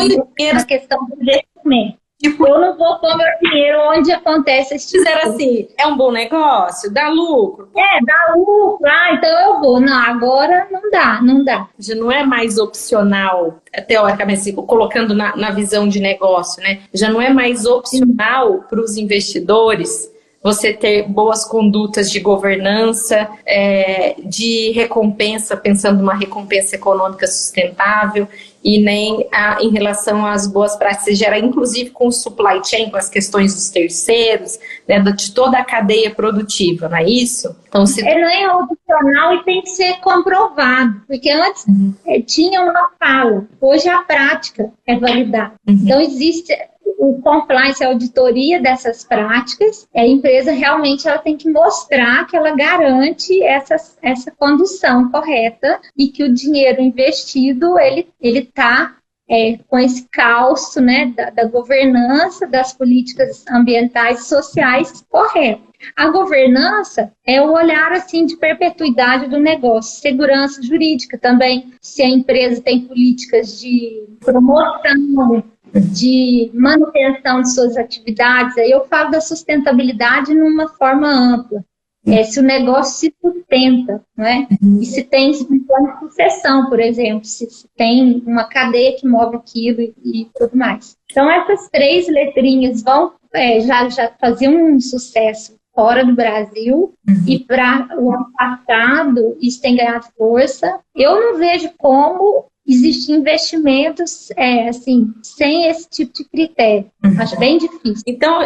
na 0.52 0.64
questão 0.64 1.06
do 1.06 1.14
investimento. 1.20 1.99
Tipo, 2.20 2.46
eu 2.46 2.60
não 2.60 2.76
vou 2.76 2.98
pôr 2.98 3.16
meu 3.16 3.26
dinheiro 3.42 3.78
onde 3.92 4.12
acontece 4.12 4.74
esse 4.74 4.88
tipo. 4.88 5.02
Fizeram 5.02 5.30
assim, 5.30 5.68
é 5.78 5.86
um 5.86 5.96
bom 5.96 6.12
negócio, 6.12 6.92
dá 6.92 7.08
lucro. 7.08 7.70
É, 7.74 8.04
dá 8.04 8.34
lucro, 8.36 8.86
ah, 8.86 9.14
então 9.14 9.30
eu 9.40 9.60
vou. 9.60 9.80
Não, 9.80 9.96
agora 9.96 10.68
não 10.70 10.90
dá, 10.90 11.22
não 11.22 11.42
dá. 11.42 11.66
Já 11.78 11.94
não 11.94 12.12
é 12.12 12.22
mais 12.22 12.58
opcional, 12.58 13.58
teoricamente, 13.88 14.40
assim, 14.40 14.54
colocando 14.54 15.14
na, 15.14 15.34
na 15.34 15.50
visão 15.50 15.88
de 15.88 15.98
negócio, 15.98 16.62
né? 16.62 16.82
Já 16.92 17.08
não 17.08 17.22
é 17.22 17.30
mais 17.32 17.64
opcional 17.64 18.64
para 18.68 18.82
os 18.82 18.98
investidores 18.98 20.10
você 20.42 20.72
ter 20.72 21.06
boas 21.06 21.44
condutas 21.44 22.10
de 22.10 22.18
governança, 22.18 23.28
é, 23.44 24.16
de 24.24 24.70
recompensa, 24.72 25.56
pensando 25.56 25.98
numa 25.98 26.14
recompensa 26.14 26.76
econômica 26.76 27.26
sustentável 27.26 28.26
e 28.64 28.82
nem 28.82 29.26
a, 29.32 29.62
em 29.62 29.70
relação 29.70 30.24
às 30.24 30.46
boas 30.46 30.76
práticas 30.76 31.18
gera, 31.18 31.38
inclusive 31.38 31.90
com 31.90 32.08
o 32.08 32.12
supply 32.12 32.60
chain, 32.64 32.90
com 32.90 32.96
as 32.96 33.08
questões 33.08 33.54
dos 33.54 33.68
terceiros, 33.68 34.58
né, 34.88 34.98
de 35.00 35.32
toda 35.32 35.58
a 35.58 35.64
cadeia 35.64 36.10
produtiva, 36.10 36.88
não 36.88 36.96
é 36.96 37.04
isso? 37.04 37.54
Então, 37.68 37.86
se... 37.86 38.06
É, 38.06 38.20
não 38.20 38.28
é 38.28 38.54
opcional 38.54 39.34
e 39.34 39.44
tem 39.44 39.62
que 39.62 39.70
ser 39.70 39.98
comprovado, 40.00 41.02
porque 41.06 41.30
antes 41.30 41.66
uhum. 41.66 41.94
é, 42.06 42.20
tinha 42.20 42.62
uma 42.62 42.90
fala, 42.98 43.46
hoje 43.60 43.88
a 43.88 44.02
prática 44.02 44.70
é 44.86 44.96
validada. 44.96 45.52
Uhum. 45.66 45.80
Então, 45.82 46.00
existe 46.00 46.52
o 47.00 47.18
compliance, 47.22 47.82
a 47.82 47.88
auditoria 47.88 48.60
dessas 48.60 49.02
práticas, 49.02 49.88
a 49.96 50.06
empresa 50.06 50.52
realmente 50.52 51.08
ela 51.08 51.16
tem 51.16 51.34
que 51.34 51.50
mostrar 51.50 52.26
que 52.26 52.36
ela 52.36 52.54
garante 52.54 53.42
essa, 53.42 53.76
essa 54.02 54.30
condução 54.30 55.10
correta 55.10 55.80
e 55.96 56.08
que 56.08 56.22
o 56.22 56.32
dinheiro 56.32 56.82
investido 56.82 57.78
ele 57.78 58.06
ele 58.20 58.40
está 58.40 58.96
é, 59.30 59.58
com 59.68 59.78
esse 59.78 60.06
calço 60.10 60.80
né, 60.80 61.12
da, 61.16 61.30
da, 61.30 61.44
governança 61.44 62.48
das 62.48 62.72
políticas 62.72 63.44
ambientais 63.48 64.20
e 64.20 64.28
sociais 64.28 65.04
correto. 65.08 65.70
A 65.96 66.08
governança 66.08 67.12
é 67.24 67.40
o 67.40 67.52
olhar 67.52 67.92
assim 67.92 68.26
de 68.26 68.36
perpetuidade 68.36 69.28
do 69.28 69.38
negócio, 69.38 70.02
segurança 70.02 70.60
jurídica 70.60 71.16
também, 71.16 71.72
se 71.80 72.02
a 72.02 72.08
empresa 72.08 72.60
tem 72.60 72.82
políticas 72.82 73.58
de 73.60 74.04
promoção, 74.18 75.44
de 75.74 76.50
manutenção 76.54 77.42
de 77.42 77.52
suas 77.52 77.76
atividades, 77.76 78.56
aí 78.58 78.70
eu 78.70 78.86
falo 78.86 79.10
da 79.10 79.20
sustentabilidade 79.20 80.34
numa 80.34 80.68
forma 80.68 81.08
ampla. 81.08 81.64
É, 82.06 82.22
se 82.22 82.40
o 82.40 82.42
negócio 82.42 82.94
se 82.94 83.14
sustenta, 83.20 84.02
né? 84.16 84.48
E 84.80 84.86
se 84.86 85.02
tem 85.04 85.32
um 85.32 85.64
plano 85.64 85.92
de 85.92 85.98
sucessão, 86.00 86.68
por 86.70 86.80
exemplo, 86.80 87.26
se, 87.26 87.46
tem 87.76 88.22
uma 88.26 88.44
cadeia 88.44 88.96
que 88.96 89.06
move 89.06 89.36
aquilo 89.36 89.82
e, 89.82 89.94
e, 90.02 90.30
tudo 90.34 90.56
mais. 90.56 90.96
Então, 91.10 91.30
essas 91.30 91.68
três 91.68 92.08
letrinhas 92.08 92.82
vão 92.82 93.12
é, 93.34 93.60
já, 93.60 93.86
já 93.90 94.10
fazer 94.18 94.48
um 94.48 94.80
sucesso 94.80 95.60
fora 95.74 96.04
do 96.04 96.14
Brasil 96.14 96.94
uhum. 97.06 97.24
e 97.26 97.38
para 97.38 97.88
o 97.98 98.12
ano 98.12 98.26
passado 98.36 99.36
isso 99.40 99.60
tem 99.60 99.76
ganhado 99.76 100.06
força. 100.16 100.80
Eu 100.94 101.20
não 101.20 101.38
vejo 101.38 101.70
como 101.78 102.49
existem 102.70 103.16
investimentos 103.16 104.30
é, 104.36 104.68
assim 104.68 105.12
sem 105.22 105.66
esse 105.66 105.88
tipo 105.88 106.12
de 106.12 106.24
critério. 106.24 106.90
Uhum. 107.04 107.20
Acho 107.20 107.38
bem 107.38 107.58
difícil. 107.58 108.04
Então, 108.06 108.40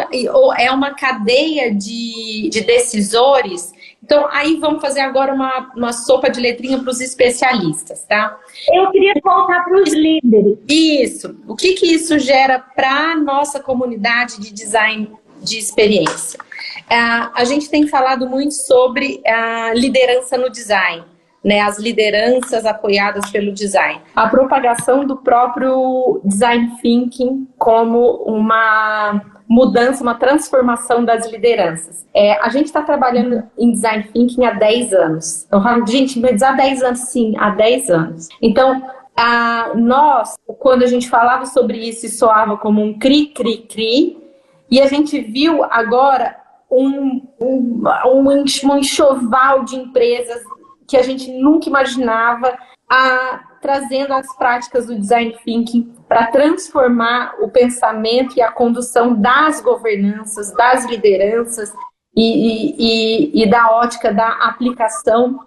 é 0.57 0.71
uma 0.71 0.95
cadeia 0.95 1.73
de, 1.73 2.49
de 2.49 2.61
decisores. 2.61 3.71
Então, 4.03 4.27
aí 4.31 4.57
vamos 4.57 4.81
fazer 4.81 5.01
agora 5.01 5.33
uma, 5.33 5.71
uma 5.75 5.93
sopa 5.93 6.29
de 6.29 6.39
letrinha 6.39 6.79
para 6.79 6.89
os 6.89 7.01
especialistas, 7.01 8.03
tá? 8.03 8.37
Eu 8.71 8.91
queria 8.91 9.13
voltar 9.23 9.63
para 9.63 9.81
os 9.81 9.93
líderes. 9.93 10.57
Isso. 10.67 11.35
O 11.47 11.55
que, 11.55 11.73
que 11.73 11.87
isso 11.87 12.17
gera 12.19 12.59
para 12.59 13.11
a 13.11 13.15
nossa 13.15 13.59
comunidade 13.59 14.39
de 14.39 14.51
design 14.51 15.11
de 15.41 15.57
experiência? 15.57 16.39
Uh, 16.85 17.31
a 17.33 17.43
gente 17.45 17.69
tem 17.69 17.87
falado 17.87 18.27
muito 18.27 18.53
sobre 18.53 19.21
a 19.25 19.73
liderança 19.73 20.37
no 20.37 20.49
design 20.49 21.03
né, 21.45 21.61
as 21.61 21.77
lideranças 21.77 22.65
apoiadas 22.65 23.29
pelo 23.29 23.53
design. 23.53 24.01
A 24.15 24.27
propagação 24.27 25.05
do 25.05 25.17
próprio 25.17 26.19
design 26.25 26.71
thinking 26.81 27.47
como 27.55 28.23
uma 28.25 29.21
mudança, 29.47 30.01
uma 30.01 30.15
transformação 30.15 31.05
das 31.05 31.29
lideranças. 31.31 32.03
É, 32.15 32.43
a 32.43 32.49
gente 32.49 32.65
está 32.65 32.81
trabalhando 32.81 33.43
em 33.59 33.71
design 33.71 34.05
thinking 34.11 34.43
há 34.43 34.53
10 34.53 34.93
anos. 34.93 35.47
Gente, 35.87 36.19
mas 36.19 36.41
há 36.41 36.53
10 36.53 36.81
anos, 36.81 36.99
sim, 37.01 37.35
há 37.37 37.51
10 37.51 37.89
anos. 37.91 38.27
Então, 38.41 38.81
a, 39.15 39.71
nós, 39.75 40.33
quando 40.57 40.81
a 40.81 40.87
gente 40.87 41.07
falava 41.07 41.45
sobre 41.45 41.77
isso, 41.77 42.09
soava 42.09 42.57
como 42.57 42.81
um 42.81 42.97
cri, 42.97 43.27
cri, 43.27 43.57
cri, 43.59 44.17
e 44.71 44.81
a 44.81 44.87
gente 44.87 45.21
viu 45.21 45.63
agora 45.63 46.35
um, 46.71 47.21
um, 47.39 47.83
um 48.07 48.77
enxoval 48.77 49.63
de 49.63 49.75
empresas 49.75 50.41
que 50.87 50.97
a 50.97 51.01
gente 51.01 51.31
nunca 51.31 51.67
imaginava, 51.67 52.57
a, 52.89 53.39
trazendo 53.61 54.13
as 54.13 54.35
práticas 54.37 54.85
do 54.85 54.95
design 54.95 55.35
thinking 55.43 55.93
para 56.07 56.27
transformar 56.27 57.35
o 57.39 57.49
pensamento 57.49 58.37
e 58.37 58.41
a 58.41 58.51
condução 58.51 59.13
das 59.19 59.61
governanças, 59.61 60.51
das 60.53 60.85
lideranças 60.85 61.73
e, 62.15 62.75
e, 62.77 63.43
e 63.43 63.49
da 63.49 63.71
ótica 63.71 64.13
da 64.13 64.29
aplicação 64.29 65.39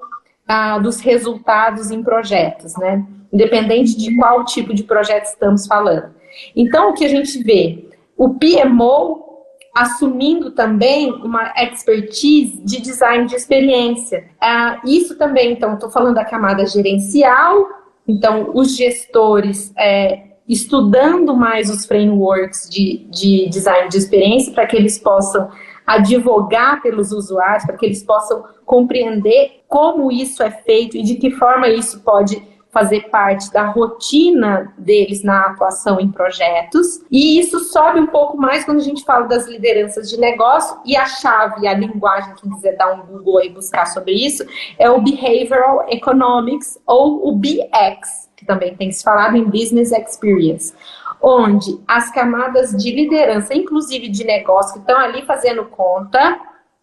dos 0.83 1.01
resultados 1.01 1.91
em 1.91 2.03
projetos, 2.03 2.75
né? 2.79 3.05
Independente 3.31 3.97
de 3.97 4.17
qual 4.17 4.47
tipo 4.47 4.73
de 4.73 4.83
projeto 4.83 5.27
estamos 5.27 5.67
falando. 5.67 6.15
Então, 6.57 6.91
o 6.91 6.95
que 6.95 7.05
a 7.05 7.09
gente 7.09 7.43
vê? 7.43 7.91
O 8.17 8.31
PMO 8.31 9.28
assumindo 9.75 10.51
também 10.51 11.13
uma 11.13 11.53
expertise 11.57 12.61
de 12.65 12.81
design 12.81 13.27
de 13.27 13.35
experiência. 13.35 14.29
Uh, 14.43 14.89
isso 14.89 15.17
também, 15.17 15.53
então, 15.53 15.75
estou 15.75 15.91
falando 15.91 16.17
da 16.17 16.25
camada 16.25 16.67
gerencial, 16.67 17.69
então, 18.09 18.53
os 18.55 18.75
gestores 18.75 19.71
é, 19.77 20.29
estudando 20.49 21.37
mais 21.37 21.69
os 21.69 21.85
frameworks 21.85 22.69
de, 22.71 23.07
de 23.11 23.47
design 23.51 23.89
de 23.91 23.99
experiência 23.99 24.53
para 24.55 24.67
que 24.67 24.75
eles 24.75 24.99
possam 24.99 25.51
advogar 25.87 26.81
pelos 26.81 27.13
usuários, 27.13 27.65
para 27.65 27.77
que 27.77 27.85
eles 27.85 28.03
possam 28.03 28.43
compreender 28.65 29.63
como 29.69 30.11
isso 30.11 30.43
é 30.43 30.51
feito 30.51 30.97
e 30.97 31.03
de 31.03 31.17
que 31.17 31.31
forma 31.33 31.69
isso 31.69 32.01
pode 32.01 32.43
fazer 32.79 33.09
parte 33.11 33.53
da 33.53 33.67
rotina 33.67 34.73
deles 34.79 35.25
na 35.25 35.47
atuação 35.47 35.99
em 35.99 36.13
projetos. 36.13 37.03
E 37.11 37.41
isso 37.41 37.59
sobe 37.59 37.99
um 37.99 38.07
pouco 38.07 38.37
mais 38.37 38.65
quando 38.65 38.79
a 38.79 38.85
gente 38.85 39.05
fala 39.05 39.27
das 39.27 39.49
lideranças 39.49 40.09
de 40.09 40.17
negócio 40.17 40.79
e 40.85 40.97
a 40.97 41.05
chave, 41.05 41.67
a 41.67 41.75
linguagem, 41.75 42.35
quem 42.37 42.53
quiser 42.53 42.77
dar 42.77 42.93
um 42.93 43.01
Google 43.05 43.43
e 43.43 43.49
buscar 43.49 43.87
sobre 43.87 44.13
isso, 44.13 44.47
é 44.79 44.89
o 44.89 45.01
Behavioral 45.01 45.87
Economics 45.91 46.79
ou 46.87 47.29
o 47.29 47.33
BX, 47.35 48.31
que 48.37 48.47
também 48.47 48.77
tem 48.77 48.93
se 48.93 49.03
falado 49.03 49.37
em 49.37 49.45
Business 49.45 49.91
Experience 49.91 50.73
onde 51.21 51.81
as 51.89 52.13
camadas 52.13 52.71
de 52.71 52.93
liderança, 52.93 53.53
inclusive 53.53 54.07
de 54.09 54.23
negócio, 54.23 54.75
que 54.75 54.79
estão 54.79 54.97
ali 55.01 55.27
fazendo 55.27 55.65
conta, 55.65 56.39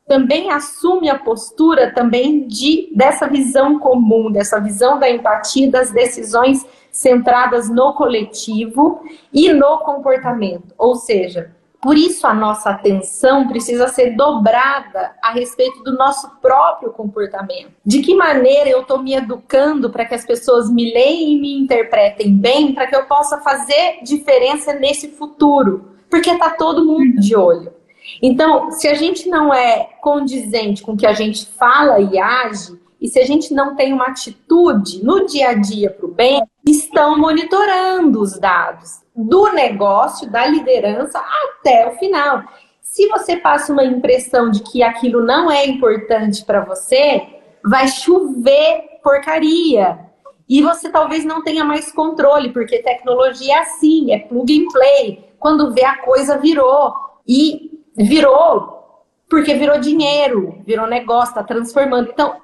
também 0.08 0.52
assume 0.52 1.10
a 1.10 1.18
postura 1.18 1.92
também 1.92 2.48
de 2.48 2.90
dessa 2.96 3.28
visão 3.28 3.80
comum, 3.80 4.32
dessa 4.32 4.60
visão 4.60 5.00
da 5.00 5.10
empatia, 5.10 5.70
das 5.70 5.92
decisões 5.92 6.66
centradas 6.92 7.70
no 7.70 7.94
coletivo 7.94 9.02
e 9.34 9.52
no 9.52 9.80
comportamento. 9.80 10.74
Ou 10.78 10.96
seja, 10.96 11.52
Por 11.86 12.00
isso, 12.00 12.26
a 12.26 12.34
nossa 12.34 12.72
atenção 12.72 13.48
precisa 13.48 13.88
ser 13.88 14.16
dobrada 14.16 15.14
a 15.22 15.32
respeito 15.34 15.84
do 15.84 15.94
nosso 15.94 16.28
próprio 16.42 16.92
comportamento. 16.92 17.70
De 17.86 18.02
que 18.02 18.16
maneira 18.16 18.68
eu 18.68 18.82
estou 18.82 19.04
me 19.04 19.14
educando 19.14 19.92
para 19.92 20.04
que 20.04 20.16
as 20.16 20.26
pessoas 20.26 20.68
me 20.68 20.92
leem 20.92 21.36
e 21.36 21.40
me 21.40 21.60
interpretem 21.60 22.36
bem, 22.36 22.74
para 22.74 22.88
que 22.88 22.96
eu 22.96 23.06
possa 23.06 23.38
fazer 23.42 24.00
diferença 24.02 24.74
nesse 24.74 25.10
futuro? 25.10 25.92
Porque 26.10 26.32
está 26.32 26.50
todo 26.50 26.84
mundo 26.84 27.22
de 27.22 27.36
olho. 27.36 27.72
Então, 28.22 28.72
se 28.72 28.88
a 28.88 28.94
gente 28.94 29.28
não 29.28 29.54
é 29.54 29.90
condizente 30.02 30.82
com 30.82 30.94
o 30.94 30.98
que 30.98 31.08
a 31.08 31.14
gente 31.14 31.46
fala 31.46 32.00
e 32.00 32.18
age, 32.20 32.80
e 33.00 33.08
se 33.08 33.20
a 33.20 33.26
gente 33.26 33.54
não 33.54 33.76
tem 33.76 33.94
uma 33.94 34.08
atitude 34.08 35.04
no 35.04 35.26
dia 35.26 35.50
a 35.50 35.54
dia 35.54 35.92
para 35.92 36.06
o 36.06 36.12
bem, 36.12 36.42
estão 36.66 37.18
monitorando 37.18 38.22
os 38.22 38.40
dados 38.40 39.04
do 39.16 39.52
negócio, 39.52 40.30
da 40.30 40.46
liderança 40.46 41.20
até 41.20 41.88
o 41.88 41.98
final. 41.98 42.44
Se 42.82 43.08
você 43.08 43.38
passa 43.38 43.72
uma 43.72 43.84
impressão 43.84 44.50
de 44.50 44.64
que 44.64 44.82
aquilo 44.82 45.22
não 45.24 45.52
é 45.52 45.66
importante 45.66 46.44
para 46.44 46.62
você, 46.62 47.22
vai 47.64 47.88
chover 47.88 49.00
porcaria. 49.04 50.00
E 50.48 50.62
você 50.62 50.90
talvez 50.90 51.26
não 51.26 51.44
tenha 51.44 51.64
mais 51.64 51.92
controle, 51.92 52.52
porque 52.52 52.82
tecnologia 52.82 53.56
é 53.56 53.60
assim, 53.60 54.14
é 54.14 54.20
plug 54.20 54.64
and 54.64 54.72
play. 54.72 55.30
Quando 55.40 55.74
vê 55.74 55.84
a 55.84 55.98
coisa 55.98 56.38
virou. 56.38 56.94
E 57.28 57.75
virou 57.98 58.76
porque 59.30 59.56
virou 59.56 59.80
dinheiro, 59.80 60.62
virou 60.66 60.88
negócio, 60.88 61.30
está 61.30 61.44
transformando. 61.44 62.10
Então, 62.12 62.36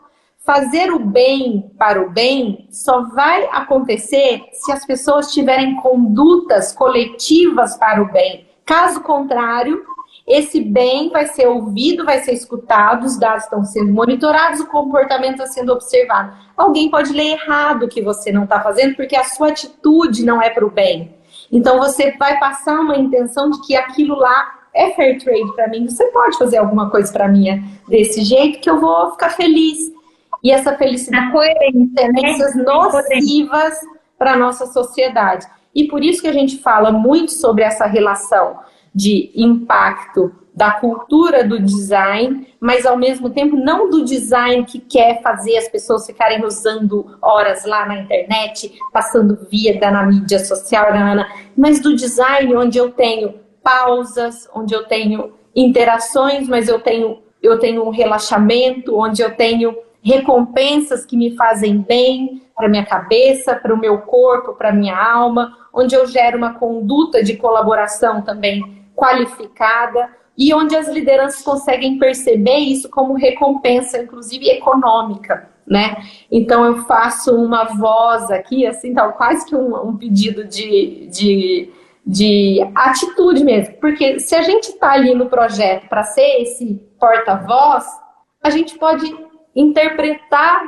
fazer 0.43 0.91
o 0.91 0.99
bem 0.99 1.71
para 1.77 2.01
o 2.01 2.09
bem 2.09 2.67
só 2.71 3.03
vai 3.09 3.45
acontecer 3.51 4.43
se 4.51 4.71
as 4.71 4.85
pessoas 4.85 5.31
tiverem 5.31 5.75
condutas 5.75 6.73
coletivas 6.73 7.77
para 7.77 8.01
o 8.01 8.11
bem. 8.11 8.47
Caso 8.65 9.01
contrário, 9.01 9.83
esse 10.27 10.61
bem 10.61 11.09
vai 11.09 11.27
ser 11.27 11.47
ouvido, 11.47 12.05
vai 12.05 12.19
ser 12.19 12.33
escutado, 12.33 13.05
os 13.05 13.17
dados 13.17 13.43
estão 13.43 13.63
sendo 13.63 13.91
monitorados, 13.91 14.59
o 14.59 14.67
comportamento 14.67 15.41
está 15.41 15.47
sendo 15.47 15.73
observado. 15.73 16.35
Alguém 16.55 16.89
pode 16.89 17.13
ler 17.13 17.33
errado 17.33 17.83
o 17.83 17.89
que 17.89 18.01
você 18.01 18.31
não 18.31 18.43
está 18.43 18.59
fazendo 18.59 18.95
porque 18.95 19.15
a 19.15 19.23
sua 19.23 19.49
atitude 19.49 20.23
não 20.23 20.41
é 20.41 20.49
para 20.49 20.65
o 20.65 20.71
bem. 20.71 21.15
Então 21.51 21.77
você 21.77 22.15
vai 22.17 22.39
passar 22.39 22.79
uma 22.79 22.97
intenção 22.97 23.49
de 23.49 23.61
que 23.61 23.75
aquilo 23.75 24.15
lá 24.15 24.60
é 24.73 24.91
fair 24.91 25.17
trade 25.19 25.53
para 25.55 25.67
mim. 25.67 25.87
Você 25.87 26.05
pode 26.05 26.37
fazer 26.37 26.57
alguma 26.57 26.89
coisa 26.89 27.11
para 27.11 27.27
mim 27.27 27.63
desse 27.87 28.21
jeito 28.23 28.59
que 28.59 28.69
eu 28.69 28.79
vou 28.79 29.11
ficar 29.11 29.29
feliz. 29.29 29.91
E 30.43 30.51
essa 30.51 30.75
felicidade 30.75 31.31
tendências 31.95 32.55
né? 32.55 32.63
nocivas 32.63 33.79
para 34.17 34.33
a 34.33 34.37
nossa 34.37 34.65
sociedade. 34.67 35.45
E 35.73 35.87
por 35.87 36.03
isso 36.03 36.21
que 36.21 36.27
a 36.27 36.33
gente 36.33 36.57
fala 36.57 36.91
muito 36.91 37.31
sobre 37.31 37.63
essa 37.63 37.85
relação 37.85 38.59
de 38.93 39.31
impacto 39.35 40.33
da 40.53 40.71
cultura 40.71 41.45
do 41.45 41.59
design, 41.59 42.45
mas 42.59 42.85
ao 42.85 42.97
mesmo 42.97 43.29
tempo 43.29 43.55
não 43.55 43.89
do 43.89 44.03
design 44.03 44.65
que 44.65 44.79
quer 44.79 45.21
fazer 45.21 45.55
as 45.57 45.69
pessoas 45.69 46.05
ficarem 46.05 46.43
usando 46.43 47.17
horas 47.21 47.65
lá 47.65 47.85
na 47.85 48.01
internet, 48.01 48.77
passando 48.91 49.47
vida 49.49 49.89
na 49.89 50.05
mídia 50.05 50.39
social, 50.39 50.87
mas 51.55 51.79
do 51.79 51.95
design 51.95 52.53
onde 52.55 52.77
eu 52.77 52.91
tenho 52.91 53.35
pausas, 53.63 54.47
onde 54.53 54.73
eu 54.73 54.85
tenho 54.85 55.33
interações, 55.55 56.47
mas 56.47 56.67
eu 56.67 56.79
tenho 56.79 57.19
eu 57.41 57.57
tenho 57.57 57.83
um 57.83 57.89
relaxamento, 57.89 58.95
onde 58.95 59.23
eu 59.23 59.35
tenho 59.35 59.75
recompensas 60.03 61.05
que 61.05 61.17
me 61.17 61.35
fazem 61.35 61.79
bem 61.79 62.43
para 62.55 62.69
minha 62.69 62.85
cabeça, 62.85 63.55
para 63.55 63.73
o 63.73 63.79
meu 63.79 63.99
corpo, 63.99 64.53
para 64.53 64.71
minha 64.71 64.95
alma, 64.95 65.57
onde 65.73 65.95
eu 65.95 66.05
gero 66.05 66.37
uma 66.37 66.53
conduta 66.53 67.23
de 67.23 67.35
colaboração 67.35 68.21
também 68.21 68.85
qualificada 68.95 70.09
e 70.37 70.53
onde 70.53 70.75
as 70.75 70.87
lideranças 70.87 71.41
conseguem 71.43 71.97
perceber 71.97 72.57
isso 72.57 72.89
como 72.89 73.13
recompensa, 73.13 74.01
inclusive 74.01 74.49
econômica, 74.49 75.49
né? 75.67 75.97
Então 76.31 76.65
eu 76.65 76.77
faço 76.85 77.35
uma 77.35 77.65
voz 77.65 78.29
aqui, 78.31 78.65
assim, 78.65 78.93
tal, 78.93 79.13
quase 79.13 79.45
que 79.45 79.55
um, 79.55 79.75
um 79.87 79.97
pedido 79.97 80.43
de, 80.43 81.07
de, 81.11 81.69
de 82.05 82.59
atitude 82.75 83.43
mesmo, 83.43 83.75
porque 83.79 84.19
se 84.19 84.35
a 84.35 84.41
gente 84.41 84.69
está 84.69 84.91
ali 84.91 85.13
no 85.13 85.27
projeto 85.27 85.87
para 85.87 86.03
ser 86.03 86.41
esse 86.41 86.81
porta-voz, 86.99 87.85
a 88.43 88.49
gente 88.49 88.77
pode 88.77 89.05
interpretar 89.55 90.61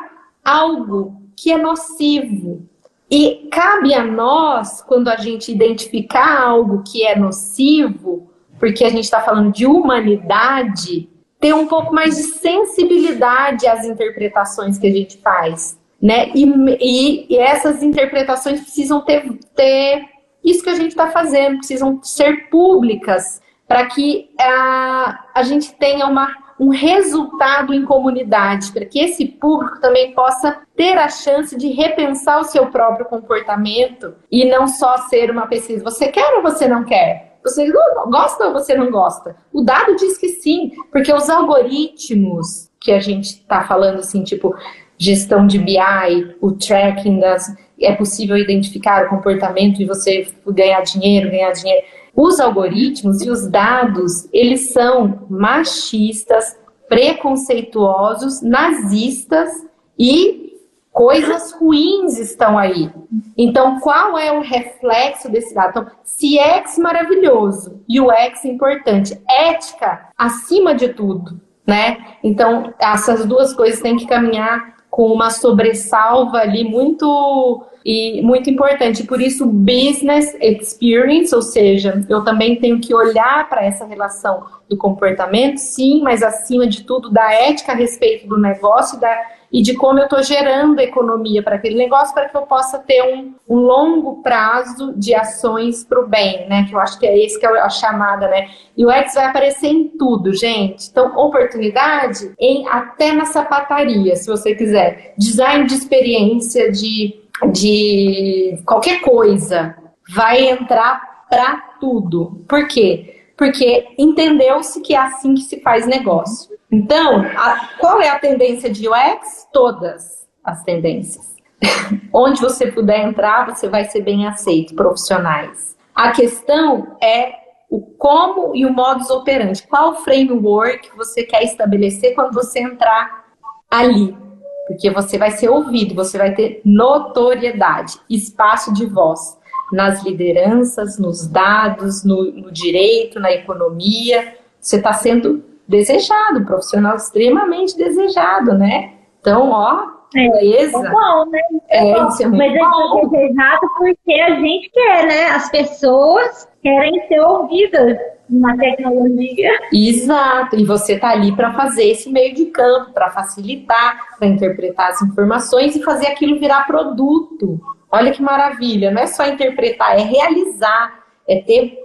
algo 0.44 1.22
que 1.36 1.52
é 1.52 1.58
nocivo. 1.58 2.68
E 3.10 3.48
cabe 3.52 3.94
a 3.94 4.04
nós, 4.04 4.82
quando 4.82 5.08
a 5.08 5.16
gente 5.18 5.52
identificar 5.52 6.42
algo 6.42 6.84
que 6.84 7.06
é 7.06 7.18
nocivo, 7.18 8.30
porque 8.60 8.84
a 8.84 8.90
gente 8.90 9.04
está 9.04 9.22
falando 9.22 9.52
de 9.52 9.66
humanidade, 9.66 11.10
ter 11.40 11.54
um 11.54 11.68
pouco 11.68 11.94
mais 11.94 12.16
de 12.16 12.24
sensibilidade 12.24 13.68
às 13.68 13.86
interpretações 13.86 14.78
que 14.78 14.88
a 14.88 14.92
gente 14.92 15.18
faz. 15.18 15.78
Né? 16.02 16.32
E, 16.34 16.46
e, 16.80 17.34
e 17.34 17.38
essas 17.38 17.84
interpretações 17.84 18.62
precisam 18.62 19.02
ter, 19.02 19.30
ter 19.56 20.06
isso 20.44 20.64
que 20.64 20.70
a 20.70 20.76
gente 20.76 20.90
está 20.90 21.10
fazendo, 21.10 21.58
precisam 21.58 22.00
ser 22.04 22.50
públicas 22.50 23.42
para 23.68 23.86
que 23.88 24.30
a, 24.40 25.26
a 25.34 25.44
gente 25.44 25.74
tenha 25.76 26.06
uma 26.06 26.44
um 26.60 26.70
resultado 26.70 27.74
em 27.74 27.84
comunidade, 27.84 28.72
para 28.72 28.86
que 28.86 29.00
esse 29.00 29.26
público 29.26 29.82
também 29.82 30.14
possa 30.14 30.62
ter 30.76 30.98
a 30.98 31.10
chance 31.10 31.58
de 31.58 31.70
repensar 31.70 32.40
o 32.40 32.46
seu 32.46 32.68
próprio 32.68 33.06
comportamento 33.06 34.14
e 34.32 34.46
não 34.46 34.68
só 34.68 34.98
ser 35.10 35.32
uma 35.32 35.48
pesquisa. 35.48 35.84
Você 35.84 36.08
quer 36.10 36.36
ou 36.36 36.44
você 36.44 36.68
não 36.68 36.84
quer? 36.84 37.38
Você 37.44 37.70
gosta 38.08 38.46
ou 38.46 38.54
você 38.54 38.76
não 38.76 38.90
gosta? 38.90 39.36
O 39.52 39.62
dado 39.62 39.96
diz 39.96 40.18
que 40.18 40.30
sim, 40.30 40.72
porque 40.92 41.12
os 41.12 41.30
algoritmos 41.30 42.70
que 42.80 42.92
a 42.92 43.00
gente 43.00 43.26
está 43.26 43.64
falando, 43.64 44.00
assim, 44.00 44.24
tipo 44.24 44.56
gestão 44.98 45.46
de 45.46 45.60
BI, 45.60 46.36
o 46.40 46.52
tracking 46.52 47.20
das. 47.20 47.54
É 47.80 47.94
possível 47.94 48.38
identificar 48.38 49.06
o 49.06 49.10
comportamento 49.10 49.82
e 49.82 49.86
você 49.86 50.28
ganhar 50.48 50.82
dinheiro, 50.82 51.30
ganhar 51.30 51.52
dinheiro 51.52 51.84
os 52.16 52.40
algoritmos 52.40 53.22
e 53.22 53.30
os 53.30 53.48
dados, 53.48 54.30
eles 54.32 54.72
são 54.72 55.26
machistas, 55.30 56.58
preconceituosos, 56.88 58.42
nazistas 58.42 59.50
e 59.98 60.54
coisas 60.92 61.54
ruins 61.54 62.20
estão 62.20 62.56
aí. 62.56 62.92
Então, 63.36 63.80
qual 63.80 64.18
é 64.18 64.32
o 64.32 64.42
reflexo 64.42 65.30
desse 65.30 65.56
dado? 65.56 65.70
Então, 65.72 65.88
CX 66.04 66.78
maravilhoso, 66.78 67.82
UX 67.90 68.46
importante, 68.46 69.20
ética 69.28 70.10
acima 70.16 70.76
de 70.76 70.90
tudo, 70.90 71.42
né? 71.66 71.98
Então, 72.24 72.72
essas 72.80 73.26
duas 73.26 73.56
coisas 73.56 73.82
têm 73.82 73.98
que 73.98 74.06
caminhar 74.06 74.73
com 74.94 75.08
uma 75.08 75.32
sobressalva 75.32 76.38
ali 76.38 76.64
muito 76.64 77.66
e 77.84 78.22
muito 78.22 78.48
importante. 78.48 79.04
Por 79.04 79.20
isso, 79.20 79.44
business 79.44 80.38
experience, 80.40 81.34
ou 81.34 81.42
seja, 81.42 82.06
eu 82.08 82.24
também 82.24 82.58
tenho 82.58 82.80
que 82.80 82.94
olhar 82.94 83.50
para 83.50 83.66
essa 83.66 83.88
relação 83.88 84.44
do 84.70 84.78
comportamento, 84.78 85.58
sim, 85.58 86.04
mas 86.04 86.22
acima 86.22 86.68
de 86.68 86.84
tudo 86.84 87.10
da 87.10 87.34
ética 87.34 87.72
a 87.72 87.76
respeito 87.76 88.28
do 88.28 88.38
negócio 88.38 89.00
da, 89.00 89.20
e 89.54 89.62
de 89.62 89.76
como 89.76 90.00
eu 90.00 90.06
estou 90.06 90.24
gerando 90.24 90.80
economia 90.80 91.44
para 91.44 91.56
aquele 91.56 91.76
negócio 91.76 92.14
para 92.14 92.28
que 92.28 92.36
eu 92.36 92.42
possa 92.42 92.80
ter 92.80 93.04
um, 93.04 93.36
um 93.48 93.58
longo 93.58 94.24
prazo 94.24 94.94
de 94.98 95.14
ações 95.14 95.84
para 95.84 96.02
o 96.02 96.08
bem, 96.08 96.50
né? 96.50 96.66
Que 96.68 96.74
eu 96.74 96.80
acho 96.80 97.00
que 97.00 97.06
é 97.06 97.16
esse 97.24 97.40
que 97.40 97.46
é 97.46 97.60
a 97.60 97.70
chamada, 97.70 98.28
né? 98.28 98.50
E 98.76 98.84
o 98.84 98.90
X 98.90 99.14
vai 99.14 99.26
aparecer 99.26 99.68
em 99.68 99.90
tudo, 99.90 100.34
gente. 100.34 100.90
Então, 100.90 101.16
oportunidade 101.16 102.34
em 102.40 102.68
até 102.68 103.14
na 103.14 103.26
sapataria, 103.26 104.16
se 104.16 104.26
você 104.28 104.56
quiser. 104.56 105.14
Design 105.20 105.68
de 105.68 105.76
experiência, 105.76 106.72
de 106.72 107.22
de 107.52 108.62
qualquer 108.66 109.02
coisa 109.02 109.76
vai 110.10 110.50
entrar 110.50 111.26
para 111.30 111.58
tudo. 111.80 112.44
Por 112.48 112.68
quê? 112.68 113.26
Porque 113.36 113.88
entendeu-se 113.98 114.82
que 114.82 114.94
é 114.94 114.98
assim 114.98 115.34
que 115.34 115.42
se 115.42 115.60
faz 115.62 115.86
negócio. 115.88 116.53
Então, 116.74 117.22
a, 117.22 117.70
qual 117.80 118.02
é 118.02 118.10
a 118.10 118.18
tendência 118.18 118.70
de 118.70 118.88
UX? 118.88 119.48
Todas 119.54 120.28
as 120.44 120.64
tendências. 120.64 121.36
Onde 122.12 122.42
você 122.42 122.72
puder 122.72 123.08
entrar, 123.08 123.46
você 123.46 123.70
vai 123.70 123.86
ser 123.86 124.02
bem 124.02 124.28
aceito, 124.28 124.76
profissionais. 124.76 125.78
A 125.94 126.12
questão 126.12 126.98
é 127.02 127.34
o 127.70 127.80
como 127.80 128.56
e 128.56 128.66
o 128.66 128.74
modus 128.74 129.10
operandi. 129.10 129.66
Qual 129.68 130.04
framework 130.04 130.90
você 130.98 131.24
quer 131.24 131.44
estabelecer 131.44 132.16
quando 132.16 132.34
você 132.34 132.60
entrar 132.60 133.24
ali? 133.70 134.24
porque 134.68 134.90
você 134.90 135.18
vai 135.18 135.32
ser 135.32 135.50
ouvido, 135.50 135.94
você 135.94 136.18
vai 136.18 136.34
ter 136.34 136.62
notoriedade, 136.64 138.00
espaço 138.10 138.74
de 138.74 138.86
voz 138.86 139.38
nas 139.72 140.04
lideranças, 140.04 140.98
nos 140.98 141.28
dados, 141.28 142.04
no, 142.04 142.32
no 142.32 142.52
direito, 142.52 143.20
na 143.20 143.32
economia. 143.32 144.36
Você 144.60 144.78
está 144.78 144.94
sendo 144.94 145.44
desejado, 145.68 146.46
profissional 146.46 146.96
extremamente 146.96 147.78
desejado, 147.78 148.58
né? 148.58 148.94
Então, 149.20 149.52
ó, 149.52 149.94
Beleza? 150.14 150.78
É 150.78 150.92
bom, 150.92 151.26
né? 151.32 151.42
É, 151.70 151.90
é 151.90 151.94
bom. 151.96 152.08
isso 152.08 152.24
é 152.24 152.28
muito 152.28 152.38
Mas 152.38 152.54
bom. 152.54 153.00
é 153.00 153.10
desejado 153.10 153.68
porque 153.78 154.14
a 154.14 154.40
gente 154.40 154.70
quer, 154.70 155.08
né? 155.08 155.26
As 155.32 155.50
pessoas 155.50 156.48
querem 156.62 157.08
ser 157.08 157.20
ouvidas 157.20 157.98
na 158.30 158.56
tecnologia. 158.56 159.52
Exato, 159.72 160.56
e 160.56 160.66
você 160.66 160.94
está 160.94 161.10
ali 161.10 161.36
para 161.36 161.54
fazer 161.54 161.86
esse 161.90 162.10
meio 162.10 162.34
de 162.34 162.46
campo, 162.46 162.94
para 162.94 163.10
facilitar, 163.10 164.18
para 164.18 164.28
interpretar 164.28 164.92
as 164.92 165.02
informações 165.02 165.76
e 165.76 165.84
fazer 165.84 166.08
aquilo 166.08 166.40
virar 166.40 166.66
produto. 166.66 167.60
Olha 167.92 168.12
que 168.12 168.22
maravilha, 168.22 168.92
não 168.92 169.02
é 169.02 169.08
só 169.08 169.26
interpretar, 169.26 170.00
é 170.00 170.04
realizar, 170.04 171.04
é 171.28 171.42
ter 171.42 171.83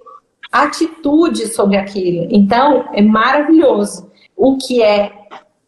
atitude 0.53 1.47
sobre 1.49 1.77
aquilo. 1.77 2.27
Então, 2.31 2.89
é 2.93 3.03
maravilhoso. 3.03 4.11
O 4.37 4.57
que 4.57 4.83
é 4.83 5.13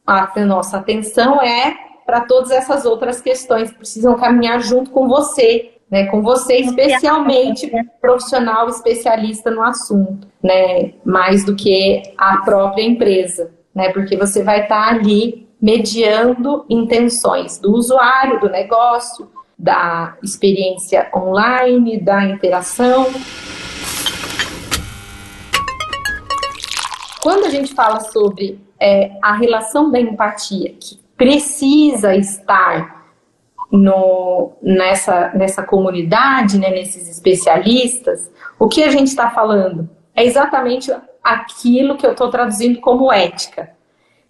a 0.06 0.44
nossa 0.44 0.78
atenção 0.78 1.40
é 1.40 1.76
para 2.04 2.22
todas 2.22 2.50
essas 2.50 2.84
outras 2.84 3.20
questões 3.20 3.70
que 3.70 3.78
precisam 3.78 4.16
caminhar 4.16 4.60
junto 4.60 4.90
com 4.90 5.06
você, 5.06 5.74
né, 5.88 6.06
com 6.06 6.22
você 6.22 6.56
especialmente 6.56 7.70
profissional 8.00 8.68
especialista 8.68 9.50
no 9.50 9.62
assunto, 9.62 10.26
né, 10.42 10.92
mais 11.04 11.44
do 11.44 11.54
que 11.54 12.02
a 12.18 12.38
própria 12.38 12.82
empresa, 12.82 13.52
né, 13.74 13.90
porque 13.92 14.16
você 14.16 14.42
vai 14.42 14.62
estar 14.62 14.86
tá 14.86 14.90
ali 14.90 15.48
mediando 15.60 16.64
intenções 16.68 17.58
do 17.58 17.72
usuário, 17.72 18.40
do 18.40 18.48
negócio, 18.48 19.30
da 19.58 20.16
experiência 20.22 21.10
online, 21.14 22.00
da 22.00 22.24
interação. 22.24 23.06
Quando 27.22 27.44
a 27.44 27.50
gente 27.50 27.74
fala 27.74 28.00
sobre 28.00 28.60
é, 28.78 29.12
a 29.22 29.34
relação 29.34 29.90
da 29.90 30.00
empatia, 30.00 30.74
que 30.80 30.98
precisa 31.16 32.14
estar 32.16 33.04
no, 33.70 34.52
nessa, 34.62 35.30
nessa 35.34 35.62
comunidade, 35.62 36.58
né, 36.58 36.70
nesses 36.70 37.08
especialistas, 37.08 38.30
o 38.58 38.68
que 38.68 38.82
a 38.82 38.90
gente 38.90 39.08
está 39.08 39.30
falando? 39.30 39.88
É 40.14 40.24
exatamente 40.24 40.90
aquilo 41.22 41.96
que 41.96 42.06
eu 42.06 42.12
estou 42.12 42.30
traduzindo 42.30 42.80
como 42.80 43.12
ética. 43.12 43.70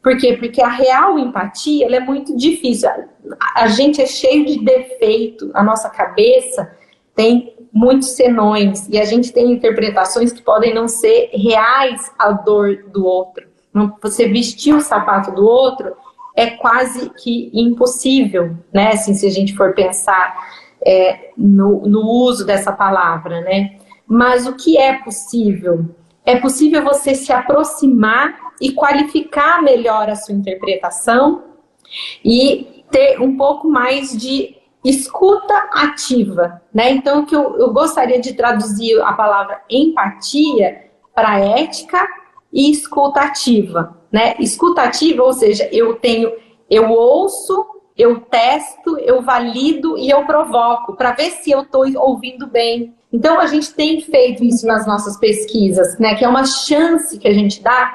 Por 0.02 0.16
quê? 0.16 0.36
Porque 0.36 0.60
a 0.60 0.68
real 0.68 1.18
empatia 1.18 1.86
é 1.86 2.00
muito 2.00 2.36
difícil. 2.36 2.88
A, 2.88 3.62
a 3.62 3.68
gente 3.68 4.00
é 4.00 4.06
cheio 4.06 4.44
de 4.46 4.64
defeito, 4.64 5.50
a 5.54 5.62
nossa 5.62 5.88
cabeça 5.88 6.76
tem 7.14 7.54
muitos 7.72 8.10
senões 8.10 8.88
e 8.88 8.98
a 8.98 9.04
gente 9.04 9.32
tem 9.32 9.52
interpretações 9.52 10.32
que 10.32 10.42
podem 10.42 10.74
não 10.74 10.88
ser 10.88 11.30
reais 11.32 12.12
à 12.18 12.32
dor 12.32 12.84
do 12.92 13.04
outro. 13.04 13.46
Você 14.02 14.28
vestir 14.28 14.74
o 14.74 14.80
sapato 14.80 15.32
do 15.32 15.46
outro 15.46 15.94
é 16.36 16.50
quase 16.50 17.10
que 17.10 17.50
impossível, 17.54 18.56
né? 18.72 18.92
Assim, 18.92 19.14
se 19.14 19.26
a 19.26 19.30
gente 19.30 19.54
for 19.54 19.74
pensar 19.74 20.34
é, 20.84 21.30
no, 21.36 21.86
no 21.86 22.00
uso 22.00 22.44
dessa 22.44 22.72
palavra, 22.72 23.40
né? 23.42 23.76
Mas 24.06 24.46
o 24.46 24.54
que 24.56 24.76
é 24.76 24.94
possível? 24.94 25.84
É 26.24 26.36
possível 26.36 26.82
você 26.82 27.14
se 27.14 27.32
aproximar 27.32 28.34
e 28.60 28.72
qualificar 28.72 29.62
melhor 29.62 30.08
a 30.10 30.16
sua 30.16 30.34
interpretação 30.34 31.44
e 32.24 32.84
ter 32.90 33.20
um 33.20 33.36
pouco 33.36 33.68
mais 33.68 34.16
de 34.16 34.56
escuta 34.84 35.54
ativa, 35.72 36.62
né? 36.72 36.90
Então, 36.90 37.24
que 37.24 37.36
eu, 37.36 37.56
eu 37.58 37.72
gostaria 37.72 38.20
de 38.20 38.32
traduzir 38.32 39.00
a 39.02 39.12
palavra 39.12 39.62
empatia 39.68 40.90
para 41.14 41.38
ética 41.38 42.06
e 42.52 42.70
escutativa, 42.70 43.96
né? 44.10 44.34
Escutativa, 44.38 45.22
ou 45.22 45.32
seja, 45.32 45.68
eu 45.70 45.94
tenho, 45.94 46.32
eu 46.68 46.90
ouço, 46.90 47.66
eu 47.96 48.20
testo, 48.20 48.98
eu 48.98 49.20
valido 49.20 49.98
e 49.98 50.08
eu 50.08 50.24
provoco 50.24 50.96
para 50.96 51.12
ver 51.12 51.30
se 51.30 51.50
eu 51.50 51.60
estou 51.60 51.84
ouvindo 51.96 52.46
bem. 52.46 52.94
Então 53.12 53.38
a 53.38 53.46
gente 53.46 53.74
tem 53.74 54.00
feito 54.00 54.42
isso 54.42 54.66
nas 54.66 54.86
nossas 54.86 55.18
pesquisas, 55.18 55.98
né? 55.98 56.14
Que 56.14 56.24
é 56.24 56.28
uma 56.28 56.46
chance 56.46 57.18
que 57.18 57.28
a 57.28 57.34
gente 57.34 57.62
dá 57.62 57.92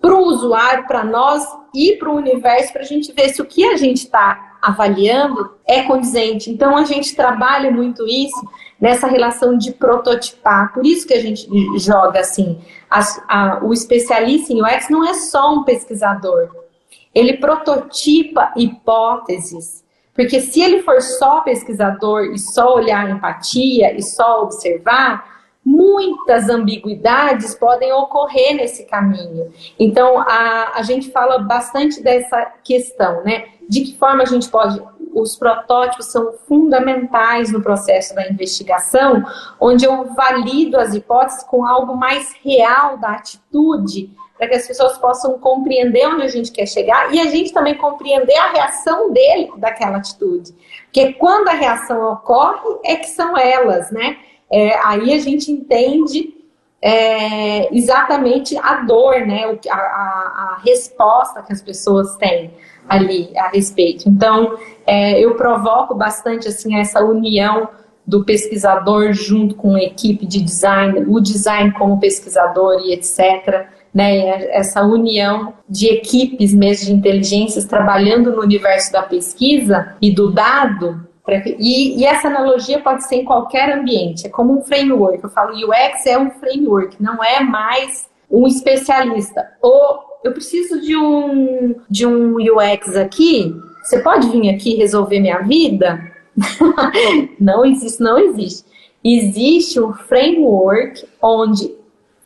para 0.00 0.14
o 0.14 0.24
usuário, 0.24 0.86
para 0.86 1.04
nós 1.04 1.44
e 1.74 1.92
para 1.92 2.10
o 2.10 2.16
universo, 2.16 2.72
para 2.72 2.82
a 2.82 2.86
gente 2.86 3.12
ver 3.12 3.28
se 3.28 3.40
o 3.40 3.44
que 3.44 3.64
a 3.64 3.76
gente 3.76 3.98
está 3.98 4.55
avaliando 4.66 5.52
é 5.64 5.82
condizente. 5.82 6.50
Então 6.50 6.76
a 6.76 6.84
gente 6.84 7.14
trabalha 7.14 7.70
muito 7.70 8.06
isso 8.06 8.48
nessa 8.80 9.06
relação 9.06 9.56
de 9.56 9.72
prototipar. 9.72 10.72
Por 10.72 10.84
isso 10.84 11.06
que 11.06 11.14
a 11.14 11.20
gente 11.20 11.48
joga 11.78 12.20
assim. 12.20 12.60
a, 12.90 13.60
o 13.62 13.72
especialista 13.72 14.52
em 14.52 14.60
UX 14.60 14.88
não 14.90 15.06
é 15.06 15.14
só 15.14 15.54
um 15.54 15.62
pesquisador. 15.62 16.50
Ele 17.14 17.34
prototipa 17.38 18.52
hipóteses. 18.56 19.84
Porque 20.12 20.40
se 20.40 20.60
ele 20.60 20.82
for 20.82 21.00
só 21.00 21.42
pesquisador 21.42 22.24
e 22.32 22.38
só 22.38 22.74
olhar 22.74 23.08
empatia 23.10 23.94
e 23.96 24.02
só 24.02 24.42
observar, 24.42 25.35
muitas 25.66 26.48
ambiguidades 26.48 27.56
podem 27.56 27.92
ocorrer 27.92 28.54
nesse 28.54 28.86
caminho. 28.86 29.52
Então, 29.76 30.20
a, 30.20 30.70
a 30.76 30.82
gente 30.82 31.10
fala 31.10 31.40
bastante 31.40 32.00
dessa 32.00 32.46
questão, 32.62 33.24
né? 33.24 33.46
De 33.68 33.80
que 33.80 33.98
forma 33.98 34.22
a 34.22 34.26
gente 34.26 34.48
pode 34.48 34.80
os 35.12 35.34
protótipos 35.34 36.06
são 36.06 36.34
fundamentais 36.46 37.50
no 37.50 37.62
processo 37.62 38.14
da 38.14 38.28
investigação, 38.28 39.24
onde 39.58 39.86
eu 39.86 40.14
valido 40.14 40.78
as 40.78 40.94
hipóteses 40.94 41.42
com 41.42 41.64
algo 41.64 41.96
mais 41.96 42.34
real 42.44 42.98
da 42.98 43.12
atitude, 43.12 44.10
para 44.36 44.46
que 44.46 44.54
as 44.56 44.66
pessoas 44.66 44.98
possam 44.98 45.38
compreender 45.38 46.06
onde 46.06 46.22
a 46.22 46.28
gente 46.28 46.52
quer 46.52 46.66
chegar 46.66 47.14
e 47.14 47.18
a 47.18 47.24
gente 47.30 47.50
também 47.50 47.74
compreender 47.74 48.36
a 48.36 48.52
reação 48.52 49.10
dele 49.10 49.50
daquela 49.56 49.96
atitude. 49.96 50.54
Porque 50.84 51.14
quando 51.14 51.48
a 51.48 51.54
reação 51.54 52.12
ocorre, 52.12 52.78
é 52.84 52.96
que 52.96 53.08
são 53.08 53.38
elas, 53.38 53.90
né? 53.90 54.18
É, 54.50 54.76
aí 54.84 55.12
a 55.12 55.18
gente 55.18 55.50
entende 55.50 56.34
é, 56.80 57.74
exatamente 57.76 58.56
a 58.58 58.82
dor, 58.82 59.26
né? 59.26 59.58
A, 59.68 59.76
a, 59.76 59.78
a 59.78 60.60
resposta 60.64 61.42
que 61.42 61.52
as 61.52 61.62
pessoas 61.62 62.16
têm 62.16 62.52
ali 62.88 63.30
a 63.36 63.48
respeito. 63.48 64.08
Então, 64.08 64.56
é, 64.86 65.18
eu 65.18 65.34
provoco 65.34 65.94
bastante 65.94 66.48
assim 66.48 66.76
essa 66.76 67.04
união 67.04 67.68
do 68.06 68.24
pesquisador 68.24 69.12
junto 69.12 69.56
com 69.56 69.74
a 69.74 69.82
equipe 69.82 70.24
de 70.24 70.40
design, 70.40 71.04
o 71.08 71.20
design 71.20 71.72
como 71.72 71.98
pesquisador 71.98 72.80
e 72.84 72.92
etc. 72.92 73.66
Né, 73.92 74.44
essa 74.50 74.82
união 74.82 75.54
de 75.66 75.86
equipes 75.86 76.52
mesmo 76.54 76.86
de 76.86 76.92
inteligências 76.92 77.64
trabalhando 77.64 78.30
no 78.30 78.42
universo 78.42 78.92
da 78.92 79.02
pesquisa 79.02 79.96
e 80.02 80.14
do 80.14 80.30
dado. 80.30 81.05
E, 81.58 82.00
e, 82.00 82.04
essa 82.04 82.28
analogia 82.28 82.80
pode 82.80 83.06
ser 83.06 83.16
em 83.16 83.24
qualquer 83.24 83.76
ambiente, 83.76 84.26
é 84.26 84.30
como 84.30 84.56
um 84.56 84.62
framework. 84.62 85.22
Eu 85.22 85.30
falo, 85.30 85.54
UX 85.54 86.06
é 86.06 86.16
um 86.16 86.30
framework, 86.30 87.02
não 87.02 87.22
é 87.22 87.40
mais 87.40 88.08
um 88.30 88.46
especialista. 88.46 89.50
Ou 89.60 90.00
eu 90.22 90.32
preciso 90.32 90.80
de 90.80 90.96
um, 90.96 91.74
de 91.90 92.06
um 92.06 92.36
UX 92.36 92.96
aqui, 92.96 93.54
você 93.82 94.00
pode 94.00 94.28
vir 94.30 94.50
aqui 94.50 94.74
resolver 94.74 95.20
minha 95.20 95.38
vida? 95.40 96.00
não 97.40 97.64
existe, 97.64 98.02
não 98.02 98.18
existe. 98.18 98.64
Existe 99.02 99.80
um 99.80 99.92
framework 99.92 101.04
onde 101.22 101.72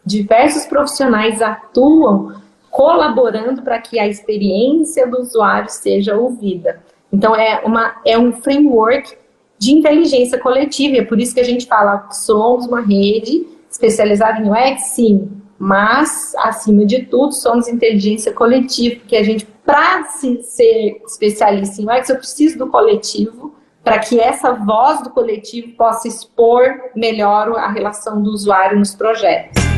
diversos 0.04 0.66
profissionais 0.66 1.42
atuam 1.42 2.40
colaborando 2.70 3.62
para 3.62 3.78
que 3.78 3.98
a 3.98 4.06
experiência 4.06 5.06
do 5.06 5.20
usuário 5.20 5.68
seja 5.68 6.16
ouvida. 6.16 6.82
Então 7.12 7.34
é, 7.34 7.62
uma, 7.64 7.96
é 8.04 8.18
um 8.18 8.32
framework 8.32 9.16
de 9.58 9.72
inteligência 9.72 10.38
coletiva, 10.38 10.96
é 10.96 11.04
por 11.04 11.20
isso 11.20 11.34
que 11.34 11.40
a 11.40 11.44
gente 11.44 11.66
fala 11.66 11.98
que 11.98 12.16
somos 12.16 12.66
uma 12.66 12.80
rede 12.80 13.46
especializada 13.70 14.40
em 14.40 14.50
UX, 14.50 14.82
sim, 14.94 15.28
mas, 15.62 16.32
acima 16.38 16.86
de 16.86 17.02
tudo, 17.02 17.32
somos 17.32 17.68
inteligência 17.68 18.32
coletiva, 18.32 18.96
porque 19.00 19.14
a 19.14 19.22
gente, 19.22 19.44
para 19.44 20.04
se 20.04 20.42
ser 20.42 21.02
especialista 21.06 21.82
em 21.82 21.84
UX, 21.84 22.08
eu 22.08 22.16
preciso 22.16 22.56
do 22.56 22.68
coletivo, 22.68 23.54
para 23.84 23.98
que 23.98 24.18
essa 24.18 24.52
voz 24.52 25.02
do 25.02 25.10
coletivo 25.10 25.72
possa 25.76 26.08
expor 26.08 26.62
melhor 26.96 27.52
a 27.58 27.70
relação 27.70 28.22
do 28.22 28.30
usuário 28.30 28.78
nos 28.78 28.94
projetos. 28.94 29.69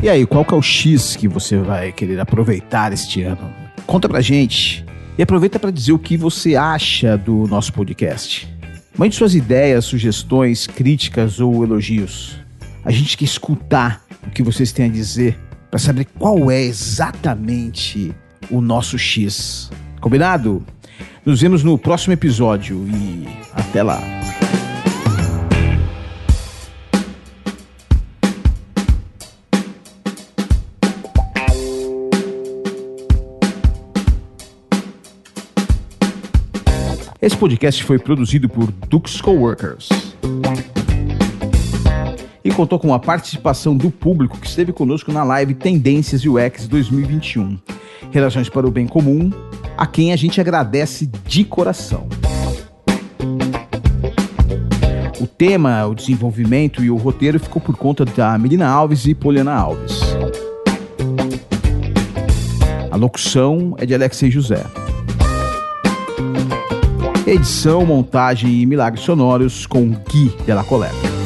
E 0.00 0.08
aí, 0.08 0.24
qual 0.24 0.44
que 0.44 0.54
é 0.54 0.56
o 0.56 0.62
X 0.62 1.16
que 1.16 1.26
você 1.26 1.56
vai 1.56 1.90
querer 1.90 2.20
aproveitar 2.20 2.92
este 2.92 3.22
ano? 3.22 3.52
Conta 3.84 4.08
pra 4.08 4.20
gente. 4.20 4.84
E 5.18 5.22
aproveita 5.22 5.58
para 5.58 5.72
dizer 5.72 5.90
o 5.90 5.98
que 5.98 6.16
você 6.16 6.54
acha 6.54 7.18
do 7.18 7.48
nosso 7.48 7.72
podcast. 7.72 8.48
Mande 8.96 9.16
suas 9.16 9.34
ideias, 9.34 9.84
sugestões, 9.84 10.68
críticas 10.68 11.40
ou 11.40 11.64
elogios. 11.64 12.38
A 12.84 12.92
gente 12.92 13.16
quer 13.16 13.24
escutar 13.24 14.04
o 14.24 14.30
que 14.30 14.42
vocês 14.42 14.70
têm 14.70 14.86
a 14.86 14.92
dizer 14.92 15.36
para 15.68 15.80
saber 15.80 16.06
qual 16.16 16.48
é 16.48 16.62
exatamente 16.62 18.14
o 18.50 18.60
nosso 18.60 18.96
X. 18.96 19.68
Combinado? 20.00 20.64
Nos 21.26 21.40
vemos 21.40 21.64
no 21.64 21.76
próximo 21.76 22.12
episódio 22.12 22.86
e 22.88 23.26
até 23.52 23.82
lá. 23.82 24.17
Esse 37.20 37.36
podcast 37.36 37.82
foi 37.82 37.98
produzido 37.98 38.48
por 38.48 38.70
Dux 38.70 39.20
Coworkers 39.20 39.88
e 42.44 42.50
contou 42.52 42.78
com 42.78 42.94
a 42.94 42.98
participação 43.00 43.76
do 43.76 43.90
público 43.90 44.38
que 44.38 44.46
esteve 44.46 44.72
conosco 44.72 45.12
na 45.12 45.24
live 45.24 45.54
Tendências 45.54 46.24
UX 46.24 46.68
2021. 46.68 47.58
Relações 48.12 48.48
para 48.48 48.68
o 48.68 48.70
Bem 48.70 48.86
Comum, 48.86 49.32
a 49.76 49.84
quem 49.84 50.12
a 50.12 50.16
gente 50.16 50.40
agradece 50.40 51.10
de 51.26 51.44
coração. 51.44 52.06
O 55.20 55.26
tema, 55.26 55.84
o 55.86 55.96
desenvolvimento 55.96 56.84
e 56.84 56.90
o 56.90 56.96
roteiro 56.96 57.40
ficou 57.40 57.60
por 57.60 57.76
conta 57.76 58.04
da 58.04 58.38
Melina 58.38 58.68
Alves 58.68 59.06
e 59.06 59.14
Poliana 59.14 59.54
Alves. 59.54 60.00
A 62.92 62.96
locução 62.96 63.74
é 63.76 63.84
de 63.84 63.92
Alexei 63.92 64.30
José. 64.30 64.64
Edição, 67.28 67.84
montagem 67.84 68.62
e 68.62 68.64
milagres 68.64 69.04
sonoros 69.04 69.66
com 69.66 69.90
Gui 69.90 70.34
Della 70.46 70.64
Coleta. 70.64 71.17